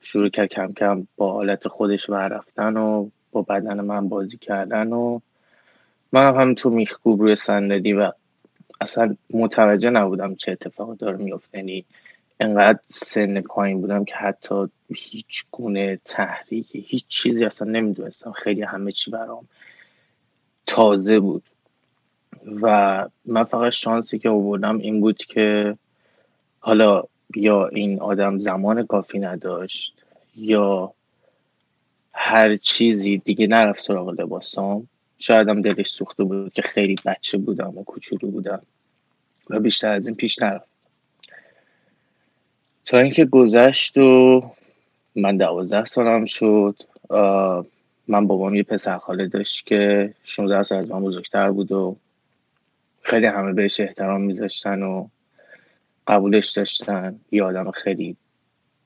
شروع 0.00 0.28
کرد 0.28 0.48
کم 0.48 0.72
کم 0.72 1.06
با 1.16 1.32
حالت 1.32 1.68
خودش 1.68 2.10
رفتن 2.10 2.76
و 2.76 3.08
با 3.32 3.42
بدن 3.42 3.80
من 3.80 4.08
بازی 4.08 4.36
کردن 4.36 4.92
و 4.92 5.20
من 6.12 6.28
هم 6.28 6.40
همینطور 6.40 6.72
میخکوب 6.72 7.20
روی 7.20 7.34
صندلی 7.34 7.92
و 7.92 8.12
اصلا 8.80 9.16
متوجه 9.30 9.90
نبودم 9.90 10.34
چه 10.34 10.52
اتفاق 10.52 10.96
داره 10.96 11.16
میفته. 11.16 11.58
یعنی 11.58 11.84
انقدر 12.42 12.78
سن 12.88 13.40
پایین 13.40 13.80
بودم 13.80 14.04
که 14.04 14.14
حتی 14.14 14.68
هیچ 14.94 15.44
گونه 15.50 16.00
تحریک 16.04 16.66
هیچ 16.72 17.04
چیزی 17.08 17.44
اصلا 17.44 17.70
نمی‌دونستم. 17.70 18.32
خیلی 18.32 18.62
همه 18.62 18.92
چی 18.92 19.10
برام 19.10 19.48
تازه 20.66 21.20
بود. 21.20 21.42
و 22.62 23.08
من 23.24 23.44
فقط 23.44 23.72
شانسی 23.72 24.18
که 24.18 24.28
آوردم 24.28 24.78
این 24.78 25.00
بود 25.00 25.16
که 25.16 25.76
حالا 26.60 27.02
یا 27.36 27.66
این 27.66 28.00
آدم 28.00 28.40
زمان 28.40 28.86
کافی 28.86 29.18
نداشت 29.18 29.94
یا 30.36 30.92
هر 32.12 32.56
چیزی 32.56 33.18
دیگه 33.18 33.46
نرفت 33.46 33.80
سراغ 33.80 34.20
لباسام. 34.20 34.88
شایدم 35.18 35.62
دلش 35.62 35.88
سوخته 35.88 36.24
بود 36.24 36.52
که 36.52 36.62
خیلی 36.62 36.96
بچه 37.04 37.38
بودم 37.38 37.78
و 37.78 37.84
کوچولو 37.84 38.30
بودم 38.30 38.62
و 39.50 39.60
بیشتر 39.60 39.92
از 39.92 40.06
این 40.06 40.16
پیش 40.16 40.42
نرفت 40.42 40.71
تا 42.86 42.98
اینکه 42.98 43.24
گذشت 43.24 43.98
و 43.98 44.42
من 45.16 45.36
دوازده 45.36 45.84
سالم 45.84 46.24
شد 46.24 46.76
من 48.08 48.26
بابام 48.26 48.54
یه 48.54 48.62
پسر 48.62 48.98
خاله 48.98 49.26
داشت 49.26 49.66
که 49.66 50.14
16 50.24 50.62
سال 50.62 50.78
از 50.78 50.90
من 50.90 51.00
بزرگتر 51.00 51.50
بود 51.50 51.72
و 51.72 51.96
خیلی 53.02 53.26
همه 53.26 53.52
بهش 53.52 53.80
احترام 53.80 54.20
میذاشتن 54.20 54.82
و 54.82 55.08
قبولش 56.06 56.50
داشتن. 56.50 57.20
یه 57.30 57.42
آدم 57.42 57.70
خیلی 57.70 58.16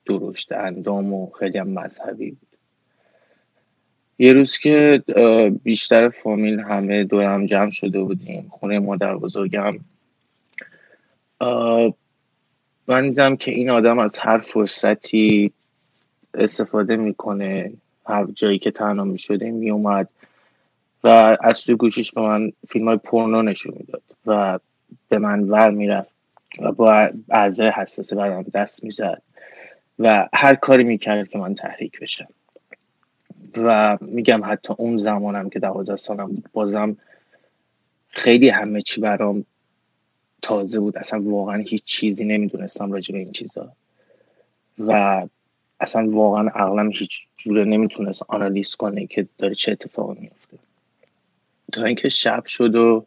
درشت 0.05 0.51
اندام 0.51 1.13
و 1.13 1.29
خیلی 1.39 1.57
هم 1.57 1.67
مذهبی 1.67 2.29
بود. 2.29 2.47
یه 4.19 4.33
روز 4.33 4.57
که 4.57 5.03
بیشتر 5.63 6.09
فامیل 6.09 6.59
همه 6.59 7.03
دورم 7.03 7.45
جمع 7.45 7.69
شده 7.69 8.01
بودیم 8.01 8.47
خونه 8.49 8.79
مادر 8.79 9.15
بزرگم 9.15 9.79
من 12.87 13.09
دیدم 13.09 13.35
که 13.35 13.51
این 13.51 13.69
آدم 13.69 13.99
از 13.99 14.17
هر 14.17 14.37
فرصتی 14.37 15.51
استفاده 16.33 16.95
می‌کنه. 16.95 17.73
هر 18.05 18.25
جایی 18.25 18.59
که 18.59 18.71
تنها 18.71 19.05
می‌شده 19.05 19.51
میومد 19.51 20.09
و 21.03 21.37
از 21.41 21.61
توی 21.61 21.75
گوشیش 21.75 22.11
به 22.11 22.21
من 22.21 22.51
فیلم 22.69 22.87
های 22.87 22.97
پورنو 22.97 23.41
نشون 23.41 23.73
می‌داد 23.79 24.01
و 24.25 24.59
به 25.09 25.17
من 25.17 25.43
ور 25.43 25.69
می‌رفت 25.69 26.11
و 26.59 26.71
با 26.71 27.09
اعضای 27.29 27.69
حساس 27.69 28.13
بدم 28.13 28.43
دست 28.43 28.83
می‌زد 28.83 29.21
و 29.99 30.29
هر 30.33 30.55
کاری 30.55 30.83
می‌کرد 30.83 31.27
که 31.27 31.37
من 31.37 31.55
تحریک 31.55 31.99
بشم. 31.99 32.27
و 33.57 33.97
میگم 34.01 34.41
حتی 34.45 34.73
اون 34.77 34.97
زمانم 34.97 35.49
که 35.49 35.59
دوازده 35.59 35.95
سالم 35.95 36.43
بازم 36.53 36.97
خیلی 38.09 38.49
همه 38.49 38.81
چی 38.81 39.01
برام 39.01 39.45
تازه 40.41 40.79
بود. 40.79 40.97
اصلا 40.97 41.21
واقعا 41.21 41.61
هیچ 41.61 41.83
چیزی 41.83 42.25
نمی‌دونستم 42.25 42.91
راجع 42.91 43.13
به 43.13 43.19
این 43.19 43.31
چیزا. 43.31 43.71
و 44.79 45.21
اصلا 45.79 46.09
واقعا 46.11 46.49
عقلم 46.49 46.91
هیچ 46.91 47.27
جوره 47.37 47.65
نمی‌تونست 47.65 48.23
آنالیز 48.27 48.75
کنه 48.75 49.07
که 49.07 49.27
داره 49.37 49.55
چه 49.55 49.71
اتفاقی 49.71 50.19
میفته 50.19 50.57
تا 51.73 51.83
اینکه 51.83 52.09
شب 52.09 52.45
شد 52.45 52.75
و 52.75 53.05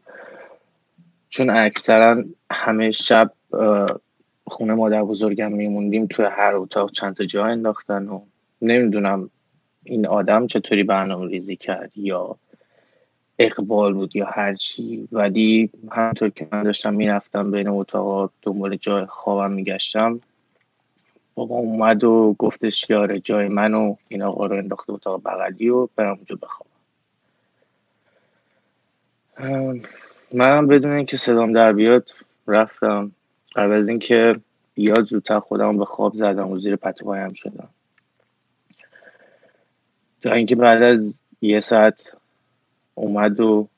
چون 1.29 1.51
اکثرا 1.51 2.25
همه 2.51 2.91
شب 2.91 3.33
خونه 4.47 4.75
مادر 4.75 5.03
بزرگم 5.05 5.53
میموندیم 5.53 6.07
توی 6.07 6.25
هر 6.25 6.55
اتاق 6.55 6.93
چند 6.93 7.17
تا 7.17 7.25
جا 7.25 7.45
انداختن 7.45 8.09
و 8.09 8.21
نمی‌دونم 8.63 9.31
این 9.85 10.07
آدم 10.07 10.47
چطوری 10.47 10.85
برنامه 10.85 11.31
ریزی 11.31 11.57
کرد 11.57 11.99
یا 11.99 12.37
اقبال 13.41 13.95
بود 13.95 14.17
یا 14.17 14.27
هرچی 14.27 15.09
ولی 15.13 15.71
همطور 15.93 16.31
که 16.31 16.49
من 16.53 16.63
داشتم 16.63 16.95
می‌رفتم 16.95 17.51
بین 17.51 17.69
اتاق 17.69 18.31
دنبال 18.43 18.77
جای 18.77 19.07
خوابم 19.07 19.53
میگشتم. 19.53 20.21
بابا 21.35 21.55
اومد 21.55 22.05
و 22.05 22.37
گفتش 22.39 22.91
آره 22.91 23.21
جای 23.21 23.49
من 23.49 23.75
و 23.75 23.97
این 24.09 24.23
آقا 24.23 24.47
رو 24.47 24.57
انداخته 24.57 24.93
اتاق 24.93 25.23
بغلی 25.25 25.69
و 25.69 25.89
برم 25.97 26.15
اونجا 26.15 26.39
بخوابم. 26.43 26.71
منم 30.33 30.67
بدون 30.67 30.91
اینکه 30.91 31.17
صدام 31.17 31.53
در 31.53 31.73
بیاد 31.73 32.11
رفتم. 32.47 33.13
قبل 33.57 33.73
از 33.73 33.89
اینکه 33.89 34.41
بیاد 34.75 35.05
زودتر 35.05 35.41
خودم 35.41 35.79
به 35.79 35.85
خواب 35.85 36.15
زدم 36.15 36.51
و 36.51 36.59
زیر 36.59 36.77
پتوهایم 36.77 37.33
شدم. 37.33 37.69
تا 40.23 40.33
اینکه 40.33 40.57
بعد 40.57 40.83
از 40.83 41.21
یه 41.41 41.61
ساعت 41.61 42.13
اومد 43.01 43.41
و 43.41 43.69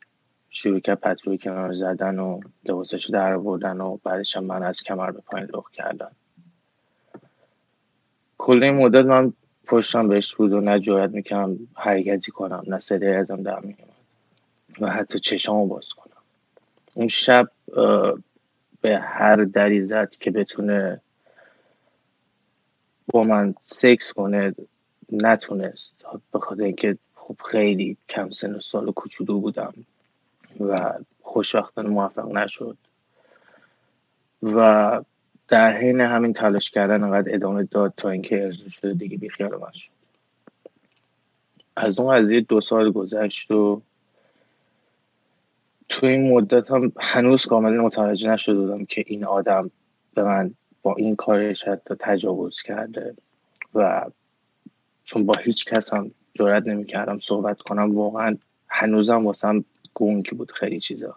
شروع 0.51 0.81
کرد 0.81 1.01
پتروی 1.01 1.39
کنار 1.39 1.73
زدن 1.73 2.19
و 2.19 2.41
لباسش 2.65 3.11
در 3.11 3.39
بردن 3.39 3.81
و 3.81 3.97
بعدش 4.05 4.37
هم 4.37 4.45
من 4.45 4.63
از 4.63 4.83
کمر 4.83 5.11
به 5.11 5.21
پایین 5.21 5.49
لخ 5.55 5.71
کردن 5.71 6.11
کل 8.39 8.63
این 8.63 8.75
مدت 8.75 9.05
من 9.05 9.33
پشتم 9.67 10.09
بهش 10.09 10.35
بود 10.35 10.53
و 10.53 10.61
نه 10.61 10.81
جایت 10.81 11.11
می‌کنم 11.11 11.59
حرکتی 11.75 12.31
کنم 12.31 12.63
نه 12.67 12.79
صدای 12.79 13.15
ازم 13.15 13.43
در 13.43 13.61
میومد 13.61 13.93
و 14.81 14.91
حتی 14.91 15.19
چشامو 15.19 15.67
باز 15.67 15.89
کنم. 15.89 16.23
اون 16.95 17.09
شب 17.09 17.51
به 18.81 18.99
هر 18.99 19.37
دری 19.37 19.83
زد 19.83 20.11
که 20.11 20.31
بتونه 20.31 21.01
با 23.07 23.25
من 23.25 23.55
سکس 23.61 24.13
کنه 24.13 24.55
نتونست. 25.13 26.05
به 26.33 26.39
خاطر 26.39 26.63
اینکه 26.63 26.99
خب 27.25 27.37
خیلی 27.45 27.97
کم 28.09 28.31
سن 28.31 28.55
و 28.55 28.61
سال 28.61 28.89
و 28.89 28.93
کوچولو 28.93 29.41
بودم 29.41 29.75
و 30.61 30.93
خوشبختانه 31.23 31.89
موفق 31.89 32.29
نشد. 32.29 32.77
و 34.43 35.03
در 35.49 35.77
حین 35.77 36.01
همین 36.01 36.33
تلاش 36.33 36.71
کردن 36.71 37.03
انقدر 37.03 37.35
ادامه 37.35 37.63
داد 37.63 37.93
تا 37.97 38.11
اینکه 38.11 38.43
ارزو 38.45 38.69
شده 38.69 38.95
دیگه 38.95 39.17
بیخیال 39.17 39.51
من 39.51 39.73
شد. 39.73 39.91
از 41.77 42.01
اون 42.01 42.17
قضیه 42.17 42.41
دو 42.41 42.61
سال 42.61 42.93
گذشت 42.93 43.51
و 43.51 43.83
تو 45.89 46.07
این 46.07 46.33
مدت 46.33 46.71
هم 46.71 46.93
هنوز 47.01 47.47
کاملا 47.47 47.83
متوجه 47.83 48.31
نشده 48.31 48.55
بودم 48.55 48.85
که 48.85 49.05
این 49.07 49.25
آدم 49.25 49.71
به 50.15 50.23
من 50.23 50.55
با 50.83 50.95
این 50.95 51.17
کارش 51.17 51.69
حتی 51.69 51.95
تجاوز 52.01 52.63
کرده 52.63 53.15
و 53.75 54.11
چون 55.05 55.27
با 55.27 55.35
هیچ 55.45 55.65
کس 55.65 55.95
هم 55.95 56.11
جرات 56.35 56.67
نمی‌کردم 56.67 57.19
صحبت 57.19 57.63
کنم. 57.63 57.97
واقعا 57.97 58.37
هنوزم 58.69 59.27
واسم 59.27 59.65
گونگ 59.95 60.31
بود 60.31 60.53
خیلی 60.53 60.81
چیزا. 60.81 61.17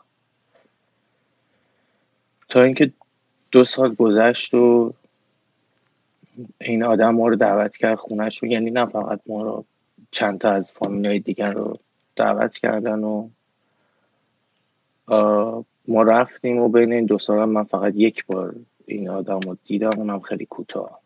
تا 2.49 2.61
اینکه 2.61 2.91
دو 3.51 3.63
سال 3.63 3.95
گذشت 3.95 4.53
و 4.53 4.93
این 6.61 6.83
آدم 6.83 7.15
ما 7.15 7.27
رو 7.27 7.35
دعوت 7.35 7.77
کرد 7.77 7.97
خونش 7.97 8.37
رو 8.37 8.47
یعنی 8.47 8.71
نه 8.71 8.85
فقط 8.85 9.21
ما 9.27 9.41
رو 9.41 9.65
چند 10.11 10.39
تا 10.39 10.49
از 10.49 10.71
فامیل 10.71 11.05
های 11.05 11.19
دیگر 11.19 11.51
رو 11.53 11.79
دعوت 12.15 12.57
کردن 12.57 13.03
و 13.03 13.29
ما 15.87 16.03
رفتیم 16.03 16.57
و 16.57 16.69
بین 16.69 16.93
این 16.93 17.05
دو 17.05 17.19
سال 17.19 17.45
من 17.45 17.63
فقط 17.63 17.93
یک 17.95 18.25
بار 18.25 18.55
این 18.85 19.09
آدم 19.09 19.39
رو 19.39 19.57
دیدم 19.65 19.97
اونم 19.97 20.19
خیلی 20.19 20.45
کوتاه. 20.45 20.99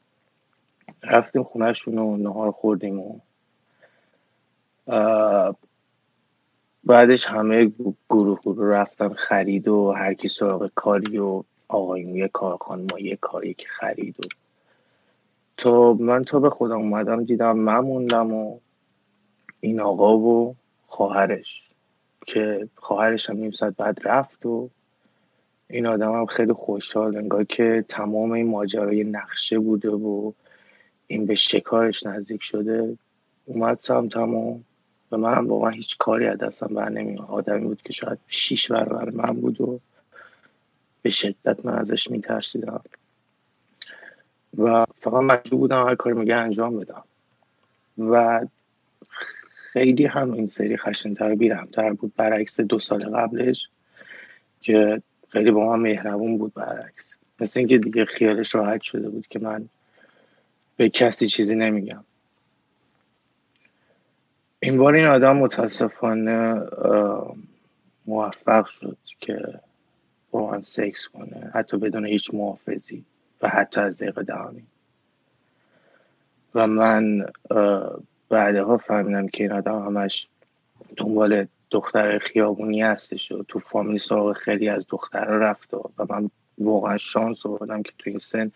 رفتیم 1.04 1.44
خونهشون 1.44 1.98
و 1.98 2.18
نهار 2.18 2.52
خوردیم 2.52 3.00
و 3.00 3.20
بعدش 6.84 7.28
همه 7.28 7.72
گروه 8.10 8.40
گروه 8.40 8.68
رفتن 8.68 9.14
خرید 9.14 9.68
و 9.68 9.92
هر 9.92 10.14
کی 10.14 10.28
سراغ 10.28 10.72
کاری 10.76 11.18
و 11.18 11.44
آقایون 11.68 12.16
یه 12.16 12.28
کار 12.28 12.58
ما 12.70 13.00
یه 13.00 13.16
کاری 13.16 13.54
که 13.54 13.68
خرید 13.70 14.16
و 14.20 14.24
تا 15.58 15.94
من 15.94 16.24
تا 16.24 16.40
به 16.40 16.50
خودم 16.50 16.78
اومدم 16.78 17.24
دیدم 17.24 17.58
من 17.58 17.80
موندم 17.80 18.34
و 18.34 18.60
این 19.60 19.82
آقا 19.82 20.18
و 20.18 20.56
خواهرش 20.88 21.70
که 22.26 22.70
خواهرش 22.76 23.30
هم 23.30 23.38
نیم 23.38 23.52
ساعت 23.52 23.76
بعد 23.78 24.00
رفت 24.04 24.46
و 24.46 24.70
این 25.70 25.86
آدم 25.86 26.12
هم 26.12 26.26
خیلی 26.26 26.54
خوشحال 26.54 27.18
انگار 27.18 27.44
که 27.44 27.86
تمام 27.90 28.32
این 28.32 28.48
ماجرای 28.48 29.04
نقشه 29.04 29.60
بوده 29.60 29.90
و 29.90 30.32
این 31.08 31.26
به 31.26 31.36
شکارش 31.36 32.06
نزدیک 32.06 32.44
شده. 32.44 32.98
اومد 33.46 33.80
سمتم 33.82 34.36
و 34.36 34.60
به 35.10 35.18
منم 35.18 35.48
واقعا 35.48 35.70
هیچ 35.70 35.98
کاری 35.98 36.28
از 36.28 36.38
دستم 36.38 36.68
بر 36.68 36.90
نمی 36.90 37.18
آدمی 37.18 37.66
بود 37.66 37.82
که 37.82 37.94
شاید 37.94 38.18
شیش 38.28 38.72
برابر 38.72 39.10
من 39.10 39.34
بود 39.34 39.62
و 39.62 39.80
به 41.02 41.10
شدت 41.10 41.66
من 41.66 41.74
ازش 41.74 42.12
میترسیدم. 42.12 42.82
و 44.58 44.86
فقط 45.00 45.24
مجبور 45.24 45.60
بودم 45.60 45.86
هر 45.86 45.96
کاری 45.96 46.16
میگه 46.16 46.36
انجام 46.36 46.80
بدم. 46.80 47.04
و 47.98 48.46
خیلی 49.74 50.06
هم 50.06 50.34
این 50.34 50.46
سری 50.46 50.78
خشنتر 50.78 51.36
بیرمتر 51.36 51.94
بود 51.94 52.14
برعکس 52.16 52.60
دو 52.60 52.80
سال 52.80 53.10
قبلش 53.10 53.70
که 54.62 55.02
خیلی 55.30 55.52
با 55.52 55.70
من 55.70 55.80
مهربون 55.80 56.38
بود 56.38 56.54
برعکس. 56.54 57.16
مثل 57.40 57.60
اینکه 57.60 57.78
دیگه 57.78 58.06
خیالش 58.06 58.56
راحت 58.56 58.82
شده 58.82 59.10
بود 59.10 59.28
که 59.28 59.40
من 59.40 59.70
به 60.78 60.90
کسی 60.90 61.28
چیزی 61.28 61.56
نمیگم. 61.56 62.04
این 64.60 64.78
بار 64.78 64.96
این 64.96 65.06
آدم 65.06 65.38
متاسفانه 65.38 66.62
موفق 68.06 68.66
شد 68.66 68.98
که 69.20 69.60
با 70.32 70.52
من 70.52 70.62
سکس 70.62 71.08
کنه 71.08 71.52
حتی 71.54 71.78
بدون 71.78 72.06
هیچ 72.06 72.34
محافظی 72.34 73.06
و 73.42 73.50
حتی 73.50 73.82
از 73.82 74.04
دقیقه 74.04 74.24
دهانی. 74.24 74.64
و 76.56 76.68
من 76.68 77.26
بعدها 78.30 78.78
فهمیدم 78.78 79.28
که 79.28 79.44
این 79.44 79.52
آدم 79.52 79.86
همش 79.86 80.28
دنبال 80.98 81.48
دختر 81.72 82.20
خیابونی 82.20 82.82
هستش 82.82 83.32
و 83.32 83.44
تو 83.44 83.60
فامیل 83.60 83.98
سراغ 83.98 84.38
خیلی 84.38 84.70
از 84.70 84.86
دخترها 84.90 85.36
رفت 85.36 85.74
و 85.74 85.92
من 86.10 86.30
واقعا 86.58 86.98
شانس 86.98 87.46
آوردم 87.46 87.84
که 87.84 87.92
تو 87.98 88.10
این 88.10 88.20
سن 88.20 88.52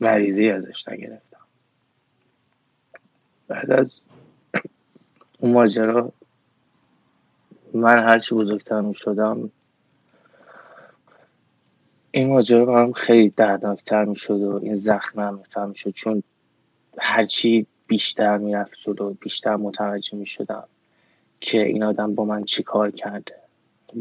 مریضی 0.00 0.50
ازش 0.50 0.88
نگرفتم. 0.88 1.40
بعد 3.48 3.70
از 3.70 4.00
اون 5.38 5.52
ماجرا 5.52 6.12
من 7.74 7.98
هرچی 7.98 8.34
بزرگتر 8.34 8.80
می 8.80 8.94
شدم 8.94 9.50
این 12.10 12.28
ماجرا 12.28 12.64
برام 12.64 12.92
خیلی 12.92 13.28
دردناکتر 13.28 14.04
می 14.04 14.16
شد 14.16 14.40
و 14.40 14.60
این 14.62 14.74
زخم 14.74 15.20
نرمتر 15.20 15.66
می 15.66 15.76
شد 15.76 15.90
چون 15.90 16.22
هرچی 16.98 17.66
بیشتر 17.86 18.38
می‌رفت 18.38 18.74
جلو 18.78 19.14
بیشتر 19.14 19.56
متوجه 19.56 20.16
می‌شدم 20.16 20.64
که 21.40 21.66
این 21.66 21.82
آدم 21.82 22.14
با 22.14 22.24
من 22.24 22.44
چی 22.44 22.62
کار 22.62 22.90
کرده 22.90 23.34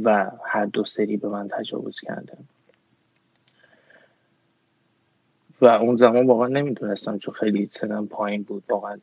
و 0.03 0.31
هر 0.45 0.65
دو 0.65 0.85
سری 0.85 1.17
به 1.17 1.29
من 1.29 1.47
تجاوز 1.47 1.99
کرده. 1.99 2.37
و 5.61 5.65
اون 5.65 5.95
زمان 5.95 6.27
واقعا 6.27 6.47
نمی‌دونستم 6.47 7.17
چون 7.17 7.33
خیلی 7.33 7.69
سنم 7.71 8.07
پایین 8.07 8.43
بود 8.43 8.63
واقعا 8.69 8.99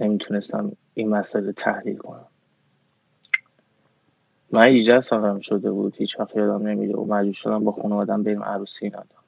نمی‌تونستم 0.00 0.72
این 0.98 1.08
مسئله 1.08 1.52
تحلیل 1.52 1.96
کنم. 1.96 2.26
من 4.50 4.66
18 4.66 5.00
سالم 5.00 5.40
شده 5.40 5.70
بود. 5.70 5.96
هیچ 5.96 6.20
وقت 6.20 6.36
یادم 6.36 6.66
نمیده 6.66 6.96
و 6.96 7.04
مجبور 7.04 7.32
شدم 7.32 7.64
با 7.64 7.72
آدم 7.72 8.22
بریم 8.22 8.42
عروسی 8.42 8.84
این 8.84 8.94
آدم 8.94 9.24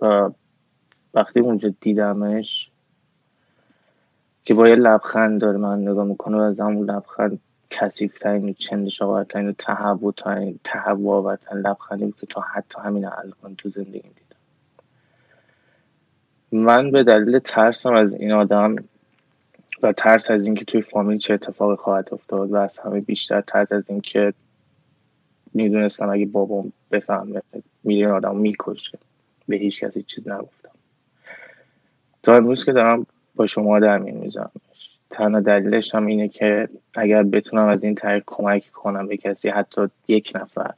و 0.00 0.30
وقتی 1.14 1.40
اونجا 1.40 1.74
دیدمش 1.80 2.70
که 4.44 4.54
با 4.54 4.68
یه 4.68 4.74
لبخند 4.74 5.40
داره 5.40 5.58
من 5.58 5.82
نگاه 5.82 6.04
می‌کنه 6.04 6.36
و 6.36 6.40
از 6.40 6.60
همون 6.60 6.90
لبخند 6.90 7.40
کسیف 7.70 8.18
ترین 8.18 8.48
و 8.48 8.52
چندش 8.52 9.02
آورترین 9.02 9.48
و 9.48 9.52
تحبو 9.52 10.12
ترین 10.12 10.60
تحبو 10.64 11.12
آورترین 11.12 11.60
لبخندی 11.60 12.04
بود 12.04 12.16
که 12.16 12.26
تا 12.26 12.40
حتی 12.40 12.78
همین 12.80 13.04
الان 13.04 13.54
تو 13.58 13.68
زندگی 13.68 14.00
دیدم. 14.00 14.36
من 16.52 16.90
به 16.90 17.04
دلیل 17.04 17.38
ترسم 17.38 17.94
از 17.94 18.14
این 18.14 18.32
آدم 18.32 18.76
و 19.82 19.92
ترس 19.92 20.30
از 20.30 20.46
اینکه 20.46 20.64
توی 20.64 20.80
فامیل 20.80 21.18
چه 21.18 21.34
اتفاقی 21.34 21.76
خواهد 21.76 22.08
افتاد 22.12 22.52
و 22.52 22.56
از 22.56 22.78
همه 22.78 23.00
بیشتر 23.00 23.40
ترس 23.40 23.72
از 23.72 23.90
اینکه 23.90 24.32
می‌دونستم 25.54 26.10
اگه 26.10 26.26
بابام 26.26 26.72
بفهمه 26.90 27.42
میلیون 27.84 28.12
آدم 28.12 28.36
می‌کشه. 28.36 28.98
به 29.48 29.56
هیچ 29.56 29.84
کسی 29.84 30.02
چیز 30.02 30.28
نگفتم. 30.28 30.70
تا 32.22 32.36
امروز 32.36 32.64
که 32.64 32.72
دارم 32.72 33.06
با 33.34 33.46
شما 33.46 33.78
در 33.78 33.98
می‌زنم 33.98 34.50
تنها 35.10 35.40
دلیلش 35.40 35.94
هم 35.94 36.06
اینه 36.06 36.28
که 36.28 36.68
اگر 36.94 37.22
بتونم 37.22 37.68
از 37.68 37.84
این 37.84 37.94
طریق 37.94 38.22
کمک 38.26 38.70
کنم 38.70 39.06
به 39.06 39.16
کسی 39.16 39.48
حتی 39.48 39.88
یک 40.08 40.32
نفر 40.34 40.74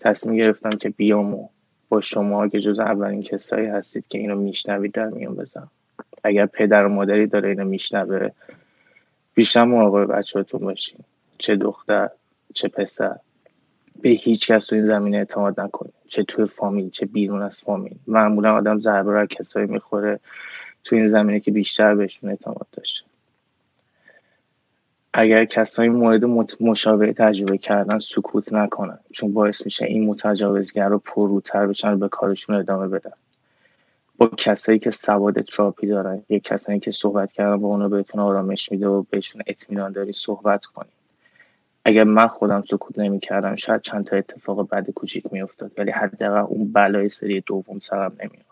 تصمیم 0.00 0.36
گرفتم 0.36 0.70
که 0.70 0.88
بیام 0.88 1.34
و 1.34 1.48
با 1.88 2.00
شما 2.00 2.48
که 2.48 2.60
جز 2.60 2.78
اولین 2.80 3.22
کسایی 3.22 3.66
هستید 3.66 4.08
که 4.08 4.18
اینو 4.18 4.36
میشنوید 4.36 4.92
در 4.92 5.06
میون 5.06 5.34
بزنم 5.34 5.70
اگر 6.24 6.46
پدر 6.46 6.84
و 6.84 6.88
مادری 6.88 7.26
داره 7.26 7.48
اینو 7.48 7.64
میشنوه 7.64 8.28
بیشتر 9.34 9.64
مراقب 9.64 10.12
بچهاتون 10.12 10.60
باشین. 10.60 10.98
چه 11.38 11.56
دختر 11.56 12.08
چه 12.54 12.68
پسر. 12.68 13.16
به 14.02 14.08
هیچ 14.08 14.50
کس 14.52 14.66
تو 14.66 14.76
این 14.76 14.84
زمینه 14.84 15.16
اعتماد 15.16 15.60
نکنید. 15.60 15.94
چه 16.08 16.22
توی 16.22 16.44
فامیل 16.44 16.90
چه 16.90 17.06
بیرون 17.06 17.42
از 17.42 17.60
فامیل. 17.60 17.96
معمولا 18.06 18.54
آدم 18.54 18.78
ضربه 18.78 19.12
رو 19.12 19.26
کسایی 19.26 19.66
می‌خوره 19.66 20.20
تو 20.84 20.96
این 20.96 21.06
زمینه 21.06 21.40
که 21.40 21.50
بیشتر 21.50 21.94
بهشون 21.94 22.30
اعتماد 22.30 22.66
داشته. 22.72 23.04
اگر 25.12 25.44
کسایی 25.44 25.88
مورد 25.88 26.24
مشابه 26.60 27.12
تجربه 27.12 27.58
کردن 27.58 27.98
سکوت 27.98 28.52
نکنن 28.52 28.98
چون 29.12 29.32
باعث 29.32 29.64
میشه 29.64 29.84
این 29.84 30.06
متجاوزگر 30.06 30.88
رو 30.88 30.98
پروتر 30.98 31.66
بشن 31.66 31.92
و 31.92 31.96
به 31.96 32.08
کارشون 32.08 32.56
ادامه 32.56 32.88
بدن. 32.88 33.12
با 34.18 34.30
کسایی 34.36 34.78
که 34.78 34.90
سواد 34.90 35.40
تراپی 35.40 35.86
دارن 35.86 36.22
یا 36.28 36.38
کسایی 36.38 36.80
که 36.80 36.90
صحبت 36.90 37.32
کردن 37.32 37.56
با 37.56 37.68
اونو 37.68 37.88
بهتون 37.88 38.20
آرامش 38.20 38.72
میده 38.72 38.86
و 38.86 39.02
بهشون 39.10 39.42
اطمینان 39.46 39.92
داری 39.92 40.12
صحبت 40.12 40.64
کنید 40.64 40.92
اگر 41.84 42.04
من 42.04 42.26
خودم 42.26 42.62
سکوت 42.62 42.98
نمی‌کردم 42.98 43.54
شاید 43.54 43.82
چند 43.82 44.04
تا 44.04 44.16
اتفاق 44.16 44.68
بد 44.68 44.90
کوچیک 44.90 45.32
میافتاد 45.32 45.72
ولی 45.78 45.90
حداقل 45.90 46.38
اون 46.38 46.72
بلای 46.72 47.08
سری 47.08 47.40
دوم 47.40 47.78
سرم 47.78 48.12
نمیاد 48.20 48.48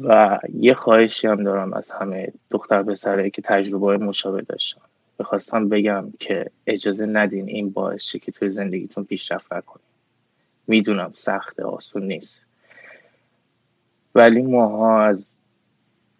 و 0.00 0.38
یه 0.54 0.74
خواهشی 0.74 1.28
هم 1.28 1.44
دارم 1.44 1.72
از 1.72 1.90
همه 1.90 2.32
دختر 2.50 2.82
پسرایی 2.82 3.30
که 3.30 3.42
تجربه 3.42 3.86
های 3.86 3.96
مشابه 3.96 4.42
داشتن. 4.42 4.80
بخواستم 5.18 5.68
بگم 5.68 6.12
که 6.20 6.50
اجازه 6.66 7.06
ندین 7.06 7.48
این 7.48 7.70
باعث 7.70 8.16
که 8.16 8.32
توی 8.32 8.50
زندگیتون 8.50 9.04
پیشرفت 9.04 9.52
نکنید 9.52 9.84
می‌دونم 10.66 11.12
سخت 11.14 11.60
آسون 11.60 12.06
نیست. 12.06 12.43
ولی 14.14 14.42
ماها 14.42 15.02
از 15.02 15.38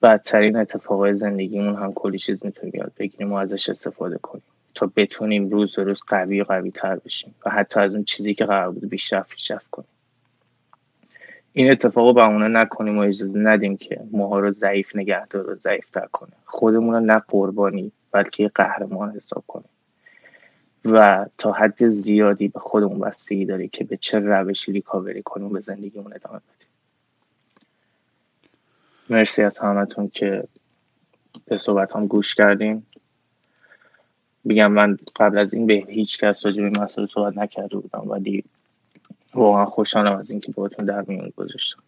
بدترین 0.03 0.57
اتفاقای 0.57 1.15
زندگیمون 1.15 1.75
هم 1.75 1.93
کلی 1.93 2.19
چیز 2.19 2.45
می‌تونیم 2.45 2.75
یاد 2.75 2.93
بگیریم 2.99 3.33
و 3.33 3.35
ازش 3.35 3.69
استفاده 3.69 4.19
کنیم. 4.19 4.45
تا 4.75 4.91
بتونیم 4.97 5.49
روز 5.49 5.77
به 5.77 5.83
روز 5.83 6.03
قوی 6.07 6.41
و 6.41 6.45
قوی 6.45 6.71
تر 6.71 6.97
بشیم 6.97 7.35
و 7.47 7.51
حتی 7.51 7.81
از 7.81 7.95
اون 7.95 8.05
چیزی 8.05 8.35
که 8.35 8.45
قرار 8.45 8.71
بود 8.71 8.89
بیشتر 8.89 9.21
پیشرفت 9.21 9.71
کنیم. 9.71 9.89
این 11.53 11.71
اتفاق 11.71 12.15
بهونه 12.15 12.49
نکنیم 12.49 12.99
و 12.99 13.01
اجازه 13.01 13.39
ندیم 13.39 13.77
که 13.77 14.01
ماها 14.11 14.39
رو 14.39 14.51
ضعیف 14.51 14.97
نگه 14.97 15.27
داره 15.27 15.53
و 15.53 15.55
ضعیفتر 15.55 16.07
کنه 16.13 16.33
خودمون 16.45 16.95
رو 16.95 17.01
نه 17.01 17.19
قربانی 17.19 17.93
بلکه 18.13 18.51
قهرمان 18.55 19.11
حساب 19.11 19.45
کنیم. 19.47 19.69
و 20.85 21.27
تا 21.39 21.53
حد 21.53 21.87
زیادی 21.87 22.49
به 22.49 22.61
خودمون 22.61 22.99
بستگی 22.99 23.45
داری 23.45 23.69
که 23.69 23.85
به 23.85 23.97
چه 23.97 24.19
روشی 24.19 24.73
ریکاوری 24.73 25.23
کنیم 25.23 25.49
به 25.49 25.61
زندگیمون 25.61 26.13
ادامه 26.15 26.39
بدیم. 26.39 26.54
مرسی 29.11 29.43
از 29.43 29.59
همتون 29.59 30.09
که 30.09 30.45
به 31.45 31.57
صحبت 31.57 31.97
هم 31.97 32.07
گوش 32.07 32.35
کردیم 32.35 32.87
بگم 34.49 34.73
من 34.73 34.97
قبل 35.17 35.39
از 35.39 35.55
این 35.55 35.67
به 35.67 35.85
هیچ 35.89 36.19
کس 36.19 36.47
راجع 36.47 36.63
به 36.63 36.81
مسئله 36.81 37.07
صحبت 37.07 37.39
نکرده 37.39 37.77
بودم 37.77 38.11
ولی 38.11 38.45
واقعا 39.35 39.65
خوشحالم 39.65 40.17
از 40.17 40.31
اینکه 40.31 40.53
باهاتون 40.53 40.85
در 40.85 41.05
میون 41.09 41.33
گذاشتم. 41.37 41.83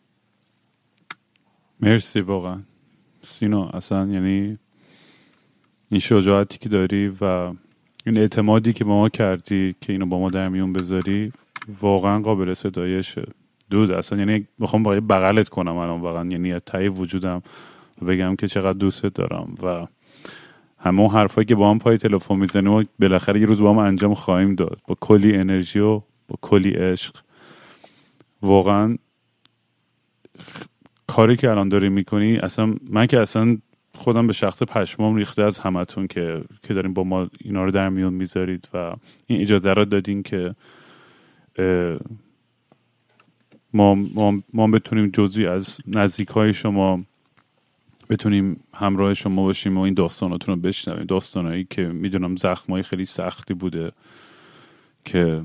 مرسی 1.81 2.21
واقعا. 2.21 2.62
سینا 3.23 3.69
اصلا 3.69 4.07
یعنی 4.07 4.59
این 5.91 6.01
شجاعتی 6.01 6.59
که 6.59 6.69
داری 6.69 7.09
و 7.21 7.25
این 8.07 8.19
اعتمادی 8.19 8.73
که 8.73 8.85
با 8.85 8.95
ما 8.95 9.09
کردی 9.09 9.77
که 9.81 9.93
اینو 9.93 10.07
با 10.07 10.19
ما 10.19 10.31
در 10.31 10.49
میون 10.49 10.73
بذاری 10.73 11.33
واقعا 11.69 12.21
قابل 12.21 12.53
ستایشه. 12.55 13.27
دود 13.71 13.91
اصلا 13.91 14.19
یعنی 14.19 14.47
می‌خوام 14.59 14.83
با 14.83 15.01
بغلت 15.01 15.49
کنم 15.49 15.77
الان. 15.77 16.01
واقعا 16.01 16.29
یعنی 16.31 16.59
تایی 16.59 16.89
وجودم 16.89 17.43
بگم 18.07 18.37
که 18.37 18.49
چقدر 18.49 18.79
دوستت 18.79 19.14
دارم 19.14 19.55
و 19.62 19.87
همه 20.79 21.01
اون 21.01 21.11
حرفایی 21.11 21.45
که 21.45 21.55
با 21.55 21.71
هم 21.71 21.79
پای 21.79 21.99
تلفن 21.99 22.37
می‌زنیم 22.37 22.73
و 22.73 22.85
بالاخره 23.01 23.41
یه 23.41 23.47
روز 23.47 23.61
با 23.61 23.71
هم 23.71 23.79
انجام 23.79 24.14
خواهیم 24.14 24.55
داد. 24.55 24.79
با 24.87 24.97
کلی 25.01 25.37
انرژی 25.37 25.79
و 25.79 25.95
با 26.29 26.39
کلی 26.41 26.71
عشق. 26.71 27.17
واقعا 28.43 28.99
کاری 31.07 31.37
که 31.37 31.51
الان 31.51 31.69
داری 31.69 31.89
می‌کنی 31.89 32.37
اصلا 32.37 32.75
من 32.91 33.07
که 33.07 33.21
اصلا 33.21 33.59
خودم 33.95 34.27
به 34.27 34.33
شخص 34.33 34.62
پشمام 34.62 35.17
ریخته 35.17 35.43
از 35.43 35.59
همتون 35.59 36.07
که 36.07 36.41
که 36.62 36.75
داریم 36.75 36.93
با 36.93 37.05
ما 37.05 37.29
اینا 37.41 37.64
رو 37.64 37.71
در 37.71 37.89
میون 37.89 38.14
می‌ذارید 38.14 38.69
و 38.75 38.95
این 39.27 39.41
اجازه 39.41 39.73
را 39.73 39.85
دادین 39.85 40.23
که 40.23 40.55
ما, 43.77 43.95
ما, 43.95 44.43
ما 44.53 44.66
بتونیم 44.66 45.11
جزوی 45.12 45.47
از 45.47 45.79
نزدیک 45.87 46.29
های 46.29 46.53
شما 46.53 47.05
بتونیم 48.11 48.61
همراه 48.74 49.14
شما 49.14 49.43
باشیم 49.43 49.79
و 49.79 49.81
این 49.81 49.95
داستاناتون 49.95 50.55
رو 50.55 50.61
بشنویم. 50.61 51.05
داستانهایی 51.05 51.66
که 51.70 51.83
می‌دونم 51.83 52.37
زخمای 52.37 52.83
خیلی 52.83 53.05
سختی 53.05 53.55
بوده 53.55 53.93
که 55.05 55.43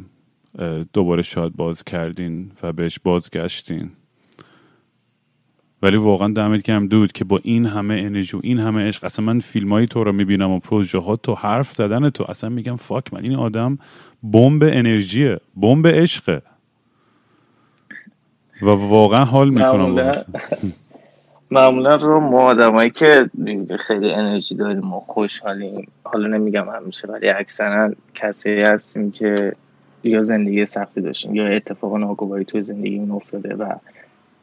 دوباره 0.93 1.21
شاد 1.21 1.51
باز 1.51 1.83
کردین 1.83 2.51
و 2.63 2.73
بهش 2.73 2.99
بازگشتین. 2.99 3.89
ولی 5.81 5.97
واقعا 5.97 6.27
دمت 6.27 6.61
گرم 6.61 6.87
دود 6.87 7.11
که 7.11 7.23
با 7.23 7.39
این 7.43 7.65
همه 7.65 7.93
انرژی 7.93 8.37
و 8.37 8.39
این 8.43 8.59
همه 8.59 8.87
عشق 8.87 9.03
اصلا 9.03 9.25
من 9.25 9.39
فیلم 9.39 9.85
تو 9.85 10.03
رو 10.03 10.11
می‌بینم 10.11 10.51
و 10.51 10.59
پروژه 10.59 10.99
ها 10.99 11.15
تو 11.15 11.35
حرف 11.35 11.73
زدن 11.73 12.09
تو 12.09 12.23
اصلا 12.29 12.49
میگم 12.49 12.75
فاک 12.75 13.13
من 13.13 13.23
این 13.23 13.35
آدم 13.35 13.77
بمب 14.23 14.63
انرژیه 14.63 15.39
بمب 15.55 15.87
عشقه. 15.87 16.41
و 18.61 18.69
واقعا 18.69 19.25
حال 19.25 19.49
می‌کنم 19.49 20.11
معمولا 21.51 21.95
رو 21.95 22.19
ما 22.19 22.41
آدمایی 22.41 22.89
که 22.89 23.29
خیلی 23.79 24.11
انرژی 24.11 24.55
داریم 24.55 24.93
و 24.93 24.99
خوشحالیم. 24.99 25.87
حالا 26.03 26.27
نمیگم 26.27 26.69
همیشه 26.69 27.07
ولی 27.07 27.29
اکثرا 27.29 27.91
کسی 28.15 28.61
هستیم 28.61 29.11
که 29.11 29.53
یا 30.03 30.21
زندگی 30.21 30.65
سختی 30.65 31.01
داشتیم 31.01 31.35
یا 31.35 31.47
اتفاق 31.47 31.97
ناگواری 31.97 32.45
توی 32.45 32.61
زندگیمون 32.61 33.11
افتاده 33.11 33.55
و 33.55 33.73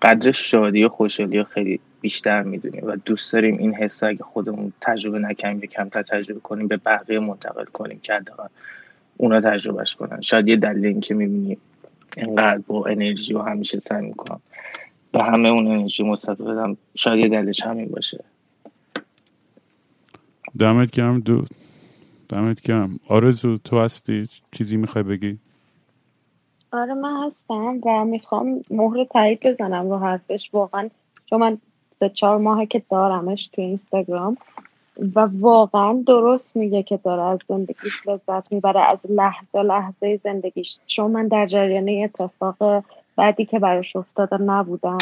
قدر 0.02 0.32
شادی 0.32 0.84
و 0.84 0.88
خوشحالی 0.88 1.44
خیلی 1.44 1.80
بیشتر 2.00 2.42
می‌دونیم 2.42 2.82
و 2.86 2.96
دوست 3.04 3.32
داریم 3.32 3.58
این 3.58 3.74
حس 3.74 4.02
اگه 4.02 4.24
خودمون 4.24 4.72
تجربه 4.80 5.18
نکنیم 5.18 5.58
یا 5.58 5.66
کمتر 5.66 6.02
تجربه 6.02 6.40
کنیم 6.40 6.68
به 6.68 6.76
بقیه 6.76 7.18
منتقل 7.18 7.64
کنیم 7.64 8.00
که 8.02 8.14
حداقل 8.14 8.48
اونا 9.16 9.40
تجربهش 9.40 9.94
کنن. 9.94 10.20
شاید 10.20 10.48
یه 10.48 10.56
دلیل 10.56 10.86
این 10.86 11.00
که 11.00 11.14
می‌بینیم 11.14 11.58
اینقدر 12.18 12.58
با 12.66 12.86
انرژی 12.86 13.34
و 13.34 13.42
همیشه 13.42 13.78
سعی 13.78 14.06
می‌کنم 14.06 14.40
به 15.12 15.22
همه 15.22 15.48
اون 15.48 15.66
انرژی 15.66 16.02
مثبت 16.02 16.42
بدم. 16.42 16.76
شاید 16.94 17.20
یه 17.20 17.28
دلیلش 17.28 17.62
همین 17.62 17.88
باشه. 17.88 18.24
دمت 20.58 20.90
گرم 20.90 21.20
دو. 21.20 21.44
دمت 22.28 22.60
گرم. 22.60 23.00
آرزو 23.08 23.56
تو 23.56 23.80
هستی؟ 23.80 24.28
چیزی 24.52 24.76
می‌خوای 24.76 25.04
بگی؟ 25.04 25.38
آره 26.72 26.94
من 26.94 27.26
هستم 27.26 27.80
و 27.86 28.04
می‌خوام 28.04 28.64
مهر 28.70 29.04
تایید 29.04 29.40
بزنم 29.40 29.90
رو 29.90 29.98
حرفش. 29.98 30.50
واقعا 30.52 30.90
چون 31.26 31.40
من 31.40 31.58
سه 32.00 32.08
چهار 32.08 32.38
ماهه 32.38 32.66
که 32.66 32.82
دارمش 32.90 33.46
تو 33.46 33.62
اینستاگرام. 33.62 34.36
و 35.14 35.28
واقعا 35.40 36.02
درست 36.06 36.56
میگه 36.56 36.82
که 36.82 36.96
داره 36.96 37.22
از 37.22 37.40
زندگیش 37.48 38.08
لذت 38.08 38.52
می‌بره 38.52 38.80
از 38.80 39.06
لحظه 39.10 39.62
لحظه 39.62 40.20
زندگیش. 40.24 40.78
چون 40.86 41.10
من 41.10 41.28
در 41.28 41.46
جریان 41.46 41.88
اتفاق 42.04 42.84
بعدی 43.16 43.44
که 43.44 43.58
براش 43.58 43.96
افتاده 43.96 44.38
نبودم 44.38 44.98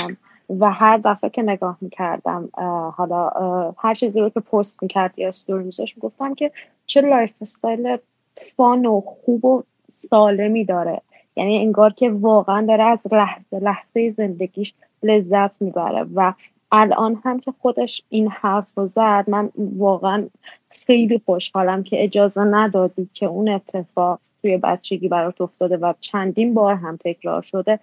و 0.58 0.72
هر 0.72 0.96
دفعه 0.96 1.30
که 1.30 1.42
نگاه 1.42 1.76
می‌کردم 1.80 2.48
حالا 2.96 3.30
هر 3.78 3.94
چیزی 3.94 4.20
رو 4.20 4.28
که 4.28 4.40
پست 4.40 4.82
می‌کرد 4.82 5.18
یا 5.18 5.30
ستوری 5.30 5.64
میزش 5.64 5.96
می‌گفتم 5.96 6.34
که 6.34 6.50
چه 6.86 7.00
lifestyle 7.00 7.96
fun 8.36 8.86
و 8.86 9.00
خوب 9.00 9.44
و 9.44 9.62
سالمی 9.88 10.64
داره. 10.64 11.00
یعنی 11.36 11.58
انگار 11.58 11.92
که 11.92 12.10
واقعا 12.10 12.66
داره 12.66 12.84
از 12.84 12.98
لحظه 13.12 13.58
لحظه 13.58 14.10
زندگیش 14.10 14.74
لذت 15.02 15.62
می‌بره 15.62 16.06
و 16.14 16.32
الان 16.72 17.20
هم 17.24 17.40
که 17.40 17.52
خودش 17.62 18.02
این 18.08 18.28
حرف 18.28 18.66
رو 18.76 18.86
زد 18.86 19.24
من 19.28 19.50
واقعا 19.56 20.26
خیلی 20.70 21.20
خوشحالم 21.26 21.82
که 21.82 22.04
اجازه 22.04 22.44
ندادی 22.44 23.08
که 23.14 23.26
اون 23.26 23.48
اتفاق 23.48 24.20
توی 24.42 24.56
بچگی 24.56 25.08
برات 25.08 25.40
افتاده 25.40 25.76
و 25.76 25.94
چندین 26.00 26.54
بار 26.54 26.74
هم 26.74 26.96
تکرار 27.04 27.42
شده 27.42 27.78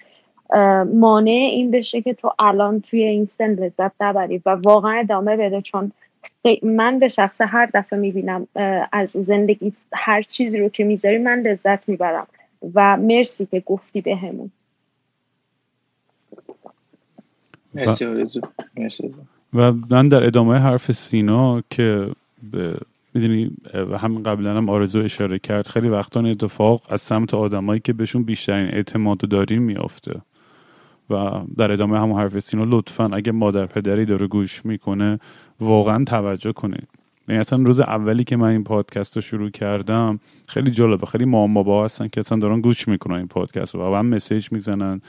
مانع 0.93 1.31
این 1.31 1.71
بشه 1.71 2.01
که 2.01 2.13
تو 2.13 2.31
الان 2.39 2.81
توی 2.81 3.03
این 3.03 3.25
سن 3.25 3.49
لذت 3.49 3.91
نبری 4.01 4.41
و 4.45 4.49
واقعا 4.49 4.99
ادامه 4.99 5.37
بده. 5.37 5.61
چون 5.61 5.91
من 6.63 6.99
به 6.99 7.07
شخص 7.07 7.41
هر 7.41 7.69
دفعه 7.73 7.99
می‌بینم 7.99 8.47
از 8.91 9.09
زندگی 9.09 9.73
هر 9.93 10.21
چیزی 10.21 10.59
رو 10.59 10.69
که 10.69 10.83
می‌ذاری 10.83 11.17
من 11.17 11.39
لذت 11.39 11.89
می‌برم. 11.89 12.27
و 12.75 12.97
مرسی 12.97 13.45
که 13.45 13.59
گفتی 13.59 14.01
بهمون. 14.01 14.51
مرسی 17.75 18.05
مرسی 18.77 19.13
و 19.53 19.71
من 19.89 20.07
در 20.07 20.23
ادامه 20.23 20.57
حرف 20.57 20.91
سینا 20.91 21.61
که 21.69 22.07
می‌دونی 23.13 23.51
همین 23.99 24.23
قبلا 24.23 24.57
هم 24.57 24.69
آرزو 24.69 24.99
اشاره 24.99 25.39
کرد 25.39 25.67
خیلی 25.67 25.89
وقتا 25.89 26.19
اتفاق 26.19 26.81
از 26.89 27.01
سمت 27.01 27.33
آدمایی 27.33 27.79
که 27.79 27.93
بهشون 27.93 28.23
بیشترین 28.23 28.67
اعتماد 28.67 29.17
داریم 29.17 29.61
میافته. 29.61 30.21
و 31.09 31.31
در 31.57 31.71
ادامه 31.71 31.99
همون 31.99 32.19
حرف 32.21 32.39
سینا 32.39 32.63
لطفا 32.63 33.05
اگه 33.13 33.31
مادر 33.31 33.65
پدری 33.65 34.05
داره 34.05 34.27
گوش 34.27 34.65
می‌کنه 34.65 35.19
واقعا 35.59 36.03
توجه 36.03 36.51
کنید. 36.51 36.87
یعنی 37.27 37.41
اصلا 37.41 37.63
روز 37.63 37.79
اولی 37.79 38.23
که 38.23 38.35
من 38.35 38.47
این 38.47 38.63
پادکست 38.63 39.15
رو 39.15 39.21
شروع 39.21 39.49
کردم 39.49 40.19
خیلی 40.47 40.71
جالبه 40.71 41.05
خیلی 41.05 41.25
مامان 41.25 41.53
بابا 41.53 41.85
هستن 41.85 42.07
که 42.07 42.19
اصلا 42.19 42.37
دارن 42.37 42.61
گوش 42.61 42.87
می‌کنن 42.87 43.15
این 43.15 43.27
پادکست 43.27 43.75
و 43.75 43.95
هم 43.95 44.05
مسیج 44.05 44.51
می‌زنن 44.51 45.01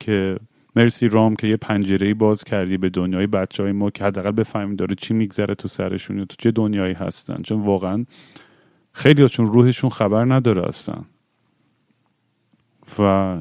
که 0.00 0.36
مرسی 0.76 1.08
رام 1.08 1.36
که 1.36 1.46
یه 1.46 1.56
پنجره 1.56 2.14
باز 2.14 2.44
کردی 2.44 2.76
به 2.76 2.88
دنیای 2.88 3.26
بچه 3.26 3.62
های 3.62 3.72
ما 3.72 3.90
که 3.90 4.04
حداقل 4.04 4.30
بفهمیم 4.30 4.76
داره 4.76 4.94
چی 4.94 5.14
میگذره 5.14 5.54
تو 5.54 5.68
سرشون 5.68 6.18
یا 6.18 6.24
تو 6.24 6.36
چه 6.38 6.50
دنیایی 6.50 6.94
هستن. 6.94 7.42
چون 7.42 7.60
واقعا 7.60 8.04
خیلی 8.92 9.22
هاشون 9.22 9.46
روحشون 9.46 9.90
خبر 9.90 10.24
نداره 10.24 10.62
هستن 10.62 11.04
و 12.98 13.36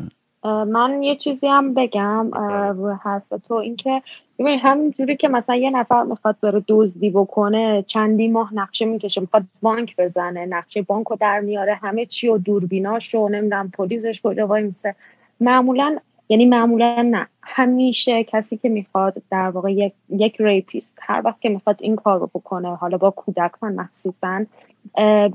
من 0.46 1.04
یه 1.04 1.16
چیزی 1.16 1.48
هم 1.48 1.74
بگم 1.74 2.32
رو 2.78 2.94
حرف 2.94 3.24
تو 3.48 3.54
اینکه 3.54 4.02
ببین 4.40 4.60
همینجوری 4.60 5.18
که 5.18 5.28
مثلا 5.28 5.56
یه 5.56 5.70
نفر 5.70 6.04
می‌خواد 6.04 6.38
بره 6.42 6.64
دزدی 6.68 7.10
بکنه 7.10 7.84
چندی 7.88 8.28
ماه 8.28 8.54
نقشه 8.54 8.86
می‌کشه 8.86 9.22
می‌خواد 9.22 9.44
بانک 9.62 9.96
بزنه 9.98 10.46
نقشه 10.46 10.82
بانک 10.82 11.08
رو 11.08 11.18
در 11.20 11.40
میاره 11.40 11.76
همه 11.76 12.06
چی 12.06 12.28
و 12.28 12.38
دوربیناش 12.38 13.16
و 13.16 13.30
نمی‌دونم 13.30 13.70
پلیسش 13.70 14.22
کجا 14.22 14.48
وای 14.48 14.64
میسه 14.64 14.96
معمولا 15.40 15.98
یعنی 16.34 16.46
معمولا 16.46 17.02
نه. 17.02 17.28
همیشه 17.42 18.24
کسی 18.24 18.58
که 18.58 18.70
می‌خواد 18.70 19.22
در 19.32 19.50
واقع 19.50 19.72
یک, 19.72 19.94
یک 20.10 20.36
ریپیست 20.40 21.00
هر 21.02 21.22
وقت 21.26 21.42
که 21.42 21.50
می‌خواد 21.50 21.78
این 21.80 21.96
کار 21.96 22.20
رو 22.20 22.28
بکنه 22.34 22.76
حالا 22.76 22.98
با 22.98 23.12
کودکان 23.12 23.76
مخصوصا 23.76 24.46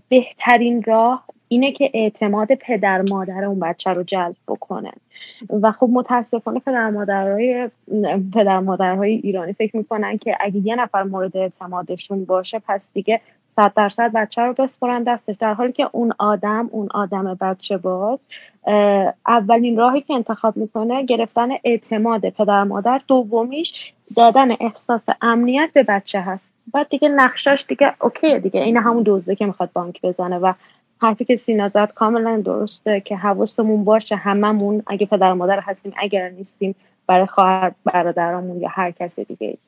بهترین 0.08 0.82
راه 0.82 1.24
اینه 1.48 1.72
که 1.72 1.90
اعتماد 1.94 2.54
پدر 2.54 3.04
مادر 3.10 3.44
اون 3.44 3.60
بچه 3.60 3.90
رو 3.90 4.02
جلب 4.02 4.36
بکنه. 4.48 4.92
و 5.62 5.72
خب 5.72 5.88
متاسفانه 5.92 6.60
پدر 6.60 6.90
مادرهای 6.90 7.70
پدر 8.34 8.60
مادرهای 8.60 9.12
ایرانی 9.12 9.52
فکر 9.52 9.76
می‌کنن 9.76 10.18
که 10.18 10.36
اگه 10.40 10.66
یه 10.66 10.76
نفر 10.76 11.02
مورد 11.02 11.36
اعتمادشون 11.36 12.24
باشه 12.24 12.58
پس 12.68 12.92
دیگه 12.92 13.20
صد 13.48 13.72
درصد 13.76 14.12
بچه 14.12 14.42
رو 14.42 14.52
بسپرن 14.52 15.02
دستش. 15.02 15.36
در 15.36 15.54
حالی 15.54 15.72
که 15.72 15.88
اون 15.92 16.12
آدم 16.18 16.68
اون 16.72 16.88
آدم 16.94 17.34
بچه 17.34 17.76
باز 17.76 18.18
اولین 19.26 19.76
راهی 19.76 20.00
که 20.00 20.14
انتخاب 20.14 20.56
می‌کنه 20.56 21.04
گرفتن 21.04 21.48
اعتماد 21.64 22.28
پدر 22.28 22.64
مادر. 22.64 23.00
دومیش 23.08 23.92
دادن 24.16 24.48
احساس 24.60 25.02
امنیت 25.22 25.70
به 25.74 25.82
بچه 25.82 26.20
هست. 26.20 26.50
بعد 26.74 26.88
دیگه 26.88 27.08
نقشاش 27.08 27.64
دیگه 27.68 27.94
اوکی 28.00 28.38
دیگه. 28.40 28.62
این 28.62 28.76
همون 28.76 29.02
دوزه 29.02 29.34
که 29.34 29.46
می‌خواد 29.46 29.70
بانک 29.72 30.02
بزنه 30.02 30.38
و 30.38 30.52
حرفی 31.00 31.24
که 31.24 31.36
سینا 31.36 31.68
زد 31.68 31.92
کاملا 31.94 32.42
درسته 32.44 33.00
که 33.00 33.16
حواسمون 33.16 33.84
باشه 33.84 34.16
هممون 34.16 34.82
اگه 34.86 35.06
پدر 35.06 35.32
مادر 35.32 35.60
هستیم 35.60 35.92
اگر 35.96 36.28
نیستیم 36.28 36.74
برای 37.06 37.26
خواهر 37.26 37.72
برادرامون 37.84 38.60
یا 38.60 38.68
هر 38.68 38.90
کس 38.90 39.20
دیگه. 39.20 39.58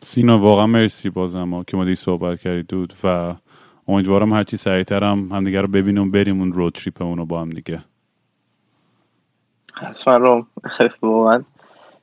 سینا 0.00 0.38
واقعا 0.38 0.66
مرسی 0.66 1.10
بازم 1.10 1.62
که 1.62 1.76
ما 1.76 1.84
دی 1.84 1.94
صحبت 1.94 2.40
کردید 2.40 2.94
و 3.04 3.34
امیدوارم 3.88 4.32
هرچی 4.32 4.56
سریعتر 4.56 5.04
هم 5.04 5.28
همدیگه 5.32 5.60
رو 5.60 5.68
ببینیم 5.68 6.10
بریم 6.10 6.40
اون 6.40 6.52
رود 6.52 6.72
تریپ 6.72 7.02
اونو 7.02 7.24
با 7.24 7.40
هم 7.40 7.50
دیگه. 7.50 7.84
حتما 9.74 10.46
واقعا 11.02 11.44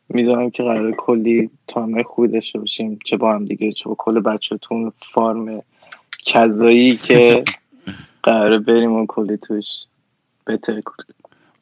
می‌دونم 0.09 0.49
که 0.49 0.63
قرار 0.63 0.91
کلی 0.91 1.49
تایم 1.67 2.03
خوبی 2.03 2.27
داشته 2.27 2.59
باشیم 2.59 2.99
چه 3.05 3.17
با 3.17 3.33
هم 3.33 3.45
دیگه 3.45 3.71
چه 3.71 3.89
با 3.89 3.95
کل 3.97 4.19
بچهتون 4.19 4.91
فارم 5.13 5.61
کذایی 6.25 6.97
که 6.97 7.43
قراره 8.23 8.59
بریم 8.59 8.93
اون 8.93 9.05
کلی 9.07 9.37
توش 9.37 9.65
بهتر 10.45 10.81
کنیم. 10.81 11.15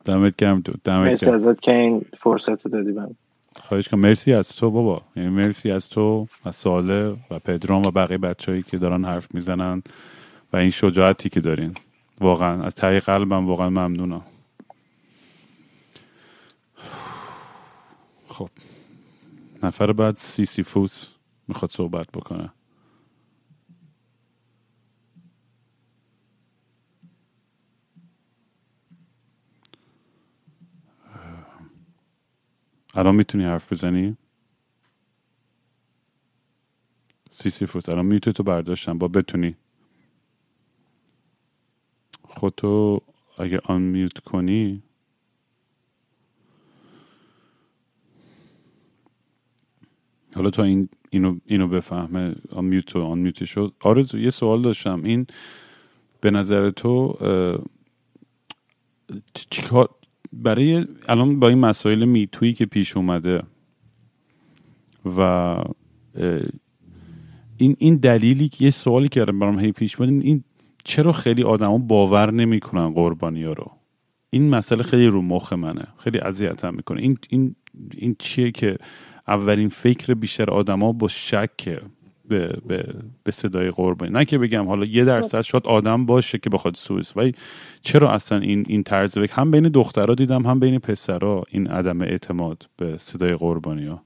دمت 0.06 0.36
گرم 0.36 0.62
تو 0.62 0.74
دمت 0.84 1.08
مرسی 1.08 1.30
ازت 1.30 1.62
که 1.62 1.74
این 1.74 2.06
فرصت 2.20 2.68
دادی 2.68 2.92
من. 2.92 3.16
خواهش 3.64 3.88
کنم. 3.88 4.00
مرسی 4.00 4.34
از 4.34 4.56
تو 4.56 4.72
بابا. 4.72 5.02
یعنی 5.16 5.30
مرسی 5.30 5.72
از 5.72 5.90
تو 5.90 6.28
و 6.46 6.52
ساله 6.52 7.16
و 7.32 7.40
پدرام 7.40 7.82
و 7.86 7.92
بقیه 7.92 8.18
بچههایی 8.18 8.64
که 8.64 8.78
دارن 8.78 9.06
حرف 9.06 9.34
می‌زنن 9.34 9.84
و 10.54 10.58
این 10.58 10.70
شجاعتی 10.70 11.30
که 11.30 11.40
دارین. 11.40 11.76
واقعا 12.20 12.64
از 12.64 12.76
ته 12.76 13.00
قلبم 13.00 13.48
واقعا 13.48 13.70
ممنونم. 13.70 14.22
خب. 18.28 18.50
نفر 19.64 19.92
بعد 19.92 20.16
سی 20.16 20.46
سی 20.46 20.64
فوس 20.64 21.08
می‌خواد 21.48 21.72
صحبت 21.72 22.08
بکنه. 22.12 22.50
الان 32.98 33.16
می‌تونی 33.16 33.44
حرف 33.44 33.74
بزنی؟ 33.74 34.18
سی 37.32 37.50
سی 37.50 37.66
فوت. 37.66 37.90
الان 37.90 38.06
می‌تونی 38.06 38.34
تو 38.34 38.44
برداشتم. 38.44 38.98
با 38.98 39.08
بتونی. 39.08 39.56
خودتو 42.24 43.02
اگه 43.38 43.60
آن 43.66 43.82
میوت 43.82 44.20
کنی 44.20 44.84
حالا 50.36 50.50
تا 50.50 50.64
این 50.64 50.90
اینو 51.10 51.40
اینو 51.46 51.68
بفهمه. 51.68 52.36
آن 52.52 52.66
میوت 52.66 52.96
و 52.96 53.00
آن 53.02 53.20
میوت 53.20 53.46
شد. 53.46 53.74
آرزو 53.80 54.20
یه 54.20 54.30
سوال 54.30 54.62
داشتم. 54.62 55.04
این 55.04 55.28
به 56.22 56.32
نظر 56.32 56.70
تو 56.70 57.18
برای 60.34 60.86
الان 61.08 61.40
با 61.40 61.48
این 61.48 61.60
مسائل 61.60 62.06
میتویی 62.06 62.54
که 62.54 62.66
پیش 62.66 62.98
اومده 62.98 63.44
و 65.18 65.22
این 67.58 67.76
این 67.80 67.96
دلیلی 67.96 68.50
که 68.50 68.66
یه 68.66 68.72
سوالی 68.72 69.08
که 69.08 69.26
برام 69.26 69.60
هی 69.60 69.72
پیش 69.72 69.98
بود 69.98 70.10
این 70.10 70.44
چرا 70.84 71.12
خیلی 71.12 71.44
آدما 71.44 71.78
باور 71.78 72.32
نمی‌کنن 72.32 72.94
قربانی 72.94 73.44
ها 73.44 73.54
رو؟ 73.54 73.72
این 74.30 74.50
مسئله 74.50 74.84
خیلی 74.84 75.08
رو 75.08 75.22
مخ 75.22 75.54
منه 75.54 75.84
خیلی 75.98 76.20
اذیتم 76.20 76.74
می‌کنه. 76.74 77.02
این 77.02 77.18
این 77.30 77.56
این 77.98 78.16
چیه 78.20 78.52
که 78.52 78.78
اولین 79.28 79.70
فکر 79.70 80.14
بیشتر 80.14 80.50
آدما 80.50 80.92
با 80.92 81.08
شک 81.08 81.80
به, 82.28 82.58
به, 82.68 82.94
به 83.24 83.32
صدای 83.32 83.72
قربانی. 83.72 84.12
نه 84.12 84.26
که 84.26 84.38
بگم 84.38 84.68
حالا 84.68 84.86
یه 84.86 85.06
درصد 85.06 85.42
شاید 85.42 85.68
آدم 85.68 86.06
باشه 86.06 86.38
که 86.38 86.50
بخواد 86.50 86.76
سوئیس. 86.76 87.18
ولی 87.18 87.32
چرا 87.82 88.12
اصلا 88.12 88.40
این 88.40 88.66
این 88.68 88.84
طرز 88.84 89.14
فکر؟ 89.18 89.34
هم 89.34 89.52
بین 89.52 89.64
دخترها 89.64 90.16
دیدم 90.16 90.46
هم 90.46 90.60
بین 90.60 90.80
پسرها 90.80 91.44
این 91.52 91.68
عدم 91.68 92.02
اعتماد 92.02 92.70
به 92.78 92.98
صدای 92.98 93.34
قربانی 93.34 93.86
ها 93.86 94.02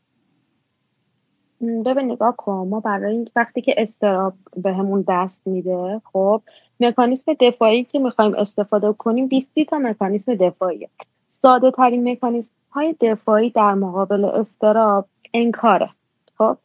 ببین 1.62 2.12
نگاه 2.12 2.36
کن. 2.38 2.68
ما 2.68 2.80
برای 2.80 3.12
این 3.12 3.28
وقتی 3.36 3.62
که 3.62 3.76
استراب 3.78 4.34
بهمون 4.58 5.06
دست 5.08 5.48
میده 5.48 6.02
خب 6.14 6.42
مکانیسم 6.80 7.34
دفاعی 7.34 7.84
که 7.84 8.00
می‌خوایم 8.00 8.36
استفاده 8.36 8.94
کنیم 8.94 9.28
20 9.28 9.60
تا 9.70 9.80
مکانیسم 9.80 10.36
دفاعی 10.36 10.88
ساده 11.28 11.72
ترین 11.72 12.12
مکانیزم 12.12 12.52
های 12.72 12.96
دفاعی 13.02 13.50
در 13.50 13.74
مقابل 13.74 14.26
استراب 14.26 15.06
انکاره. 15.34 15.90
خب 16.38 16.58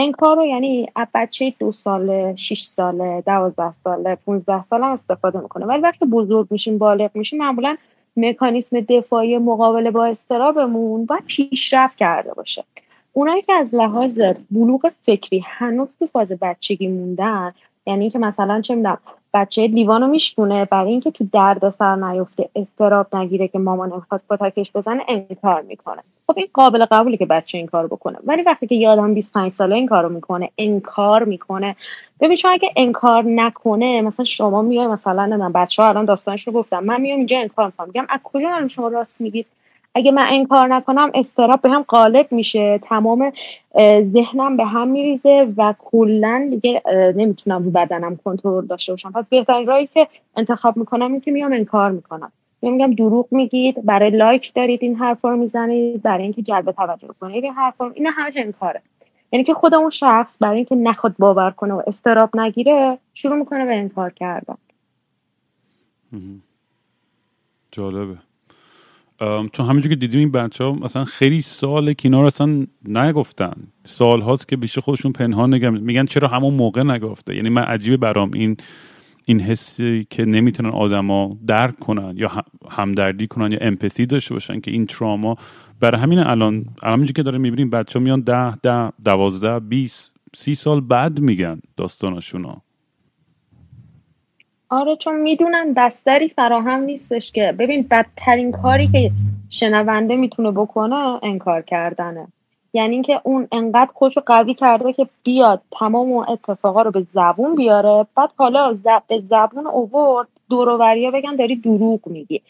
انکار 0.00 0.36
رو 0.36 0.46
یعنی 0.46 0.88
بچه 1.14 1.54
دو 1.58 1.72
ساله، 1.72 2.36
شیش 2.36 2.62
ساله، 2.62 3.22
دوازده 3.26 3.72
ساله، 3.84 4.14
15 4.14 4.62
ساله 4.62 4.86
استفاده 4.86 5.40
می‌کنه. 5.40 5.66
ولی 5.66 5.80
وقتی 5.80 6.06
بزرگ 6.06 6.46
میشیم 6.50 6.78
بالغ 6.78 7.10
میشیم 7.14 7.38
معمولا 7.38 7.76
مکانیسم 8.16 8.80
دفاعی 8.80 9.38
مقابله 9.38 9.90
با 9.90 10.06
استرابمون 10.06 11.04
باید 11.04 11.24
پیشرفت 11.26 11.96
کرده 11.96 12.34
باشه. 12.34 12.64
اونایی 13.12 13.42
که 13.42 13.52
از 13.52 13.74
لحاظ 13.74 14.20
بلوغ 14.50 14.92
فکری 15.02 15.44
هنوز 15.46 15.92
تو 15.98 16.06
فاز 16.06 16.32
بچگی 16.32 16.88
موندن 16.88 17.52
یعنی 17.86 18.10
که 18.10 18.18
مثلا 18.18 18.60
چه 18.60 18.74
می‌دونم 18.74 18.98
بچه 19.34 19.66
لیوانو 19.66 20.06
میشکونه 20.06 20.64
برای 20.64 20.90
اینکه 20.90 21.10
تو 21.10 21.26
درد 21.32 21.68
سر 21.68 21.96
نیفته 21.96 22.48
استراب 22.56 23.16
نگیره 23.16 23.48
که 23.48 23.58
مامان 23.58 23.92
می‌خواد 23.94 24.22
تکش 24.40 24.72
بزنه 24.74 25.02
انکار 25.08 25.62
می‌کنه. 25.62 26.02
خب 26.26 26.38
این 26.38 26.48
قابل 26.54 26.84
قبوله 26.84 27.16
که 27.16 27.26
بچه 27.26 27.58
این 27.58 27.66
کار 27.66 27.86
بکنه. 27.86 28.18
ولی 28.24 28.42
وقتی 28.42 28.66
که 28.66 28.74
یادم 28.74 29.14
25 29.14 29.50
ساله 29.50 29.76
این 29.76 29.86
کارو 29.86 30.08
می‌کنه 30.08 30.50
انکار 30.58 31.24
می‌کنه. 31.24 31.76
ببین 32.20 32.36
شما 32.36 32.50
اگه 32.50 32.70
انکار 32.76 33.24
نکنه 33.26 34.00
مثلا 34.00 34.24
شما 34.24 34.62
میای 34.62 34.86
مثلا 34.86 35.36
من 35.36 35.52
بچه 35.52 35.82
ها 35.82 35.88
الان 35.88 36.04
داستانش 36.04 36.46
رو 36.46 36.52
گفتم 36.52 36.84
من 36.84 37.00
میام 37.00 37.18
اینجا 37.18 37.38
انکار 37.38 37.66
می‌کنم. 37.66 37.86
میگم 37.86 38.06
از 38.08 38.20
کجا 38.22 38.68
شما 38.68 38.88
راست 38.88 39.20
میگید؟ 39.20 39.46
اگه 39.94 40.12
من 40.12 40.26
این 40.26 40.46
کار 40.46 40.74
نکنم 40.74 41.10
استراب 41.14 41.60
به 41.60 41.70
هم 41.70 41.82
غالب 41.82 42.32
میشه. 42.32 42.78
تمام 42.82 43.32
ذهنم 44.02 44.56
به 44.56 44.64
هم 44.64 44.88
میریزه 44.88 45.52
و 45.56 45.74
کلا 45.78 46.48
دیگه 46.50 46.82
نمی‌تونم 47.16 47.64
رو 47.64 47.70
بدنم 47.70 48.16
کنترل 48.16 48.66
داشته 48.66 48.92
باشم. 48.92 49.12
پس 49.12 49.28
بهترین 49.28 49.66
راهی 49.66 49.86
که 49.86 50.08
انتخاب 50.36 50.76
می‌کنم 50.76 51.12
این 51.12 51.20
که 51.20 51.30
میام 51.30 51.52
انکار 51.52 51.90
می‌کنم. 51.90 52.32
میگم 52.62 52.94
دروغ 52.94 53.28
میگید 53.30 53.84
برای 53.84 54.10
لایک 54.10 54.54
دارید 54.54 54.82
این 54.82 54.96
حرفا 54.96 55.30
رو 55.30 55.36
می‌زنید 55.36 56.02
برای 56.02 56.22
اینکه 56.22 56.42
جلب 56.42 56.70
توجه 56.70 57.08
کنید. 57.20 57.44
این 57.44 57.52
حرفا 57.52 57.90
این 57.90 58.06
همش 58.06 58.36
انکاره 58.36 58.82
یعنی 59.32 59.44
که 59.44 59.54
خود 59.54 59.74
اون 59.74 59.90
شخص 59.90 60.42
برای 60.42 60.56
اینکه 60.56 60.74
نخواد 60.74 61.14
باور 61.18 61.50
کنه 61.50 61.74
و 61.74 61.82
استراب 61.86 62.36
نگیره 62.36 62.98
شروع 63.14 63.36
می‌کنه 63.36 63.64
به 63.64 63.74
انکار 63.76 64.10
کردن. 64.10 64.56
جالبه. 67.70 68.16
چون 69.52 69.66
همینجور 69.66 69.88
که 69.88 69.96
دیدیم 69.96 70.20
این 70.20 70.30
بچه 70.30 70.64
ها 70.64 70.72
مثلا 70.72 71.04
خیلی 71.04 71.40
سال 71.40 71.94
اینا 72.02 72.20
رو 72.20 72.26
اصلا 72.26 72.66
نگفتن. 72.88 73.52
سال 73.84 74.20
هاست 74.20 74.48
که 74.48 74.56
بیشتر 74.56 74.80
خودشون 74.80 75.12
پنهان 75.12 75.54
نگم 75.54 75.74
میگن 75.74 76.04
چرا 76.04 76.28
همون 76.28 76.54
موقع 76.54 76.82
نگفته؟ 76.82 77.36
یعنی 77.36 77.48
من 77.48 77.62
عجیبه 77.62 77.96
برام 77.96 78.30
این 78.34 78.56
این 79.24 79.40
حسی 79.40 80.06
که 80.10 80.24
نمی‌تونن 80.24 80.70
آدما 80.70 81.38
درک 81.46 81.78
کنن 81.78 82.14
یا 82.16 82.30
همدردی 82.70 83.26
کنن 83.26 83.52
یا 83.52 83.58
امپاتی 83.60 84.06
داشته 84.06 84.34
باشن 84.34 84.60
که 84.60 84.70
این 84.70 84.86
تراما 84.86 85.36
برای 85.80 86.00
همین 86.00 86.18
الان 86.18 86.64
الان 86.82 87.04
که 87.04 87.22
داره 87.22 87.38
می‌بینیم 87.38 87.70
بچه 87.70 87.98
ها 87.98 88.04
میان 88.04 88.20
ده 88.20 88.56
ده 88.56 88.92
دوازده 89.04 89.60
بیس 89.60 90.10
سی 90.34 90.54
سال 90.54 90.80
بعد 90.80 91.20
میگن 91.20 91.60
داستانشون 91.76 92.44
آره 94.70 94.96
چون 94.96 95.20
می‌دونن 95.20 95.74
بستری 95.74 96.28
فراهم 96.28 96.80
نیستش 96.80 97.32
که. 97.32 97.54
ببین 97.58 97.86
بدترین 97.90 98.52
کاری 98.52 98.88
که 98.88 99.10
شنونده 99.50 100.16
می‌تونه 100.16 100.50
بکنه 100.50 101.18
انکار 101.22 101.62
کردنه. 101.62 102.28
یعنی 102.72 102.94
اینکه 102.94 103.20
اون 103.24 103.48
انقدر 103.52 103.90
خوش 103.94 104.18
و 104.18 104.20
قوی 104.26 104.54
کرده 104.54 104.92
که 104.92 105.06
بیاد 105.22 105.60
تمام 105.70 106.12
اون 106.12 106.28
اتفاقا 106.28 106.82
رو 106.82 106.90
به 106.90 107.00
زبون 107.00 107.54
بیاره 107.54 108.06
بعد 108.14 108.30
حالا 108.36 108.72
زب 108.72 109.02
به 109.08 109.20
زبون 109.20 109.66
اوورد 109.66 110.28
دورووریا 110.50 111.10
بگن 111.10 111.36
داری 111.36 111.56
دروغ 111.56 112.00
میگی. 112.06 112.42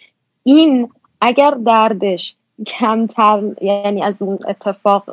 این 0.43 0.89
اگر 1.21 1.51
دردش 1.51 2.35
کمتر 2.67 3.43
یعنی 3.61 4.03
از 4.03 4.23
اون 4.23 4.39
اتفاق 4.49 5.05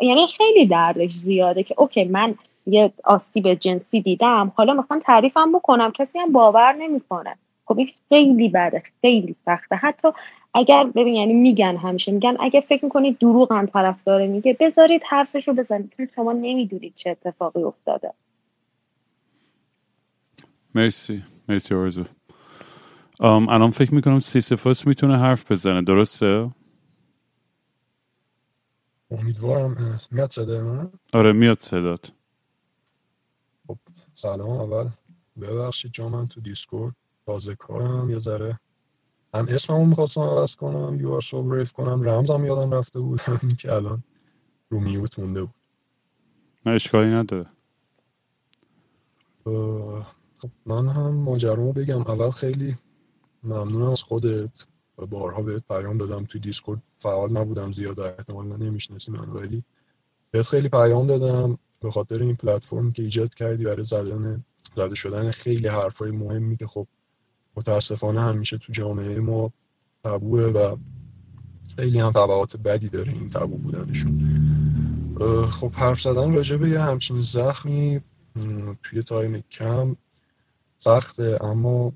یعنی 0.00 0.26
خیلی 0.36 0.66
دردش 0.66 1.12
زیاده 1.12 1.62
که 1.62 1.74
اوکی 1.78 2.04
من 2.04 2.34
یه 2.66 2.92
آسیب 3.04 3.54
جنسی 3.54 4.00
دیدم. 4.02 4.52
حالا 4.56 4.74
می‌خوام 4.74 5.00
تعریفم 5.00 5.52
بکنم. 5.52 5.92
کسی 5.92 6.18
هم 6.18 6.32
باور 6.32 6.72
نمی‌کنه. 6.72 7.36
خب 7.64 7.78
این 7.78 7.88
خیلی 8.08 8.48
بده. 8.48 8.82
خیلی 9.00 9.32
سخته. 9.32 9.76
حتی 9.76 10.08
اگر 10.54 10.84
ببین 10.84 11.14
یعنی 11.14 11.34
میگن 11.34 11.76
همیشه 11.76 12.12
میگن 12.12 12.36
اگه 12.40 12.60
فکر 12.60 12.84
می‌کنید 12.84 13.18
دروغ 13.18 13.52
هم 13.52 13.66
طرف 13.66 14.04
داره 14.04 14.26
میگه 14.26 14.56
بذارید 14.60 15.02
حرفش 15.08 15.48
رو 15.48 15.54
بزنید. 15.54 15.94
چون 15.96 16.08
شما 16.14 16.32
نمی‌دونید 16.32 16.92
چه 16.96 17.10
اتفاقی 17.10 17.62
افتاده. 17.62 18.14
مرسی. 20.74 21.22
مرسی 21.48 21.74
آرزو. 21.74 22.04
الان 23.20 23.70
فکر 23.70 23.94
می‌کنم 23.94 24.18
سیسفوس 24.18 24.86
می‌تونه 24.86 25.18
حرف 25.18 25.52
بزنه. 25.52 25.82
درسته؟ 25.82 26.50
امیدوارم. 29.10 29.98
میاد 30.10 30.30
صدای 30.30 30.60
من 30.60 30.90
آره 31.12 31.32
میاد 31.32 31.58
صدات. 31.58 32.12
سلام 34.14 34.50
اول 34.50 34.88
ببخشید 35.40 35.92
جا 35.92 36.08
من 36.08 36.28
تو 36.28 36.40
دیسکورد 36.40 36.94
تازه 37.26 37.54
کارم 37.54 38.10
یه 38.10 38.18
ذره. 38.18 38.60
هم 39.34 39.46
اسممو 39.48 39.86
می‌خواستم 39.86 40.20
عوض 40.20 40.56
کنم 40.56 41.00
verify 41.00 41.72
کنم. 41.72 42.02
رمزم 42.02 42.44
یادم 42.44 42.74
رفته 42.74 43.00
بود 43.00 43.20
که 43.58 43.72
الان 43.72 44.04
رو 44.68 44.80
mute 44.80 45.18
مونده 45.18 45.42
بود. 45.42 45.54
نه 46.66 46.72
اشکالی 46.72 47.10
نداره. 47.10 47.50
خب 49.44 50.50
من 50.66 50.88
هم 50.88 51.14
ماجرامو 51.14 51.72
بگم. 51.72 52.00
اول 52.00 52.30
خیلی 52.30 52.76
ممنونم 53.42 53.90
از 53.90 54.02
خودت 54.02 54.66
بارها 54.96 55.42
بهت 55.42 55.64
پیام 55.68 55.98
دادم. 55.98 56.24
توی 56.24 56.40
دیسکورد 56.40 56.82
فعال 56.98 57.32
نبودم 57.32 57.72
زیاد 57.72 58.00
احتمال 58.00 58.46
نمی‌شناسی 58.46 59.12
من 59.12 59.28
ولی 59.28 59.64
بهت 60.30 60.46
خیلی 60.46 60.68
پیام 60.68 61.06
دادم. 61.06 61.58
به 61.84 61.90
خاطر 61.90 62.22
این 62.22 62.36
پلتفرم 62.36 62.92
که 62.92 63.02
ایجاد 63.02 63.34
کردی 63.34 63.64
برای 63.64 63.84
زدن 63.84 64.44
زده 64.76 64.94
شدن 64.94 65.30
خیلی 65.30 65.68
حرفای 65.68 66.10
مهمی 66.10 66.56
که 66.56 66.66
خب 66.66 66.86
متاسفانه 67.56 68.20
همیشه 68.20 68.58
تو 68.58 68.72
جامعه 68.72 69.20
ما 69.20 69.52
تبوه 70.04 70.42
و 70.42 70.76
خیلی 71.76 72.00
هم 72.00 72.10
تبعات 72.10 72.56
بدی 72.56 72.88
داره 72.88 73.12
این 73.12 73.30
تبو 73.30 73.58
بودنشون. 73.58 74.34
خب 75.50 75.72
حرف 75.72 76.00
زدن 76.00 76.34
راجع 76.34 76.56
به 76.56 76.68
یه 76.68 76.80
همچین 76.80 77.20
زخمی 77.20 78.00
توی 78.82 79.02
تایم 79.02 79.40
کم 79.40 79.96
سخته 80.78 81.38
اما 81.40 81.92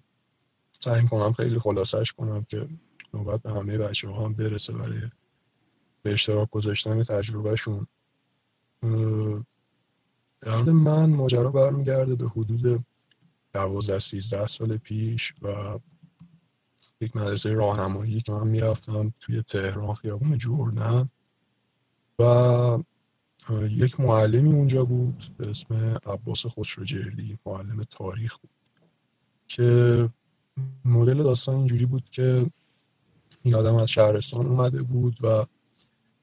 سعی 0.81 1.07
کنم 1.07 1.33
خیلی 1.33 1.59
خلاصش 1.59 2.13
کنم 2.13 2.47
که 2.49 2.69
نوبت 3.15 3.43
به 3.43 3.51
همه 3.51 3.79
بچه 3.79 4.09
ها 4.09 4.25
هم 4.25 4.33
برسه 4.33 4.73
برای 4.73 5.01
به 6.03 6.13
اشتراک 6.13 6.51
گذاشتن 6.51 7.03
تجربهشون. 7.03 7.87
در 10.41 10.63
من 10.63 11.11
ماجرا 11.11 11.51
برمیگرده 11.51 12.15
به 12.15 12.29
حدود 12.29 12.85
دوازده 13.53 13.99
سیزده 13.99 14.47
سال 14.47 14.77
پیش 14.77 15.35
و 15.43 15.79
یک 17.01 17.17
مدرسه 17.17 17.53
راهنمایی 17.53 18.21
که 18.21 18.33
من 18.33 18.49
می‌رفتم 18.49 19.13
توی 19.21 19.43
تهران 19.43 19.95
خیابون 19.95 20.39
جردن 20.39 21.09
و 22.19 22.79
یک 23.71 24.01
معلمی 24.01 24.53
اونجا 24.53 24.85
بود 24.85 25.35
به 25.39 25.51
اسم 25.51 25.75
عباس 26.07 26.47
خسروجردی 26.47 27.39
معلم 27.47 27.85
تاریخ 27.91 28.37
بود 28.39 28.51
که 29.49 30.09
مدل 30.85 31.23
داستان 31.23 31.55
اینجوری 31.57 31.87
بود 31.87 32.11
که 32.11 32.51
این 33.43 33.55
آدم 33.55 33.75
از 33.75 33.91
شهرستان 33.91 34.47
اومده 34.47 34.83
بود 34.83 35.19
و 35.23 35.47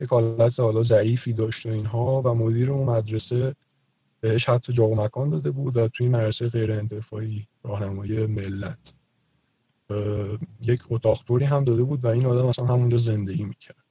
یک 0.01 0.09
حالت 0.09 0.59
حالا 0.59 0.84
ضعیفی 0.84 1.34
داشت 1.34 1.66
و 1.66 1.70
اینها 1.70 2.22
و 2.26 2.34
مدیر 2.34 2.72
اون 2.72 2.89
مدرسه 2.89 3.55
بهش 4.26 4.49
حتی 4.49 4.73
جا 4.73 4.86
و 4.88 4.95
مکان 4.95 5.30
داده 5.30 5.51
بود 5.51 5.78
و 5.78 5.88
توی 5.88 6.09
مدرسه 6.09 6.49
غیر 6.49 6.71
انتفاعی 6.71 7.47
راهنمای 7.63 8.26
ملت. 8.26 8.93
یک 10.61 10.82
اتاق 10.89 11.23
توری 11.28 11.45
هم 11.45 11.63
داده 11.63 11.84
بود 11.84 12.05
و 12.05 12.07
این 12.07 12.26
آدم 12.26 12.45
اصلا 12.45 12.65
همونجا 12.65 12.97
زندگی 12.97 13.45
می‌کرد. 13.45 13.84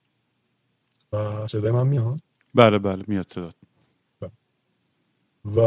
و 1.13 1.47
صدای 1.47 1.73
من 1.73 1.87
میاد؟ 1.87 2.21
بله 2.55 2.79
بله 2.79 3.05
میاد 3.07 3.27
صدات. 3.29 3.55
و 5.45 5.61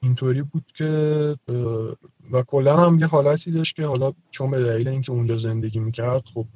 اینطوری 0.00 0.42
بود 0.42 0.64
که 0.74 0.90
و 2.32 2.42
کلا 2.42 2.76
هم 2.76 2.98
یه 2.98 3.06
حالتی 3.06 3.50
داشت 3.50 3.76
که 3.76 3.86
حالا 3.86 4.12
چون 4.30 4.50
به 4.50 4.64
دلیل 4.64 4.88
اینکه 4.88 5.12
اونجا 5.12 5.38
زندگی 5.38 5.78
می‌کرد 5.78 6.22
خب 6.34 6.46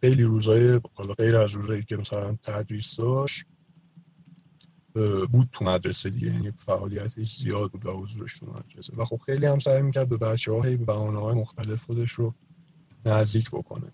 خیلی 0.00 0.22
روزای 0.22 0.80
حالا 0.94 1.14
غیر 1.14 1.36
از 1.36 1.50
روزایی 1.50 1.82
که 1.82 1.96
مثلا 1.96 2.36
تدریس 2.42 2.96
داشت 2.96 3.44
بود 5.26 5.48
تو 5.52 5.64
مدرسه 5.64 6.10
دیگه. 6.10 6.26
یعنی 6.26 6.50
فعالیتش 6.50 7.36
زیاد 7.36 7.70
بود 7.70 7.86
و 7.86 7.92
حضورش 7.92 8.38
تو 8.38 8.46
مدرسه. 8.46 8.92
و 8.96 9.04
خب 9.04 9.20
خیلی 9.26 9.46
هم 9.46 9.58
سعی 9.58 9.82
می‌کرد 9.82 10.08
به 10.08 10.16
بچه 10.16 10.52
های 10.52 10.76
به 10.76 10.84
بهانه 10.84 11.20
های 11.20 11.34
مختلف 11.34 11.82
خودش 11.82 12.12
رو 12.12 12.34
نزدیک 13.06 13.50
بکنه. 13.50 13.92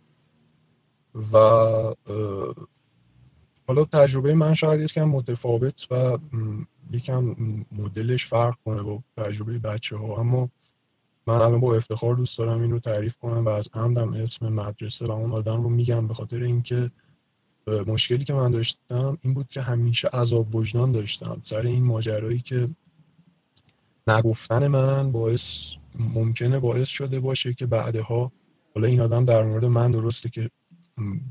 و 1.32 1.38
حالا 3.66 3.84
تجربه 3.84 4.34
من 4.34 4.54
شاید 4.54 4.80
یکم 4.80 5.04
متفاوت 5.04 5.86
و 5.90 6.18
یکم 6.92 7.36
مدلش 7.72 8.26
فرق 8.26 8.54
کنه 8.64 8.82
با 8.82 9.02
تجربه 9.16 9.58
بچه 9.58 9.96
ها 9.96 10.16
اما 10.16 10.50
من 11.26 11.34
الان 11.34 11.60
با 11.60 11.76
افتخار 11.76 12.14
دوست 12.14 12.38
دارم 12.38 12.62
این 12.62 12.70
رو 12.70 12.78
تعریف 12.78 13.16
کنم 13.16 13.44
و 13.44 13.48
از 13.48 13.68
عمدم 13.74 14.12
اسم 14.12 14.48
مدرسه 14.48 15.06
و 15.06 15.10
اون 15.10 15.32
آدم 15.32 15.62
رو 15.62 15.68
میگم 15.68 16.08
به 16.08 16.14
خاطر 16.14 16.42
اینکه 16.42 16.90
مشکلی 17.66 18.24
که 18.24 18.34
من 18.34 18.50
داشتم 18.50 19.18
این 19.22 19.34
بود 19.34 19.48
که 19.48 19.62
همیشه 19.62 20.08
عذاب 20.08 20.54
وجدان 20.54 20.92
داشتم. 20.92 21.40
سر 21.44 21.60
این 21.60 21.84
ماجرایی 21.84 22.40
که 22.40 22.68
نگفتن 24.06 24.66
من 24.66 25.12
باعث 25.12 25.74
ممکنه 25.98 26.60
باعث 26.60 26.88
شده 26.88 27.20
باشه 27.20 27.54
که 27.54 27.66
بعدها 27.66 28.32
حالا 28.74 28.88
این 28.88 29.00
آدم 29.00 29.24
در 29.24 29.44
مورد 29.44 29.64
من 29.64 29.90
درسته 29.90 30.28
که 30.28 30.50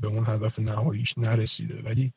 به 0.00 0.08
اون 0.08 0.24
هدف 0.26 0.58
نهاییش 0.58 1.18
نرسیده 1.18 1.82
ولی 1.82 2.12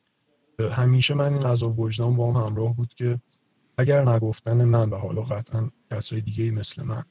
همیشه 0.72 1.14
من 1.14 1.34
این 1.34 1.44
عذاب 1.44 1.80
وجدان 1.80 2.16
با 2.16 2.34
هم 2.34 2.46
همراه 2.46 2.76
بود 2.76 2.94
که 2.94 3.20
اگر 3.78 4.10
نگفتن 4.10 4.66
من 4.66 4.90
و 4.90 4.96
حالا 4.96 5.22
قطعا 5.22 5.70
کسای 5.92 6.22
دیگه 6.22 6.52
مثل 6.52 6.84
من 6.84 7.04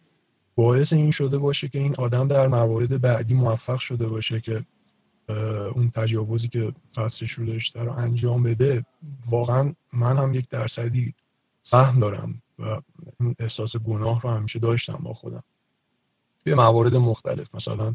باعث 0.57 0.93
این 0.93 1.11
شده 1.11 1.39
باشه 1.39 1.69
که 1.69 1.79
این 1.79 1.95
آدم 1.95 2.29
در 2.29 2.47
موارد 2.47 3.01
بعدی 3.01 3.35
موفق 3.35 3.79
شده 3.79 4.07
باشه 4.07 4.41
که 4.41 4.65
اون 5.75 5.91
تجاوزی 5.91 6.49
که 6.49 6.73
فصلش 6.95 7.33
رو 7.33 7.47
داشته 7.47 7.83
رو 7.83 7.93
انجام 7.93 8.43
بده 8.43 8.85
واقعا 9.31 9.75
من 9.93 10.17
هم 10.17 10.35
یک 10.35 10.49
درصدی 10.49 11.15
سهم 11.63 12.01
دارم 12.01 12.43
و 12.59 12.81
این 13.21 13.35
احساس 13.39 13.77
گناه 13.77 14.21
رو 14.21 14.31
همیشه 14.31 14.59
داشتم 14.59 14.99
با 15.05 15.15
خودم. 15.15 15.43
توی 16.45 16.55
موارد 16.55 16.97
مختلف 16.97 17.55
مثلا 17.55 17.95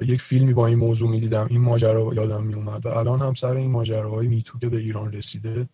یک 0.00 0.22
فیلمی 0.22 0.54
با 0.54 0.66
این 0.66 0.78
موضوع 0.78 1.10
می‌دیدم 1.10 1.46
این 1.50 1.60
ماجرا 1.60 2.14
یادم 2.14 2.42
می 2.42 2.54
اومد 2.54 2.86
و 2.86 2.88
الان 2.88 3.20
هم 3.20 3.34
سر 3.34 3.56
این 3.56 3.70
ماجراهای 3.70 4.28
میتو 4.28 4.58
که 4.58 4.68
به 4.68 4.76
ایران 4.76 5.12
رسیده 5.12 5.68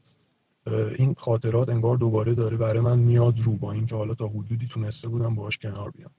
این 0.99 1.15
خاطرات 1.19 1.69
انگار 1.69 1.97
دوباره 1.97 2.35
داره 2.35 2.57
برای 2.57 2.81
من 2.81 2.99
میاد 2.99 3.41
رو 3.41 3.57
با 3.57 3.73
اینکه 3.73 3.95
حالا 3.95 4.15
تا 4.15 4.29
حدودی 4.29 4.67
تونسته 4.67 5.09
بودم 5.09 5.35
باهاش 5.35 5.59
کنار 5.59 5.91
بیام. 5.91 6.11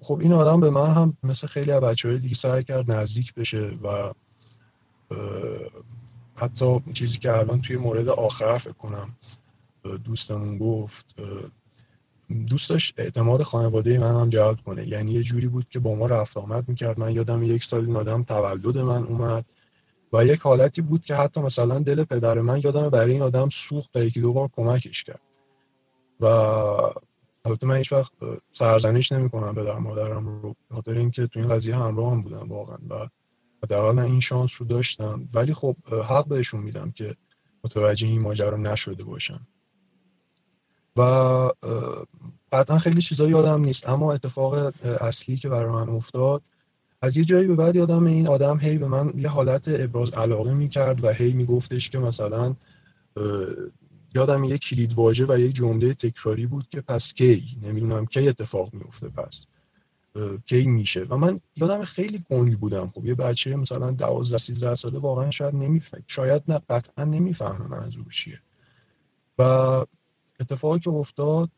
خب 0.00 0.18
این 0.20 0.32
آدم 0.32 0.60
به 0.60 0.70
من 0.70 0.90
هم 0.90 1.16
مثل 1.22 1.46
خیلی 1.46 1.70
از 1.70 1.80
بچه 1.80 2.08
های 2.08 2.18
دیگه 2.18 2.34
سعی 2.34 2.64
کرد 2.64 2.92
نزدیک 2.92 3.34
بشه 3.34 3.78
و 3.82 4.12
حتی 6.36 6.80
چیزی 6.92 7.18
که 7.18 7.32
الان 7.32 7.60
توی 7.60 7.76
مورد 7.76 8.08
آخر 8.08 8.58
فکر 8.58 8.72
کنم 8.72 9.16
دوستمون 10.04 10.58
گفت 10.58 11.14
دوست 12.48 12.70
داشت 12.70 12.94
اعتماد 13.00 13.42
خانواده 13.42 13.98
من 13.98 14.14
هم 14.14 14.28
جلب 14.28 14.60
کنه. 14.60 14.88
یعنی 14.88 15.12
یه 15.12 15.22
جوری 15.22 15.48
بود 15.48 15.68
که 15.70 15.78
با 15.78 15.94
ما 15.94 16.06
رفت 16.06 16.36
آمد 16.36 16.68
می‌کرد. 16.68 17.00
من 17.00 17.12
یادم 17.12 17.42
یک 17.42 17.64
سال 17.64 17.86
این 17.86 17.96
آدم 17.96 18.22
تولد 18.22 18.78
من 18.78 19.02
اومد 19.02 19.44
و 20.12 20.24
یک 20.26 20.40
حالتی 20.40 20.82
بود 20.82 21.04
که 21.04 21.14
حتی 21.14 21.40
مثلا 21.40 21.78
دل 21.78 22.04
پدر 22.04 22.40
من 22.40 22.60
یادم 22.64 22.88
برای 22.88 23.12
این 23.12 23.22
آدم 23.22 23.48
سوخت 23.48 23.96
و 23.96 24.04
یکی 24.04 24.20
دو 24.20 24.32
بار 24.32 24.48
کمکش 24.56 25.04
کرد. 25.04 25.20
و 26.20 26.26
البته 27.46 27.66
من 27.66 27.76
هیچ 27.76 27.92
وقت 27.92 28.12
سرزنش 28.52 29.12
نمی 29.12 29.30
کنم 29.30 29.54
پدر 29.54 29.78
مادرم 29.78 30.26
رو 30.42 30.54
خاطر 30.70 30.98
اینکه 30.98 31.26
تو 31.26 31.40
این 31.40 31.48
قضیه 31.48 31.76
همراه 31.76 32.12
هم 32.12 32.22
بودم 32.22 32.48
واقعا 32.48 32.76
و 32.90 33.08
در 33.68 33.78
حال 33.78 33.98
این 33.98 34.20
شانس 34.20 34.50
رو 34.58 34.66
داشتم. 34.66 35.26
ولی 35.34 35.54
خب 35.54 35.76
حق 36.08 36.28
بهشون 36.28 36.62
میدم 36.62 36.90
که 36.90 37.16
متوجه 37.64 38.06
این 38.06 38.20
ماجرا 38.20 38.56
نشده 38.56 39.04
باشم 39.04 39.46
و 40.96 41.02
قطعا 42.52 42.78
خیلی 42.78 43.00
چیزا 43.00 43.28
یادم 43.28 43.64
نیست. 43.64 43.88
اما 43.88 44.12
اتفاق 44.12 44.72
اصلی 45.00 45.36
که 45.36 45.48
برای 45.48 45.72
من 45.72 45.88
افتاد 45.88 46.42
از 47.02 47.16
یه 47.16 47.24
جایی 47.24 47.46
به 47.46 47.54
بعد 47.54 47.76
یادم 47.76 48.04
این 48.04 48.28
آدم 48.28 48.58
هی 48.58 48.78
به 48.78 48.88
من 48.88 49.12
یه 49.16 49.28
حالت 49.28 49.64
ابراز 49.68 50.10
علاقه 50.10 50.54
می‌کرد 50.54 51.04
و 51.04 51.08
هی 51.08 51.32
میگفتش 51.32 51.90
که 51.90 51.98
مثلا 51.98 52.54
یادم 54.16 54.44
یه 54.44 54.58
کلید 54.58 54.92
واژه 54.94 55.26
و 55.28 55.38
یک 55.38 55.54
جمله 55.54 55.94
تکراری 55.94 56.46
بود 56.46 56.68
که 56.68 56.80
پس 56.80 57.14
کی؟ 57.14 57.58
نمی‌دونم 57.62 58.06
کی 58.06 58.28
اتفاق 58.28 58.74
میفته 58.74 59.08
پس 59.08 59.46
کی 60.46 60.66
میشه؟ 60.66 61.04
و 61.04 61.16
من 61.16 61.40
یادم 61.56 61.82
خیلی 61.82 62.24
گنگ 62.30 62.58
بودم. 62.58 62.86
خب 62.86 63.06
یه 63.06 63.14
بچه 63.14 63.56
مثلا 63.56 63.90
12 63.90 64.38
13 64.38 64.74
ساله 64.74 64.98
واقعا 64.98 65.30
شاید 65.30 65.54
نمیفهم 65.54 66.04
شاید 66.06 66.42
نه 66.48 66.60
قطعا 66.70 67.04
نمی‌فهمه 67.04 67.66
منظور 67.66 68.12
چیه. 68.12 68.40
و 69.38 69.42
اتفاقی 70.40 70.78
که 70.78 70.90
افتاد 70.90 71.50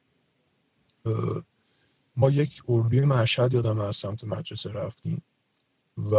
ما 2.16 2.30
یک 2.30 2.62
اردوی 2.68 3.00
مشهد 3.00 3.54
یادم 3.54 3.80
از 3.80 3.96
سمت 3.96 4.24
مدرسه 4.24 4.70
رفتیم 4.70 5.22
و 6.12 6.16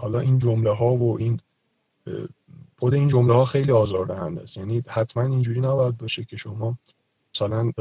حالا 0.00 0.20
این 0.20 0.38
جمله 0.38 0.70
ها 0.70 0.94
و 0.94 1.18
این 1.18 1.40
خود 2.78 2.94
این 2.94 3.08
جمله 3.08 3.34
ها 3.34 3.44
خیلی 3.44 3.72
آزاردهنده 3.72 4.42
است. 4.42 4.56
یعنی 4.56 4.82
حتما 4.88 5.22
اینجوری 5.22 5.60
نباید 5.60 5.96
باشه 5.96 6.24
که 6.24 6.36
شما 6.36 6.78
مثلا 7.34 7.72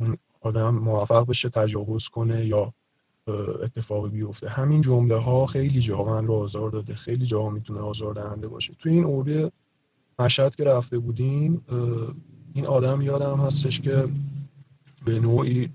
اون 0.00 0.16
آدم 0.40 0.74
موفق 0.74 1.26
بشه 1.26 1.48
تجاوز 1.48 2.08
کنه 2.08 2.46
یا 2.46 2.72
اتفاقی 3.62 4.10
بیفته. 4.10 4.48
همین 4.48 4.80
جمله 4.80 5.16
ها 5.16 5.46
خیلی 5.46 5.80
جاها 5.80 6.04
من 6.04 6.26
رو 6.26 6.34
آزار 6.34 6.70
داده. 6.70 6.94
خیلی 6.94 7.26
جاها 7.26 7.50
می‌تونه 7.50 7.80
آزاردهنده 7.80 8.48
باشه. 8.48 8.74
توی 8.78 8.92
این 8.92 9.04
اردوی 9.04 9.50
مشهد 10.18 10.54
که 10.54 10.64
رفته 10.64 10.98
بودیم 10.98 11.64
این 12.54 12.66
آدم 12.66 13.02
یادم 13.02 13.36
هستش 13.36 13.80
که 13.80 14.08
به 15.04 15.18
نوعی 15.20 15.70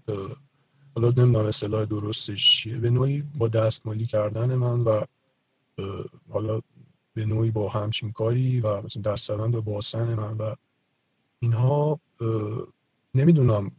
حالا 0.96 1.08
نمی‌دونم 1.08 1.46
اصطلاح 1.46 1.86
درستش 1.86 2.58
چیه 2.58 2.78
به 2.78 2.90
نوعی 2.90 3.24
با 3.38 3.48
دستمالی 3.48 4.06
کردن 4.06 4.56
من 4.56 4.82
و 4.82 5.02
حالا 6.30 6.62
به 7.14 7.26
نوعی 7.26 7.52
با 7.52 7.70
همچین 7.70 8.12
کاری 8.12 8.60
و 8.60 8.82
مثلا 8.82 9.02
دست 9.02 9.28
زدن 9.28 9.52
به 9.52 9.62
باسن 9.62 10.16
من 10.16 10.38
و 10.38 10.56
اینها 11.40 12.00
نمی‌دونم 13.16 13.72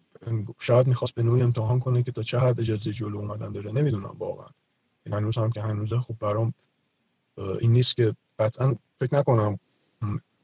شاید 0.61 0.87
می‌خواست 0.87 1.15
به 1.15 1.23
نوعی 1.23 1.43
امتحان 1.43 1.81
کنه 1.81 2.03
که 2.03 2.13
تا 2.13 2.23
چه 2.23 2.39
حد 2.39 2.61
اجازه 2.61 2.93
جلو 2.93 3.19
اومدن 3.19 3.53
داره 3.53 3.73
نمی‌دونم 3.73 4.17
واقعا. 4.19 4.49
هنوز 5.13 5.39
هم 5.39 5.51
که 5.51 5.63
هنوزه 5.63 5.99
خب 5.99 6.17
برام 6.21 6.55
این 7.61 7.73
نیست 7.73 7.97
که 7.97 8.17
قطعا 8.39 8.77
فکر 8.97 9.19
نکنم 9.19 9.59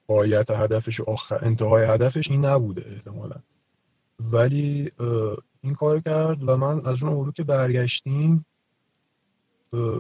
قایت 0.07 0.51
هدفش 0.51 1.01
آخر 1.01 1.39
انتهای 1.45 1.85
هدفش 1.85 2.31
این 2.31 2.45
نبوده 2.45 2.85
احتمالا. 2.91 3.37
ولی 4.21 4.93
این 5.61 5.75
کار 5.75 6.01
کرد 6.01 6.49
و 6.49 6.57
من 6.57 6.87
از 6.87 7.03
اون 7.03 7.13
اولو 7.13 7.33
که 7.33 7.45
برگشتیم 7.45 8.47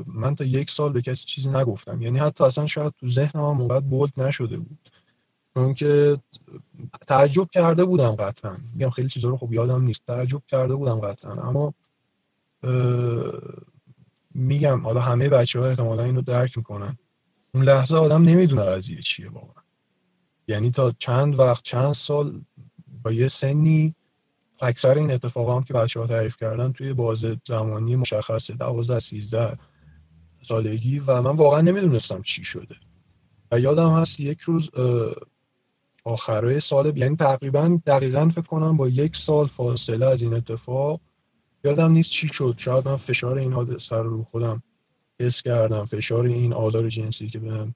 من 0.07 0.35
تا 0.35 0.45
یک 0.45 0.71
سال 0.71 0.93
به 0.93 1.03
کسی 1.03 1.27
چیزی 1.27 1.49
نگفتم. 1.49 2.03
یعنی 2.03 2.19
حتی 2.19 2.45
اصلا 2.45 2.67
شاید 2.67 2.93
تو 3.01 3.09
ذهنم 3.09 3.45
هم 3.45 3.57
موقع 3.57 3.81
بولد 3.81 4.21
نشده 4.21 4.57
بود. 4.57 4.91
چون 5.55 5.75
که 5.75 6.19
تعجب 7.07 7.49
کرده 7.51 7.85
بودم 7.85 8.11
قطعا. 8.11 8.57
میگم 8.75 8.91
خیلی 8.91 9.09
چیزا 9.09 9.29
رو 9.29 9.37
خب 9.37 9.53
یادم 9.53 9.83
نیست. 9.83 10.07
تعجب 10.07 10.43
کرده 10.49 10.75
بودم 10.75 11.01
قطعا. 11.01 11.33
اما 11.33 11.75
میگم 14.35 14.81
حالا 14.81 15.01
همه 15.01 15.29
بچه 15.29 15.61
ها 15.61 15.67
احتمالا 15.67 16.05
اینو 16.05 16.23
درک 16.23 16.59
می‌کنن. 16.59 16.99
اون 17.55 17.65
لحظه 17.65 17.97
آدم 17.97 18.23
نمی‌دونه 18.23 18.63
قضیه 18.63 19.01
چیه 19.01 19.31
واقعا. 19.31 19.63
یعنی 20.49 20.71
تا 20.71 20.93
چند 20.99 21.39
وقت 21.39 21.65
چند 21.65 21.93
سال 21.93 22.41
با 23.03 23.13
یه 23.13 23.29
سنی 23.29 23.95
اکثر 24.61 24.99
این 24.99 25.11
اتفاق 25.11 25.51
هم 25.51 25.65
که 25.65 25.75
بچه 25.75 26.01
ها 26.01 26.07
تعریف 26.07 26.37
کردن 26.37 26.73
توی 26.73 26.93
باز 26.93 27.25
زمانی 27.49 27.97
مشخصه 27.97 28.55
دوازده 28.55 28.99
سیزده 28.99 29.59
سالگی 30.43 30.99
و 30.99 31.23
من 31.23 31.37
واقعا 31.37 31.61
نمی‌دونستم 31.61 32.23
چی 32.23 32.45
شده. 32.45 32.77
و 33.53 33.61
یادم 33.61 33.91
هست 33.91 34.21
یک 34.21 34.41
روز 34.41 34.71
آخرای 36.05 36.61
سال 36.61 36.97
یعنی 36.99 37.17
تقریبا 37.17 37.79
دقیقا 37.87 38.29
فکر 38.29 38.47
کنم 38.47 38.77
با 38.77 38.89
یک 38.89 39.17
سال 39.17 39.47
فاصله 39.47 40.07
از 40.07 40.23
این 40.23 40.35
اتفاق 40.35 41.01
یادم 41.65 41.93
نیست 41.93 42.11
چی 42.11 42.29
شد. 42.29 42.55
شاید 42.57 42.89
من 42.89 42.97
فشار 42.97 43.39
این 43.39 43.53
حادثه 43.53 43.97
رو 43.97 44.25
خودم 44.25 44.63
حس 45.21 45.43
کردم. 45.43 45.85
فشار 45.85 46.27
این 46.27 46.53
آزار 46.53 46.89
جنسی 46.89 47.29
که 47.29 47.39
بهم 47.39 47.75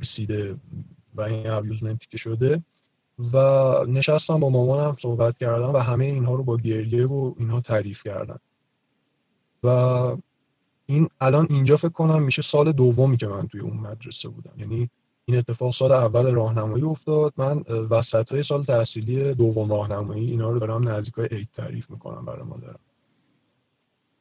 رسیده 0.00 0.56
و 1.14 1.20
این 1.20 1.46
ابیوزمنتی 1.46 2.06
که 2.10 2.16
شده. 2.16 2.64
و 3.18 3.38
نشستم 3.88 4.40
با 4.40 4.48
مامانم 4.48 4.96
صحبت 4.98 5.38
کردم 5.38 5.72
و 5.72 5.78
همه 5.78 6.04
اینها 6.04 6.34
رو 6.34 6.44
با 6.44 6.56
گریه 6.56 7.06
و 7.06 7.34
اینها 7.38 7.60
تعریف 7.60 8.02
کردن 8.02 8.38
و 9.62 9.68
این 10.86 11.08
الان 11.20 11.46
اینجا 11.50 11.76
فکر 11.76 11.88
کنم 11.88 12.22
میشه 12.22 12.42
سال 12.42 12.72
دومی 12.72 13.16
که 13.16 13.26
من 13.26 13.46
توی 13.48 13.60
اون 13.60 13.76
مدرسه 13.76 14.28
بودم. 14.28 14.52
یعنی 14.58 14.90
این 15.24 15.38
اتفاق 15.38 15.72
سال 15.72 15.92
اول 15.92 16.34
راهنمایی 16.34 16.84
افتاد. 16.84 17.32
من 17.36 17.58
وسط 17.90 18.32
های 18.32 18.42
سال 18.42 18.62
تحصیلی 18.62 19.34
دوم 19.34 19.70
راهنمایی 19.70 20.30
اینا 20.30 20.50
رو 20.50 20.58
دارم 20.58 20.88
نزدیک 20.88 21.14
های 21.14 21.28
عید 21.30 21.48
تعریف 21.52 21.90
می‌کنم 21.90 22.24
برای 22.24 22.42
مادرم. 22.42 22.78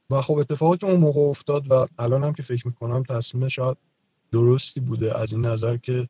و 0.10 0.22
خب 0.22 0.34
اتفاقی 0.38 0.78
که 0.78 0.88
اون 0.88 0.99
موقع 0.99 1.22
افتاد 1.22 1.72
و 1.72 1.88
الان 1.99 2.24
هم 2.24 2.34
که 2.34 2.44
فکر 2.44 2.68
می‌کنم 2.68 3.03
تصمیم 3.03 3.48
شاید 3.48 3.78
درستی 4.32 4.80
بوده 4.80 5.20
از 5.20 5.32
این 5.32 5.45
نظر 5.45 5.78
که 5.78 6.10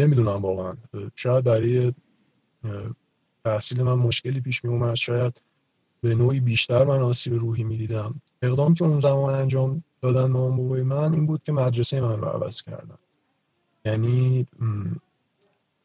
نمی‌دونم 0.00 0.42
واقعا. 0.42 0.76
شاید 1.14 1.44
برای 1.44 1.92
تحصیل 3.44 3.82
من 3.82 3.94
مشکلی 3.94 4.40
پیش 4.40 4.64
می 4.64 4.70
اومد 4.70 4.94
شاید 4.94 5.42
به 6.00 6.14
نوعی 6.14 6.40
بیشتر 6.40 6.84
من 6.84 6.98
آسیب 6.98 7.34
روحی 7.34 7.64
می‌دیدم. 7.64 8.22
اقدام 8.42 8.74
که 8.74 8.84
اون 8.84 9.00
زمان 9.00 9.34
انجام 9.34 9.84
دادن 10.00 10.32
بابای 10.32 10.82
من 10.82 11.12
این 11.14 11.26
بود 11.26 11.42
که 11.42 11.52
مدرسه 11.52 12.00
من 12.00 12.20
رو 12.20 12.28
عوض 12.28 12.62
کردن. 12.62 12.98
یعنی 13.84 14.46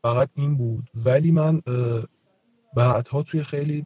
فقط 0.02 0.30
این 0.36 0.58
بود. 0.58 0.90
ولی 1.06 1.32
من 1.32 1.62
بعدها 2.76 3.24
توی 3.24 3.44
خیلی 3.44 3.86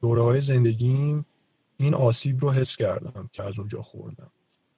دوره 0.00 0.22
های 0.22 0.40
زندگیم 0.40 1.26
این 1.76 1.94
آسیب 1.94 2.40
رو 2.40 2.50
حس 2.50 2.76
کردم 2.76 3.30
که 3.32 3.42
از 3.42 3.58
اونجا 3.58 3.82
خوردم. 3.82 4.30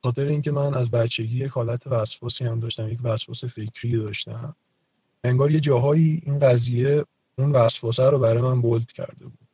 خاطر 0.02 0.26
اینکه 0.26 0.52
من 0.52 0.74
از 0.74 0.90
بچگی 0.90 1.44
یک 1.44 1.50
حالت 1.50 1.86
وسواسی 1.86 2.44
هم 2.44 2.60
داشتم 2.60 2.88
یک 2.88 3.00
وسواس 3.02 3.44
فکری 3.44 3.92
داشتم. 3.92 4.56
انگار 5.24 5.50
یه 5.50 5.60
جاهایی 5.60 6.22
این 6.24 6.38
قضیه 6.38 7.04
اون 7.38 7.52
وسواسه 7.52 8.10
رو 8.10 8.18
برای 8.18 8.42
من 8.42 8.62
بولد 8.62 8.92
کرده 8.92 9.24
بود. 9.24 9.48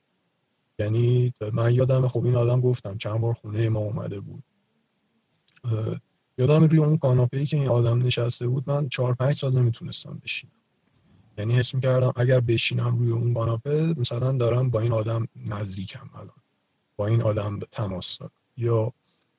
یعنی 0.78 1.32
من 1.52 1.74
یادم 1.74 2.08
خب 2.08 2.24
این 2.24 2.36
آدم 2.36 2.60
گفتم 2.60 2.96
چند 2.98 3.20
بار 3.20 3.34
خونه 3.34 3.68
ما 3.68 3.80
اومده 3.80 4.20
بود. 4.20 4.44
یادم 6.38 6.64
روی 6.64 6.78
اون 6.78 6.98
کاناپه 6.98 7.46
که 7.46 7.56
این 7.56 7.68
آدم 7.68 7.98
نشسته 7.98 8.48
بود 8.48 8.70
من 8.70 8.88
چهار 8.88 9.14
پنج 9.14 9.38
سال 9.38 9.52
نمی‌تونستم 9.58 10.20
بشینم. 10.24 10.52
یعنی 11.38 11.54
حس 11.54 11.74
می‌کردم 11.74 12.12
اگر 12.16 12.40
بشینم 12.40 12.98
روی 12.98 13.10
اون 13.10 13.34
کاناپه 13.34 13.94
مثلا 13.96 14.32
دارم 14.32 14.70
با 14.70 14.80
این 14.80 14.92
آدم 14.92 15.26
نزدیکم 15.36 16.10
الان. 16.14 16.42
با 16.96 17.06
این 17.06 17.22
آدم 17.22 17.58
تماس 17.58 18.18
دارم. 18.18 18.32
یا 18.56 18.92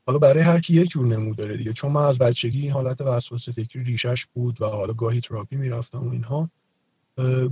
حالا 0.08 0.20
برای 0.20 0.44
هر 0.44 0.60
کی 0.60 0.74
یک 0.74 0.90
جور 0.90 1.06
نمود 1.06 1.38
داره 1.38 1.58
دیگه. 1.58 1.74
چون 1.74 1.92
من 1.92 2.02
از 2.02 2.18
بچگی 2.18 2.62
این 2.62 2.72
حالت 2.72 3.02
وسواس 3.02 3.50
فکری 3.50 3.84
ریشش 3.84 4.26
بود 4.34 4.62
و 4.62 4.66
حالا 4.66 4.94
گاهی 4.94 5.22
تراپی 5.22 5.56
می‌رفتم 5.56 6.08
و 6.08 6.12
اینها. 6.12 6.50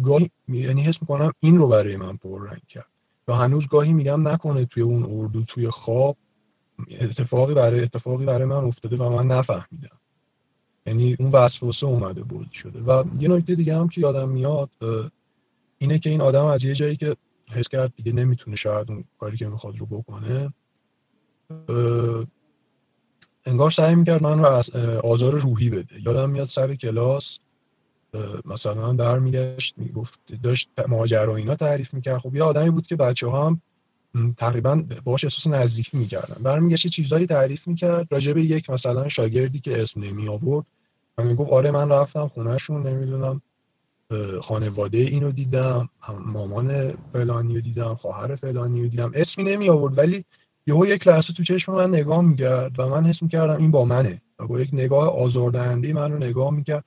گاهی 0.04 0.30
یعنی 0.48 0.82
حس 0.82 1.02
می‌کنم 1.02 1.32
این 1.40 1.58
رو 1.58 1.68
برای 1.68 1.98
من 1.98 2.18
پررنگ 2.18 2.62
کرد. 2.68 2.90
و 3.28 3.34
هنوز 3.34 3.68
گاهی 3.68 3.94
میگم 3.94 4.28
نکنه 4.28 4.66
توی 4.66 4.84
اون 4.84 5.04
اردو 5.04 5.44
توی 5.44 5.70
خواب 5.70 6.18
اتفاقی 7.02 7.54
برای 7.54 7.82
اتفاقی 7.82 8.26
برای 8.26 8.46
من 8.46 8.64
افتاده 8.64 8.98
و 8.98 9.10
من 9.10 9.28
نفهمیدم. 9.28 10.00
یعنی 10.86 11.16
اون 11.20 11.32
وسوسه 11.32 11.86
اومده 11.86 12.24
بود 12.24 12.52
شده. 12.52 12.80
و 12.80 13.04
یه 13.20 13.30
نکته 13.30 13.56
دیگه 13.56 13.78
هم 13.78 13.90
که 13.90 14.02
یادم 14.02 14.30
میاد 14.30 14.70
اینه 15.78 16.00
که 16.00 16.10
این 16.10 16.22
آدم 16.22 16.46
از 16.46 16.64
یه 16.64 16.74
جایی 16.74 16.96
که 16.96 17.16
حس 17.52 17.68
کرد 17.68 17.94
دیگه 17.96 18.12
نمی‌تونه 18.12 18.56
شاید 18.56 18.92
اون 18.92 19.04
کاری 19.20 19.38
که 19.38 19.48
می‌خواد 19.48 19.78
رو 19.78 19.86
بکنه 19.86 20.54
انگار 23.46 23.72
سعی 23.72 23.96
می‌کرد 23.96 24.24
من 24.24 24.40
رو 24.40 24.46
از 24.46 24.70
آزار 25.04 25.40
روحی 25.40 25.70
بده. 25.70 26.02
یادم 26.06 26.30
میاد 26.30 26.48
سر 26.48 26.76
کلاس 26.76 27.40
مثلا 28.46 28.94
برمیگشت 28.94 29.74
می‌گفت 29.78 30.20
داشت 30.44 30.70
ماجرا 30.88 31.36
اینا 31.36 31.56
تعریف 31.56 31.94
می‌کرد. 31.94 32.18
خب 32.18 32.36
یه 32.36 32.44
آدمی 32.44 32.70
بود 32.70 32.88
که 32.88 32.96
بچه 32.96 33.28
ها 33.28 33.48
هم 33.48 33.62
تقریبا 34.38 34.84
باهاش 35.04 35.24
احساس 35.24 35.48
نزدیکی 35.48 35.98
می‌کردن. 35.98 36.44
برمیگشت 36.44 36.88
چیزایی 36.88 37.26
تعریف 37.26 37.68
می‌کرد. 37.68 38.08
راجع 38.12 38.34
به 38.34 38.42
یک 38.42 38.70
مثلا 38.70 39.08
شاگردی 39.10 39.60
که 39.60 39.82
اسم 39.82 40.04
نمی 40.04 40.28
آورد 40.30 40.66
و 41.18 41.24
می‌گفت 41.24 41.52
آره 41.52 41.72
من 41.72 41.90
رفتم 41.92 42.28
خونهشون 42.28 42.88
نمی‌دونم 42.88 43.42
خانواده 44.42 44.98
اینو 44.98 45.32
دیدم 45.32 45.90
مامان 46.26 46.92
فلانی 47.14 47.56
رو 47.56 47.62
دیدم 47.62 47.96
خواهر 47.96 48.36
فلانی 48.36 48.82
رو 48.82 48.88
دیدم. 48.88 49.12
اسمی 49.16 49.44
نمی 49.44 49.70
آورد 49.70 49.98
ولی 49.98 50.26
یهو 50.68 50.86
یک 50.86 51.08
لحظه 51.08 51.34
تو 51.34 51.44
چشم 51.44 51.72
من 51.72 51.90
نگاه 51.90 52.22
می‌کرد 52.22 52.80
و 52.80 52.90
من 52.90 53.04
حس 53.04 53.24
می‌کردم 53.24 53.58
این 53.58 53.72
با 53.72 53.86
منه. 53.86 54.22
و 54.40 54.48
با 54.48 54.60
یک 54.60 54.70
نگاه 54.74 55.10
آزاردهنده 55.10 55.94
من 55.94 56.12
رو 56.12 56.18
نگاه 56.18 56.52
می‌کرد. 56.52 56.86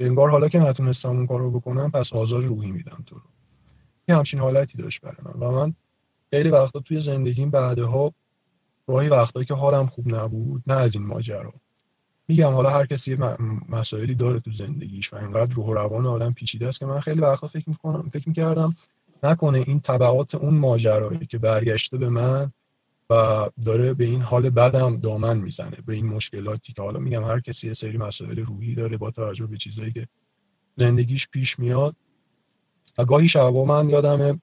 انگار 0.00 0.30
حالا 0.30 0.48
که 0.48 0.58
نتونستم 0.58 1.08
اون 1.08 1.26
کار 1.26 1.40
رو 1.40 1.50
بکنم 1.50 1.90
پس 1.90 2.12
آزار 2.12 2.42
روحی 2.42 2.70
میدم 2.70 3.04
تو 3.06 3.14
رو. 3.14 3.22
یه 4.08 4.16
همچین 4.16 4.40
حالتی 4.40 4.78
داشت 4.78 5.00
برای 5.00 5.16
من. 5.24 5.32
و 5.32 5.50
من 5.52 5.74
خیلی 6.30 6.48
وقتا 6.48 6.80
توی 6.80 7.00
زندگیم 7.00 7.50
بعدها 7.50 8.12
راهی 8.88 9.08
وقتایی 9.08 9.46
که 9.46 9.54
حالم 9.54 9.86
خوب 9.86 10.14
نبود 10.14 10.62
نه 10.66 10.74
از 10.74 10.94
این 10.94 11.06
ماجرا. 11.06 11.52
میگم 12.28 12.52
حالا 12.52 12.70
هر 12.70 12.86
کسی 12.86 13.16
مسائلی 13.68 14.14
داره 14.14 14.40
تو 14.40 14.50
زندگیش 14.50 15.12
و 15.12 15.16
اینقدر 15.16 15.54
روح 15.54 15.66
و 15.66 15.74
روان 15.74 16.06
آدم 16.06 16.32
پیچیده 16.32 16.68
است 16.68 16.80
که 16.80 16.86
من 16.86 17.00
خیلی 17.00 17.20
وقتا 17.20 17.46
فکر 17.46 17.68
می‌کنم 17.68 18.10
فکر 18.12 18.28
می‌کردم 18.28 18.74
نکنه 19.22 19.64
این 19.66 19.80
طبعات 19.80 20.34
اون 20.34 20.54
ماجرایی 20.54 21.26
که 21.26 21.38
برگشته 21.38 21.98
به 21.98 22.08
من 22.08 22.52
و 23.10 23.46
داره 23.64 23.94
به 23.94 24.04
این 24.04 24.22
حال 24.22 24.50
بدم 24.50 24.96
دامن 24.96 25.38
می‌زنه. 25.38 25.76
به 25.86 25.94
این 25.94 26.06
مشکلاتی 26.06 26.72
که 26.72 26.82
حالا 26.82 26.98
میگم 27.00 27.24
هر 27.24 27.40
کسی 27.40 27.66
یه 27.66 27.74
سری 27.74 27.98
مسائل 27.98 28.38
روحی 28.38 28.74
داره 28.74 28.96
با 28.96 29.10
توجه 29.10 29.46
به 29.46 29.56
چیزایی 29.56 29.92
که 29.92 30.06
زندگیش 30.76 31.28
پیش 31.28 31.58
میاد. 31.58 31.96
و 32.98 33.04
گاهی 33.04 33.28
شبا 33.28 33.64
من 33.64 33.90
یادم 33.90 34.40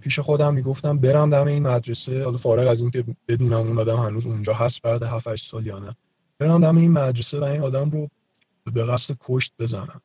پیش 0.00 0.18
خودم 0.18 0.54
می‌گفتم 0.54 0.98
برم 0.98 1.30
دم 1.30 1.46
این 1.46 1.62
مدرسه 1.62 2.24
حالا 2.24 2.36
فارغ 2.36 2.68
از 2.68 2.80
اینکه 2.80 3.04
بدونم 3.28 3.56
اون 3.56 3.78
آدم 3.78 3.96
هنوز 3.96 4.26
اونجا 4.26 4.54
هست 4.54 4.82
بعد 4.82 5.02
7 5.02 5.28
8 5.28 5.50
سال 5.50 5.66
یا 5.66 5.78
نه. 5.78 5.96
برم 6.38 6.60
دم 6.60 6.76
این 6.76 6.92
مدرسه 6.92 7.40
و 7.40 7.44
این 7.44 7.60
آدم 7.60 7.90
رو 7.90 8.08
به 8.72 8.84
قصد 8.84 9.16
کشت 9.20 9.52
بزنم. 9.58 10.00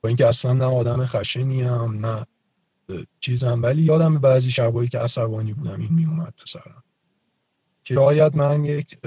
با 0.00 0.08
اینکه 0.08 0.26
اصلا 0.26 0.52
نه 0.52 0.64
آدم 0.64 1.06
خشنی 1.06 1.62
هم 1.62 2.06
نه 2.06 2.26
چیزم 3.20 3.62
ولی 3.62 3.82
یادم 3.82 4.18
بعضی 4.18 4.50
شبایی 4.50 4.88
که 4.88 4.98
عصبانی 4.98 5.52
بودم 5.52 5.80
این 5.80 5.94
میومد 5.94 6.34
تو 6.36 6.46
سرم. 6.46 6.82
که 7.84 7.94
شاید 7.94 8.36
من 8.36 8.64
یک 8.64 8.98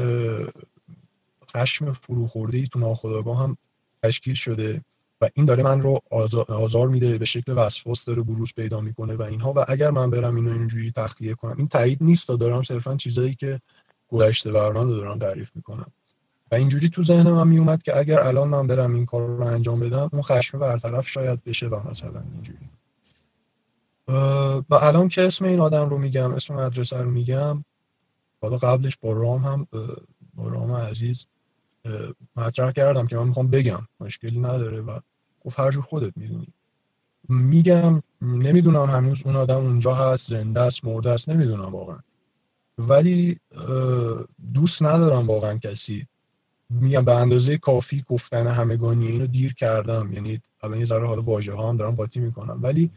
خشم 1.55 1.91
فروخورده 1.91 2.57
ای 2.57 2.67
تو 2.67 2.79
ناخداگاه 2.79 3.43
هم 3.43 3.57
تشکیل 4.03 4.33
شده 4.33 4.81
و 5.21 5.29
این 5.33 5.45
داره 5.45 5.63
من 5.63 5.81
رو 5.81 5.99
آزار, 6.47 6.87
میده 6.87 7.17
به 7.17 7.25
شکل 7.25 7.53
وسواس 7.55 8.05
داره 8.05 8.21
بروز 8.21 8.53
پیدا 8.53 8.81
می‌کنه 8.81 9.15
و 9.15 9.21
اینها. 9.21 9.53
و 9.55 9.65
اگر 9.67 9.89
من 9.89 10.09
برم 10.09 10.35
اینو 10.35 10.51
اینجوری 10.51 10.91
تخلیه 10.91 11.33
کنم 11.33 11.55
این 11.57 11.67
تایید 11.67 12.03
نیست 12.03 12.27
تا 12.27 12.35
دارم 12.35 12.63
صرفا 12.63 12.95
چیزایی 12.95 13.35
که 13.35 13.59
گذشته 14.07 14.51
برنامه 14.51 14.91
دارم 14.91 15.19
تعریف 15.19 15.51
می‌کنم. 15.55 15.91
و 16.51 16.55
اینجوری 16.55 16.89
تو 16.89 17.03
ذهن 17.03 17.31
من 17.31 17.47
میومد 17.47 17.83
که 17.83 17.97
اگر 17.97 18.19
الان 18.19 18.47
من 18.47 18.67
برم 18.67 18.93
این 18.93 19.05
کار 19.05 19.27
رو 19.27 19.43
انجام 19.43 19.79
بدم 19.79 20.09
اون 20.13 20.21
خشم 20.21 20.59
برطرف 20.59 21.07
شاید 21.07 21.43
بشه 21.43 21.67
و 21.67 21.89
مثلا 21.89 22.23
اینجوری. 22.33 22.69
و 24.07 24.75
الان 24.75 25.07
که 25.07 25.21
اسم 25.21 25.45
این 25.45 25.59
آدم 25.59 25.89
رو 25.89 25.97
میگم 25.97 26.31
اسم 26.31 26.55
مدرسه 26.55 26.97
رو 26.97 27.11
میگم 27.11 27.65
حالا 28.41 28.57
قبلش 28.57 28.97
با 29.01 29.11
رام 29.11 29.43
هم 29.43 29.67
با 30.33 30.47
رام 30.47 30.71
عزیز 30.71 31.25
مطرح 32.35 32.71
کردم 32.71 33.07
که 33.07 33.15
من 33.15 33.27
می‌خوام 33.27 33.47
بگم 33.47 33.87
مشکلی 33.99 34.39
نداره 34.39 34.81
و 34.81 34.99
گفت 35.45 35.59
هر 35.59 35.71
جور 35.71 35.83
خودت 35.83 36.17
می‌دونی. 36.17 36.47
میگم 37.29 38.01
نمی‌دونم 38.21 38.85
هنوز 38.85 39.21
اون 39.25 39.35
آدم 39.35 39.57
اونجا 39.57 39.95
هست 39.95 40.29
زنده 40.29 40.61
است 40.61 40.85
مرده 40.85 41.09
است 41.09 41.29
نمی‌دونم 41.29 41.65
واقعا. 41.65 41.99
ولی 42.77 43.39
دوست 44.53 44.83
ندارم 44.83 45.27
واقعا 45.27 45.57
کسی 45.57 46.07
میگم 46.69 47.05
به 47.05 47.15
اندازه 47.15 47.57
کافی 47.57 48.03
گفتن 48.07 48.47
همگانی 48.47 49.07
اینو 49.07 49.27
دیر 49.27 49.53
کردم. 49.53 50.13
یعنی 50.13 50.41
الان 50.63 50.79
یه 50.79 50.85
ذره 50.85 51.07
حالا 51.07 51.21
واژه 51.21 51.53
ها 51.53 51.69
هم 51.69 51.77
دارم 51.77 51.95
باتی 51.95 52.19
می‌کنم. 52.19 52.59
ولی 52.61 52.91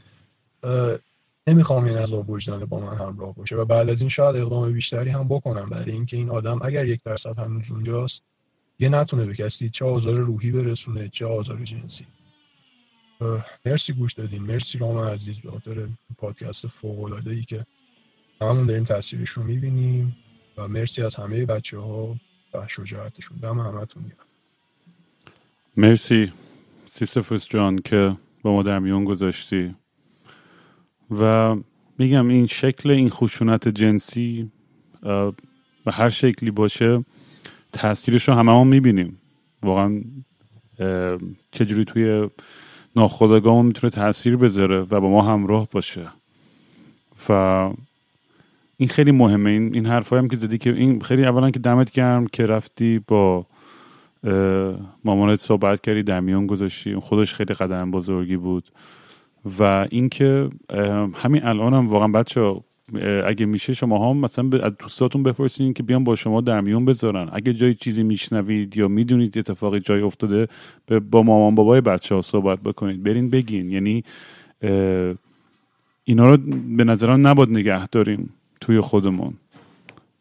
نمی‌خوام 1.46 1.84
این 1.84 1.96
عذاب 1.96 2.30
وجدان 2.30 2.64
با 2.64 2.80
من 2.80 2.96
همراه 2.96 3.34
باشه 3.34 3.56
و 3.56 3.64
بعد 3.64 3.90
از 3.90 4.00
این 4.00 4.10
شاید 4.10 4.36
اقدام 4.36 4.72
بیشتری 4.72 5.10
هم 5.10 5.28
بکنم. 5.28 5.68
برای 5.70 5.90
اینکه 5.90 6.16
این 6.16 6.30
آدم 6.30 6.58
اگر 6.62 6.86
یک 6.86 7.02
درصد 7.02 7.38
هنوز 7.38 7.70
اونجاست 7.70 8.22
یه 8.78 8.88
نتونه 8.88 9.26
به 9.26 9.34
کسی 9.34 9.68
چه 9.68 9.84
آزار 9.84 10.14
روحی 10.14 10.52
برسونه 10.52 11.08
چه 11.08 11.26
آزار 11.26 11.64
جنسی. 11.64 12.06
مرسی 13.66 13.92
گوش 13.92 14.12
دادین. 14.12 14.42
مرسی 14.42 14.78
رام 14.78 14.98
عزیز 14.98 15.38
به 15.40 15.50
خاطر 15.50 15.88
پادکست 16.18 16.66
فوق 16.66 17.04
العاده 17.04 17.30
ای 17.30 17.42
که 17.42 17.66
همون 18.40 18.66
داریم 18.66 18.84
تاثیرش 18.84 19.30
رو 19.30 19.42
می‌بینیم 19.42 20.16
و 20.56 20.68
مرسی 20.68 21.02
از 21.02 21.14
همه 21.14 21.46
بچه 21.46 21.78
ها 21.78 22.16
و 22.54 22.68
شجاعتشون. 22.68 23.38
دم 23.38 23.60
همتون 23.60 24.02
میگم 24.02 24.16
مرسی 25.76 26.32
سیسفوس 26.84 27.48
جان 27.48 27.78
که 27.78 28.16
با 28.42 28.52
ما 28.52 28.62
در 28.62 28.78
میون 28.78 29.04
گذاشتی. 29.04 29.74
و 31.10 31.54
میگم 31.98 32.28
این 32.28 32.46
شکل 32.46 32.90
این 32.90 33.08
خشونت 33.08 33.68
جنسی 33.68 34.50
به 35.84 35.92
هر 35.92 36.08
شکلی 36.08 36.50
باشه 36.50 37.04
تاثیرش 37.72 38.28
رو 38.28 38.34
همه 38.34 38.60
هم 38.60 38.66
می‌بینیم. 38.66 39.18
واقعا 39.62 40.02
چجوری 41.50 41.84
توی 41.84 42.28
ناخداگاه 42.96 43.62
می‌تونه 43.62 43.90
تاثیر 43.90 44.36
بذاره 44.36 44.80
و 44.80 45.00
با 45.00 45.10
ما 45.10 45.22
همراه 45.22 45.68
باشه. 45.70 46.08
و 47.28 47.32
این 48.76 48.88
خیلی 48.88 49.10
مهمه. 49.10 49.50
این, 49.50 49.74
این 49.74 49.86
حرفایی 49.86 50.22
هم 50.22 50.28
که 50.28 50.36
زدی 50.36 50.58
که 50.58 50.70
این 50.72 51.00
خیلی 51.00 51.24
اولا 51.24 51.50
که 51.50 51.58
دمت 51.58 51.90
گرم 51.90 52.26
که 52.26 52.46
رفتی 52.46 53.00
با 53.08 53.46
مامانت 55.04 55.40
صحبت 55.40 55.80
کردی 55.80 56.02
در 56.02 56.20
میان 56.20 56.46
گذاشتی. 56.46 56.94
خودش 56.94 57.34
خیلی 57.34 57.54
قدم 57.54 57.90
بزرگی 57.90 58.36
بود. 58.36 58.70
و 59.58 59.86
اینکه 59.90 60.50
همین 61.14 61.44
الان 61.44 61.74
هم 61.74 61.88
واقعا 61.88 62.08
بچه 62.08 62.54
اگه 63.26 63.46
میشه 63.46 63.72
شما 63.72 64.10
هم 64.10 64.16
مثلا 64.16 64.50
از 64.62 64.76
دوستاتون 64.78 65.22
بپرسین 65.22 65.72
که 65.72 65.82
بیان 65.82 66.04
با 66.04 66.16
شما 66.16 66.40
در 66.40 66.60
میون 66.60 66.84
بذارن. 66.84 67.28
اگه 67.32 67.52
جای 67.52 67.74
چیزی 67.74 68.02
میشنوید 68.02 68.76
یا 68.76 68.88
می‌دونید 68.88 69.38
اتفاقی 69.38 69.80
جای 69.80 70.02
افتاده 70.02 70.48
با 71.10 71.22
مامان 71.22 71.54
بابای 71.54 71.80
بچه 71.80 72.14
ها 72.14 72.20
صحبت 72.20 72.60
بکنید. 72.60 73.02
برین 73.02 73.30
بگین. 73.30 73.70
یعنی 73.70 74.04
اینا 76.04 76.30
رو 76.30 76.36
به 76.76 76.84
نظران 76.84 77.26
نباد 77.26 77.50
نگه 77.50 77.86
داریم 77.86 78.30
توی 78.60 78.80
خودمون. 78.80 79.34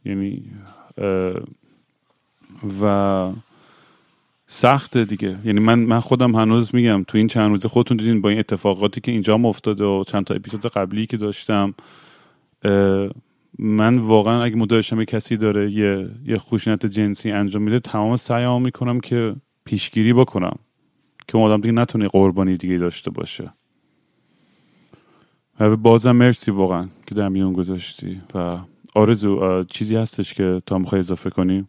یعنی 0.06 0.44
و 2.82 3.32
سخته 4.48 5.06
دیگه. 5.06 5.38
یعنی 5.46 5.60
من 5.60 5.80
من 5.80 6.00
خودم 6.00 6.36
هنوز 6.36 6.76
میگم 6.76 7.04
تو 7.08 7.18
این 7.18 7.28
چند 7.28 7.50
روزه 7.50 7.70
خودتون 7.70 7.98
دیدین 7.98 8.22
با 8.22 8.30
این 8.30 8.40
اتفاقاتی 8.40 9.02
که 9.02 9.12
اینجا 9.12 9.36
افتاده 9.36 9.84
و 9.84 10.04
چند 10.04 10.24
تا 10.24 10.34
اپیزود 10.34 10.66
قبلی 10.66 11.06
که 11.06 11.18
داشتم 11.18 11.74
من 13.60 13.98
واقعا 13.98 14.44
اگه 14.44 14.56
مدارشم 14.56 15.04
کسی 15.04 15.38
داره 15.38 15.72
یه 15.72 16.10
یه 16.26 16.38
خوشنط 16.38 16.86
جنسی 16.86 17.32
انجام 17.32 17.64
میده 17.64 17.80
تمام 17.80 18.16
سعیام 18.16 18.62
می‌کنم 18.62 19.00
که 19.00 19.36
پیشگیری 19.66 20.14
بکنم. 20.14 20.58
که 21.28 21.38
اون 21.38 21.52
آدم 21.52 21.62
دیگه 21.62 21.72
نتونه 21.72 22.08
قربانی 22.08 22.58
دیگه 22.58 22.78
داشته 22.78 23.12
باشه. 23.12 23.54
و 25.60 25.76
بازم 25.76 26.12
مرسی 26.12 26.52
واقعا 26.52 26.88
که 27.08 27.16
در 27.16 27.30
میون 27.30 27.54
گذاشتی. 27.54 28.22
و 28.36 28.58
آرزو 28.96 29.64
چیزی 29.64 29.96
هستش 29.96 30.34
که 30.34 30.62
تا 30.66 30.78
می‌خوای 30.78 31.00
اضافه 31.00 31.30
کنی؟ 31.30 31.68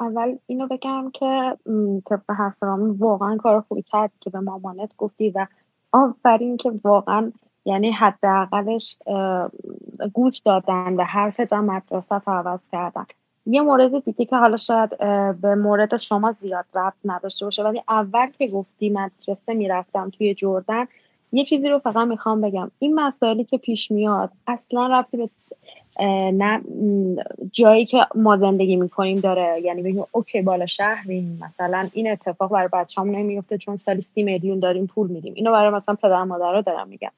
اول 0.00 0.36
اینو 0.46 0.66
بگم 0.66 1.10
که 1.10 1.56
طبق 2.04 2.30
حرف 2.30 2.62
واقعا 2.98 3.36
کار 3.36 3.60
خوبی 3.60 3.82
کرد 3.82 4.10
که 4.20 4.30
به 4.30 4.40
مامانت 4.40 4.96
گفتی 4.96 5.30
و 5.30 5.46
آفرین 5.92 6.56
که 6.56 6.72
واقعا 6.84 7.32
یعنی 7.64 7.90
حداقلش 7.90 8.98
گوش 10.12 10.38
دادن 10.38 10.94
و 10.94 11.04
حرف 11.04 11.40
در 11.40 11.60
مدرسه 11.60 12.22
عوض 12.26 12.60
کردن. 12.72 13.06
یه 13.46 13.60
مورد 13.60 14.04
دیگه 14.04 14.24
که 14.24 14.36
حالا 14.36 14.56
شاید 14.56 14.98
به 15.40 15.54
مورد 15.54 15.96
شما 15.96 16.32
زیاد 16.32 16.64
ربط 16.74 16.94
نداشته 17.04 17.44
باشه 17.44 17.64
ولی 17.64 17.82
اول 17.88 18.26
که 18.26 18.48
گفتی 18.48 18.90
مدرسه 18.90 19.54
می‌رفتم 19.54 20.10
توی 20.10 20.34
جردن 20.34 20.86
یه 21.32 21.44
چیزی 21.44 21.68
رو 21.68 21.78
فقط 21.78 22.08
می‌خوام 22.08 22.40
بگم. 22.40 22.70
این 22.78 22.94
مسائلی 22.94 23.44
که 23.44 23.58
پیش 23.58 23.90
میاد 23.90 24.30
اصلا 24.46 24.86
رفتی 24.86 25.16
به 25.16 25.30
نه 26.32 26.60
جایی 27.52 27.86
که 27.86 28.06
ما 28.14 28.36
زندگی 28.36 28.76
می‌کنیم 28.76 29.20
داره. 29.20 29.60
یعنی 29.64 29.82
بگیم 29.82 30.04
اوکی 30.12 30.42
بالا 30.42 30.66
شهریم 30.66 31.38
مثلا 31.42 31.88
این 31.92 32.10
اتفاق 32.10 32.50
برای 32.50 32.68
بچه‌مون 32.72 33.14
نمیفته 33.14 33.58
چون 33.58 33.76
سالی 33.76 34.00
سی 34.00 34.22
میلیون 34.22 34.60
داریم 34.60 34.86
پول 34.86 35.08
میدیم. 35.08 35.32
اینو 35.36 35.52
برای 35.52 35.70
مثلا 35.70 35.94
پدر 35.94 36.24
مادر 36.24 36.60
دارم 36.60 36.88
میگم. 36.88 37.10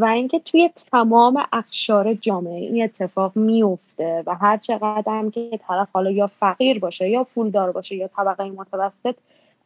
و 0.00 0.04
اینکه 0.04 0.38
توی 0.38 0.70
تمام 0.92 1.42
اقشار 1.52 2.14
جامعه 2.14 2.54
این 2.54 2.84
اتفاق 2.84 3.36
میفته 3.36 4.22
و 4.26 4.34
هر 4.34 4.56
چقدر 4.56 5.04
هم 5.06 5.30
که 5.30 5.60
طرف 5.68 5.88
حالا 5.92 6.10
یا 6.10 6.26
فقیر 6.26 6.78
باشه 6.78 7.08
یا 7.08 7.24
پولدار 7.24 7.72
باشه 7.72 7.96
یا 7.96 8.08
طبقه 8.16 8.44
متوسط 8.44 9.14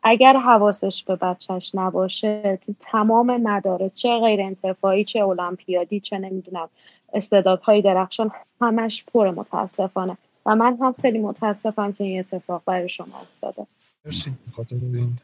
اگر 0.03 0.37
حواسش 0.37 1.05
به 1.05 1.17
بچهش 1.17 1.71
نباشه 1.75 2.59
تو 2.67 2.73
تمام 2.81 3.37
مدارس 3.37 3.99
چه 3.99 4.19
غیر 4.19 4.41
انتفاعی 4.41 5.05
چه 5.05 5.25
المپیادی 5.25 6.01
چه 6.01 6.19
نمی‌دونم 6.19 6.69
استعدادهای 7.17 7.83
درخشان 7.83 8.31
همش 8.61 9.05
پر 9.05 9.31
متاسفانه. 9.31 10.17
و 10.47 10.57
من 10.57 10.77
هم 10.81 10.95
خیلی 11.03 11.19
متاسفم 11.19 11.93
که 11.93 12.05
این 12.05 12.21
اتفاق 12.21 12.63
برای 12.67 12.89
شما 12.89 13.21
افتاده. 13.21 13.67
مرسی. 14.05 14.33
خاطر 14.53 14.77
این 14.77 15.19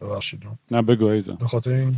ببخشید. 0.00 0.42
نه 0.70 0.82
بگو 0.82 1.08
به 1.40 1.46
خاطر 1.46 1.70
این 1.70 1.94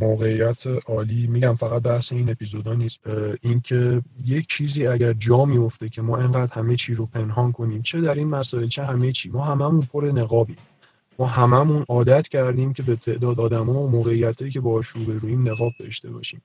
موقعیت 0.00 0.66
عالی 0.86 1.26
میگم 1.26 1.54
فقط 1.54 1.82
بحث 1.82 2.12
این 2.12 2.30
اپیزودا 2.30 2.74
نیست. 2.74 3.00
اینکه 3.42 4.02
یک 4.24 4.46
چیزی 4.46 4.86
اگر 4.86 5.12
جا 5.12 5.44
میفته 5.44 5.88
که 5.88 6.02
ما 6.02 6.16
انقدر 6.16 6.52
همه 6.54 6.76
چی 6.76 6.94
رو 6.94 7.06
پنهان 7.06 7.52
کنیم 7.52 7.82
چه 7.82 8.00
در 8.00 8.14
این 8.14 8.28
مسائل 8.28 8.66
چه 8.68 8.84
همه 8.84 9.12
چی 9.12 9.30
ما 9.30 9.44
هممون 9.44 9.80
پر 9.80 10.04
نقابیم. 10.14 10.56
ما 11.18 11.26
هممون 11.26 11.84
عادت 11.88 12.28
کردیم 12.28 12.72
که 12.72 12.82
به 12.82 12.96
تعداد 12.96 13.40
آدما 13.40 13.82
و 13.82 13.90
موقعیتی 13.90 14.50
که 14.50 14.60
باهاش 14.60 14.86
روبرویم 14.86 15.48
نقاب 15.48 15.72
داشته 15.80 16.10
باشیم. 16.10 16.42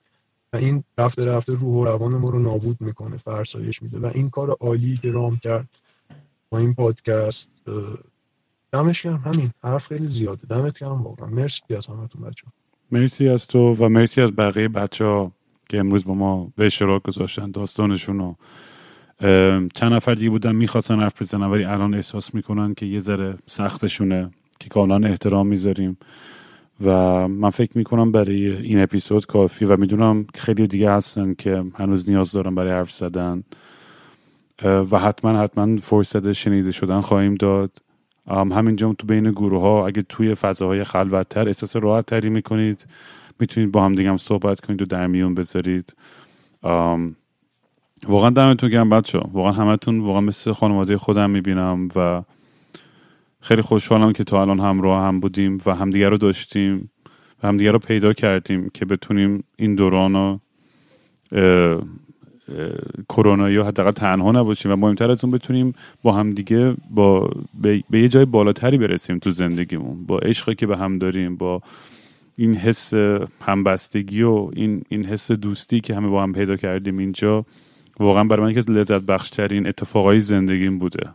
و 0.53 0.57
این 0.57 0.83
رفته 0.97 1.25
رفته 1.25 1.53
روح 1.53 1.75
و 1.75 1.85
روان 1.85 2.11
ما 2.11 2.29
رو 2.29 2.39
نابود 2.39 2.81
می‌کنه 2.81 3.17
فرسایش 3.17 3.81
میده. 3.81 3.99
و 3.99 4.11
این 4.13 4.29
کار 4.29 4.49
عالی 4.49 4.97
که 5.01 5.11
رام 5.11 5.37
کرد 5.37 5.69
با 6.49 6.57
این 6.57 6.73
پادکست 6.73 7.49
دمش 8.71 9.01
گرم. 9.01 9.17
همین 9.25 9.51
حرف 9.63 9.87
خیلی 9.87 10.07
زیاده. 10.07 10.47
دمت 10.47 10.79
گرم 10.79 11.01
واقعا. 11.03 11.27
مرسی 11.27 11.75
از 11.75 11.87
همتون 11.87 12.21
بچه 12.21 12.47
مرسی 12.91 13.29
از 13.29 13.47
تو 13.47 13.73
و 13.73 13.89
مرسی 13.89 14.21
از 14.21 14.35
بقیه 14.35 14.67
بچه 14.67 15.05
ها 15.05 15.31
که 15.69 15.79
امروز 15.79 16.05
با 16.05 16.13
ما 16.13 16.51
به 16.55 16.65
اشتراک 16.65 17.03
گذاشتن 17.03 17.51
داستانشون 17.51 18.19
رو. 18.19 18.35
چند 19.73 19.93
نفر 19.93 20.13
دیگه 20.13 20.29
بودن 20.29 20.55
می‌خواستن 20.55 20.99
حرف 20.99 21.21
بزنن 21.21 21.45
ولی 21.47 21.63
الان 21.63 21.93
احساس 21.93 22.35
می‌کنن 22.35 22.73
که 22.73 22.85
یه 22.85 22.99
ذره 22.99 23.37
سختشونه 23.45 24.31
که 24.59 24.69
کاملا 24.69 25.07
احترام 25.07 25.47
می‌ذاریم. 25.47 25.97
و 26.85 27.27
من 27.27 27.49
فکر 27.49 27.77
می‌کنم 27.77 28.11
برای 28.11 28.47
این 28.47 28.79
اپیزود 28.79 29.25
کافی 29.25 29.65
و 29.65 29.77
می‌دونم 29.77 30.25
خیلی 30.35 30.67
دیگه 30.67 30.91
هستن 30.91 31.33
که 31.33 31.63
هنوز 31.75 32.09
نیاز 32.09 32.31
دارن 32.31 32.55
برای 32.55 32.71
حرف 32.71 32.91
زدن. 32.91 33.43
و 34.63 34.99
حتما 34.99 35.39
حتما 35.39 35.77
فرصت 35.77 36.31
شنیده 36.31 36.71
شدن 36.71 37.01
خواهیم 37.01 37.35
داد. 37.35 37.71
همینجا 38.27 38.93
تو 38.93 39.07
بین 39.07 39.31
گروه 39.31 39.61
ها 39.61 39.87
اگه 39.87 40.01
توی 40.01 40.35
فضاهای 40.35 40.83
خلوتتر 40.83 41.47
احساس 41.47 41.75
راحت 41.75 42.05
تری 42.05 42.29
می‌کنید 42.29 42.85
می‌تونید 43.39 43.71
با 43.71 43.85
هم 43.85 43.95
دیگه 43.95 44.09
هم 44.09 44.17
صحبت 44.17 44.59
کنید 44.59 44.81
و 44.81 44.85
در 44.85 45.07
میون 45.07 45.35
بذارید. 45.35 45.95
واقعا 48.07 48.29
دمتون 48.29 48.69
گرم 48.69 48.89
بچه 48.89 49.19
واقعا 49.33 49.51
همتون 49.51 49.99
واقعا 49.99 50.21
مثل 50.21 50.51
خانواده 50.51 50.97
خودم 50.97 51.29
می‌بینم 51.29 51.87
و 51.95 52.21
خیلی 53.41 53.61
خوشحالم 53.61 54.13
که 54.13 54.23
تا 54.23 54.41
الان 54.41 54.59
همراه 54.59 55.03
هم 55.03 55.19
بودیم 55.19 55.57
و 55.65 55.75
همدیگه 55.75 56.09
رو 56.09 56.17
داشتیم 56.17 56.91
و 57.43 57.47
همدیگه 57.47 57.71
رو 57.71 57.79
پیدا 57.79 58.13
کردیم 58.13 58.69
که 58.73 58.85
بتونیم 58.85 59.43
این 59.55 59.75
دوران 59.75 60.13
رو 60.13 60.39
کرونایی 63.09 63.57
حداقل 63.57 63.91
تنها 63.91 64.31
نباشیم 64.31 64.71
و 64.71 64.75
مهمتر 64.75 65.11
از 65.11 65.23
اون 65.25 65.31
بتونیم 65.31 65.73
با 66.03 66.11
همدیگه 66.11 66.75
با 66.89 67.31
به, 67.61 67.83
یه 67.91 68.07
جای 68.07 68.25
بالاتری 68.25 68.77
برسیم 68.77 69.19
تو 69.19 69.31
زندگیمون. 69.31 70.05
با 70.05 70.19
عشقی 70.19 70.55
که 70.55 70.67
به 70.67 70.77
هم 70.77 70.97
داریم 70.97 71.35
با 71.35 71.61
این 72.37 72.55
حس 72.55 72.93
همبستگی 73.41 74.21
و 74.21 74.49
این 74.53 74.83
این 74.89 75.05
حس 75.05 75.31
دوستی 75.31 75.81
که 75.81 75.95
همه 75.95 76.07
با 76.07 76.23
هم 76.23 76.33
پیدا 76.33 76.55
کردیم 76.55 76.97
اینجا 76.97 77.45
واقعا 77.99 78.23
برای 78.23 78.45
من 78.45 78.61
که 78.61 78.71
لذت 78.71 79.01
بخشترین 79.01 79.67
اتفاقای 79.67 80.19
زندگیم 80.19 80.79
بوده. 80.79 81.09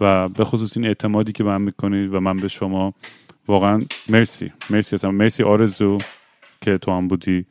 و 0.00 0.28
به 0.28 0.44
خصوص 0.44 0.76
این 0.76 0.86
اعتمادی 0.86 1.32
که 1.32 1.44
به 1.44 1.50
من 1.50 1.62
می‌کنید 1.62 2.14
و 2.14 2.20
من 2.20 2.36
به 2.36 2.48
شما 2.48 2.94
واقعا 3.48 3.80
مرسی. 4.08 4.52
مرسی 4.70 4.96
هستم 4.96 5.10
مرسی 5.10 5.42
آرزو 5.42 5.98
که 6.60 6.78
تو 6.78 6.90
هم 6.90 7.08
بودی. 7.08 7.46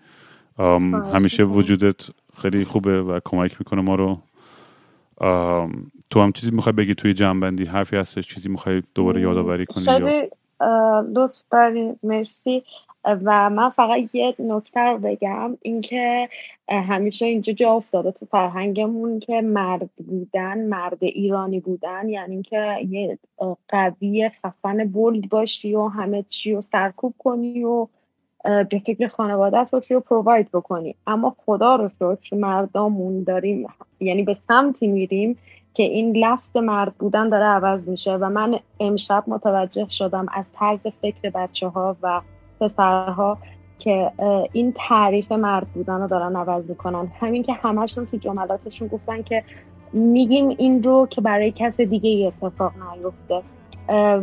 همیشه 1.13 1.43
وجودت 1.43 2.01
خیلی 2.41 2.65
خوبه 2.65 3.01
و 3.03 3.19
کمک 3.25 3.55
می‌کنه 3.59 3.81
ما 3.81 3.95
رو. 3.95 4.21
تو 6.09 6.21
هم 6.21 6.31
چیزی 6.31 6.51
می‌خوای 6.51 6.73
بگی 6.73 6.95
توی 6.95 7.13
جنبندی؟ 7.13 7.65
حرفی 7.65 7.95
هستش 7.95 8.27
چیزی 8.27 8.49
می‌خوای 8.49 8.83
دوباره 8.95 9.21
یادآوری 9.21 9.65
کنی 9.65 9.85
خیلی 9.85 10.29
دوست 11.15 11.51
داری؟ 11.51 11.93
مرسی. 12.03 12.63
و 13.05 13.49
من 13.49 13.69
فقط 13.69 14.15
یه 14.15 14.35
نکته 14.39 14.79
رو 14.79 14.97
بگم 14.97 15.57
اینکه 15.61 16.29
همیشه 16.69 17.25
اینجا 17.25 17.53
جا 17.53 17.71
افتاده 17.71 18.11
تو 18.11 18.25
فرهنگمون 18.25 19.19
که 19.19 19.41
مرد 19.41 19.89
بودن 20.07 20.65
مرد 20.65 20.97
ایرانی 21.03 21.59
بودن 21.59 22.09
یعنی 22.09 22.43
که 22.43 22.75
یه 22.89 23.19
قوی 23.67 24.29
خفن 24.29 24.87
بولد 24.87 25.29
باشی 25.29 25.75
و 25.75 25.87
همه 25.87 26.23
چی 26.29 26.53
رو 26.53 26.61
سرکوب 26.61 27.13
کنی 27.17 27.63
و 27.63 27.87
به 28.43 28.81
فکر 28.85 29.07
خانوادت 29.07 29.69
باشی 29.71 29.93
و 29.93 29.99
پروواید 29.99 30.51
بکنی. 30.51 30.95
اما 31.07 31.35
خدا 31.45 31.75
رو 31.75 31.89
شکر 31.89 32.35
مردامون 32.35 33.23
داریم 33.23 33.67
یعنی 33.99 34.23
به 34.23 34.33
سمتی 34.33 34.87
میریم 34.87 35.37
که 35.73 35.83
این 35.83 36.17
لفظ 36.17 36.57
مرد 36.57 36.93
بودن 36.95 37.29
داره 37.29 37.45
عوض 37.45 37.87
میشه 37.87 38.13
و 38.13 38.29
من 38.29 38.59
امشب 38.79 39.23
متوجه 39.27 39.89
شدم 39.89 40.25
از 40.33 40.51
طرز 40.53 40.87
فکر 40.87 41.29
بچه 41.29 41.67
ها 41.67 41.95
و 42.03 42.21
پسرها 42.63 43.37
که 43.79 44.11
این 44.53 44.73
تعریف 44.75 45.31
مرد 45.31 45.67
بودن 45.67 46.01
رو 46.01 46.07
دارن 46.07 46.35
عوض 46.35 46.69
می‌کنن. 46.69 47.07
همین 47.19 47.43
که 47.43 47.53
همشون 47.53 48.05
تو 48.05 48.17
جملاتشون 48.17 48.87
گفتن 48.87 49.21
که 49.21 49.43
میگیم 49.93 50.49
این 50.49 50.83
رو 50.83 51.07
که 51.09 51.21
برای 51.21 51.51
کس 51.51 51.81
دیگه 51.81 52.09
ای 52.09 52.27
اتفاق 52.27 52.71
نیفته. 52.93 53.41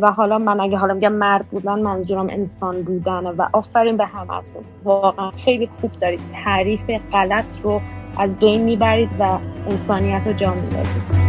و 0.01 0.11
حالا 0.11 0.37
من 0.37 0.59
اگه 0.59 0.77
حالا 0.77 0.93
میگم 0.93 1.13
مرد 1.13 1.45
بودن 1.47 1.79
منظورم 1.79 2.27
انسان 2.29 2.81
بودنه 2.81 3.29
و 3.29 3.47
آفرین 3.53 3.97
به 3.97 4.05
همتون. 4.05 4.63
واقعا 4.83 5.31
خیلی 5.31 5.69
خوب 5.81 5.91
دارید 5.91 6.19
تعریف 6.43 6.89
غلط 7.11 7.59
رو 7.61 7.81
از 8.17 8.35
بین 8.35 8.61
می‌برید 8.61 9.09
و 9.19 9.37
انسانیت 9.69 10.21
رو 10.25 10.33
جا 10.33 10.53
میدارید 10.53 11.20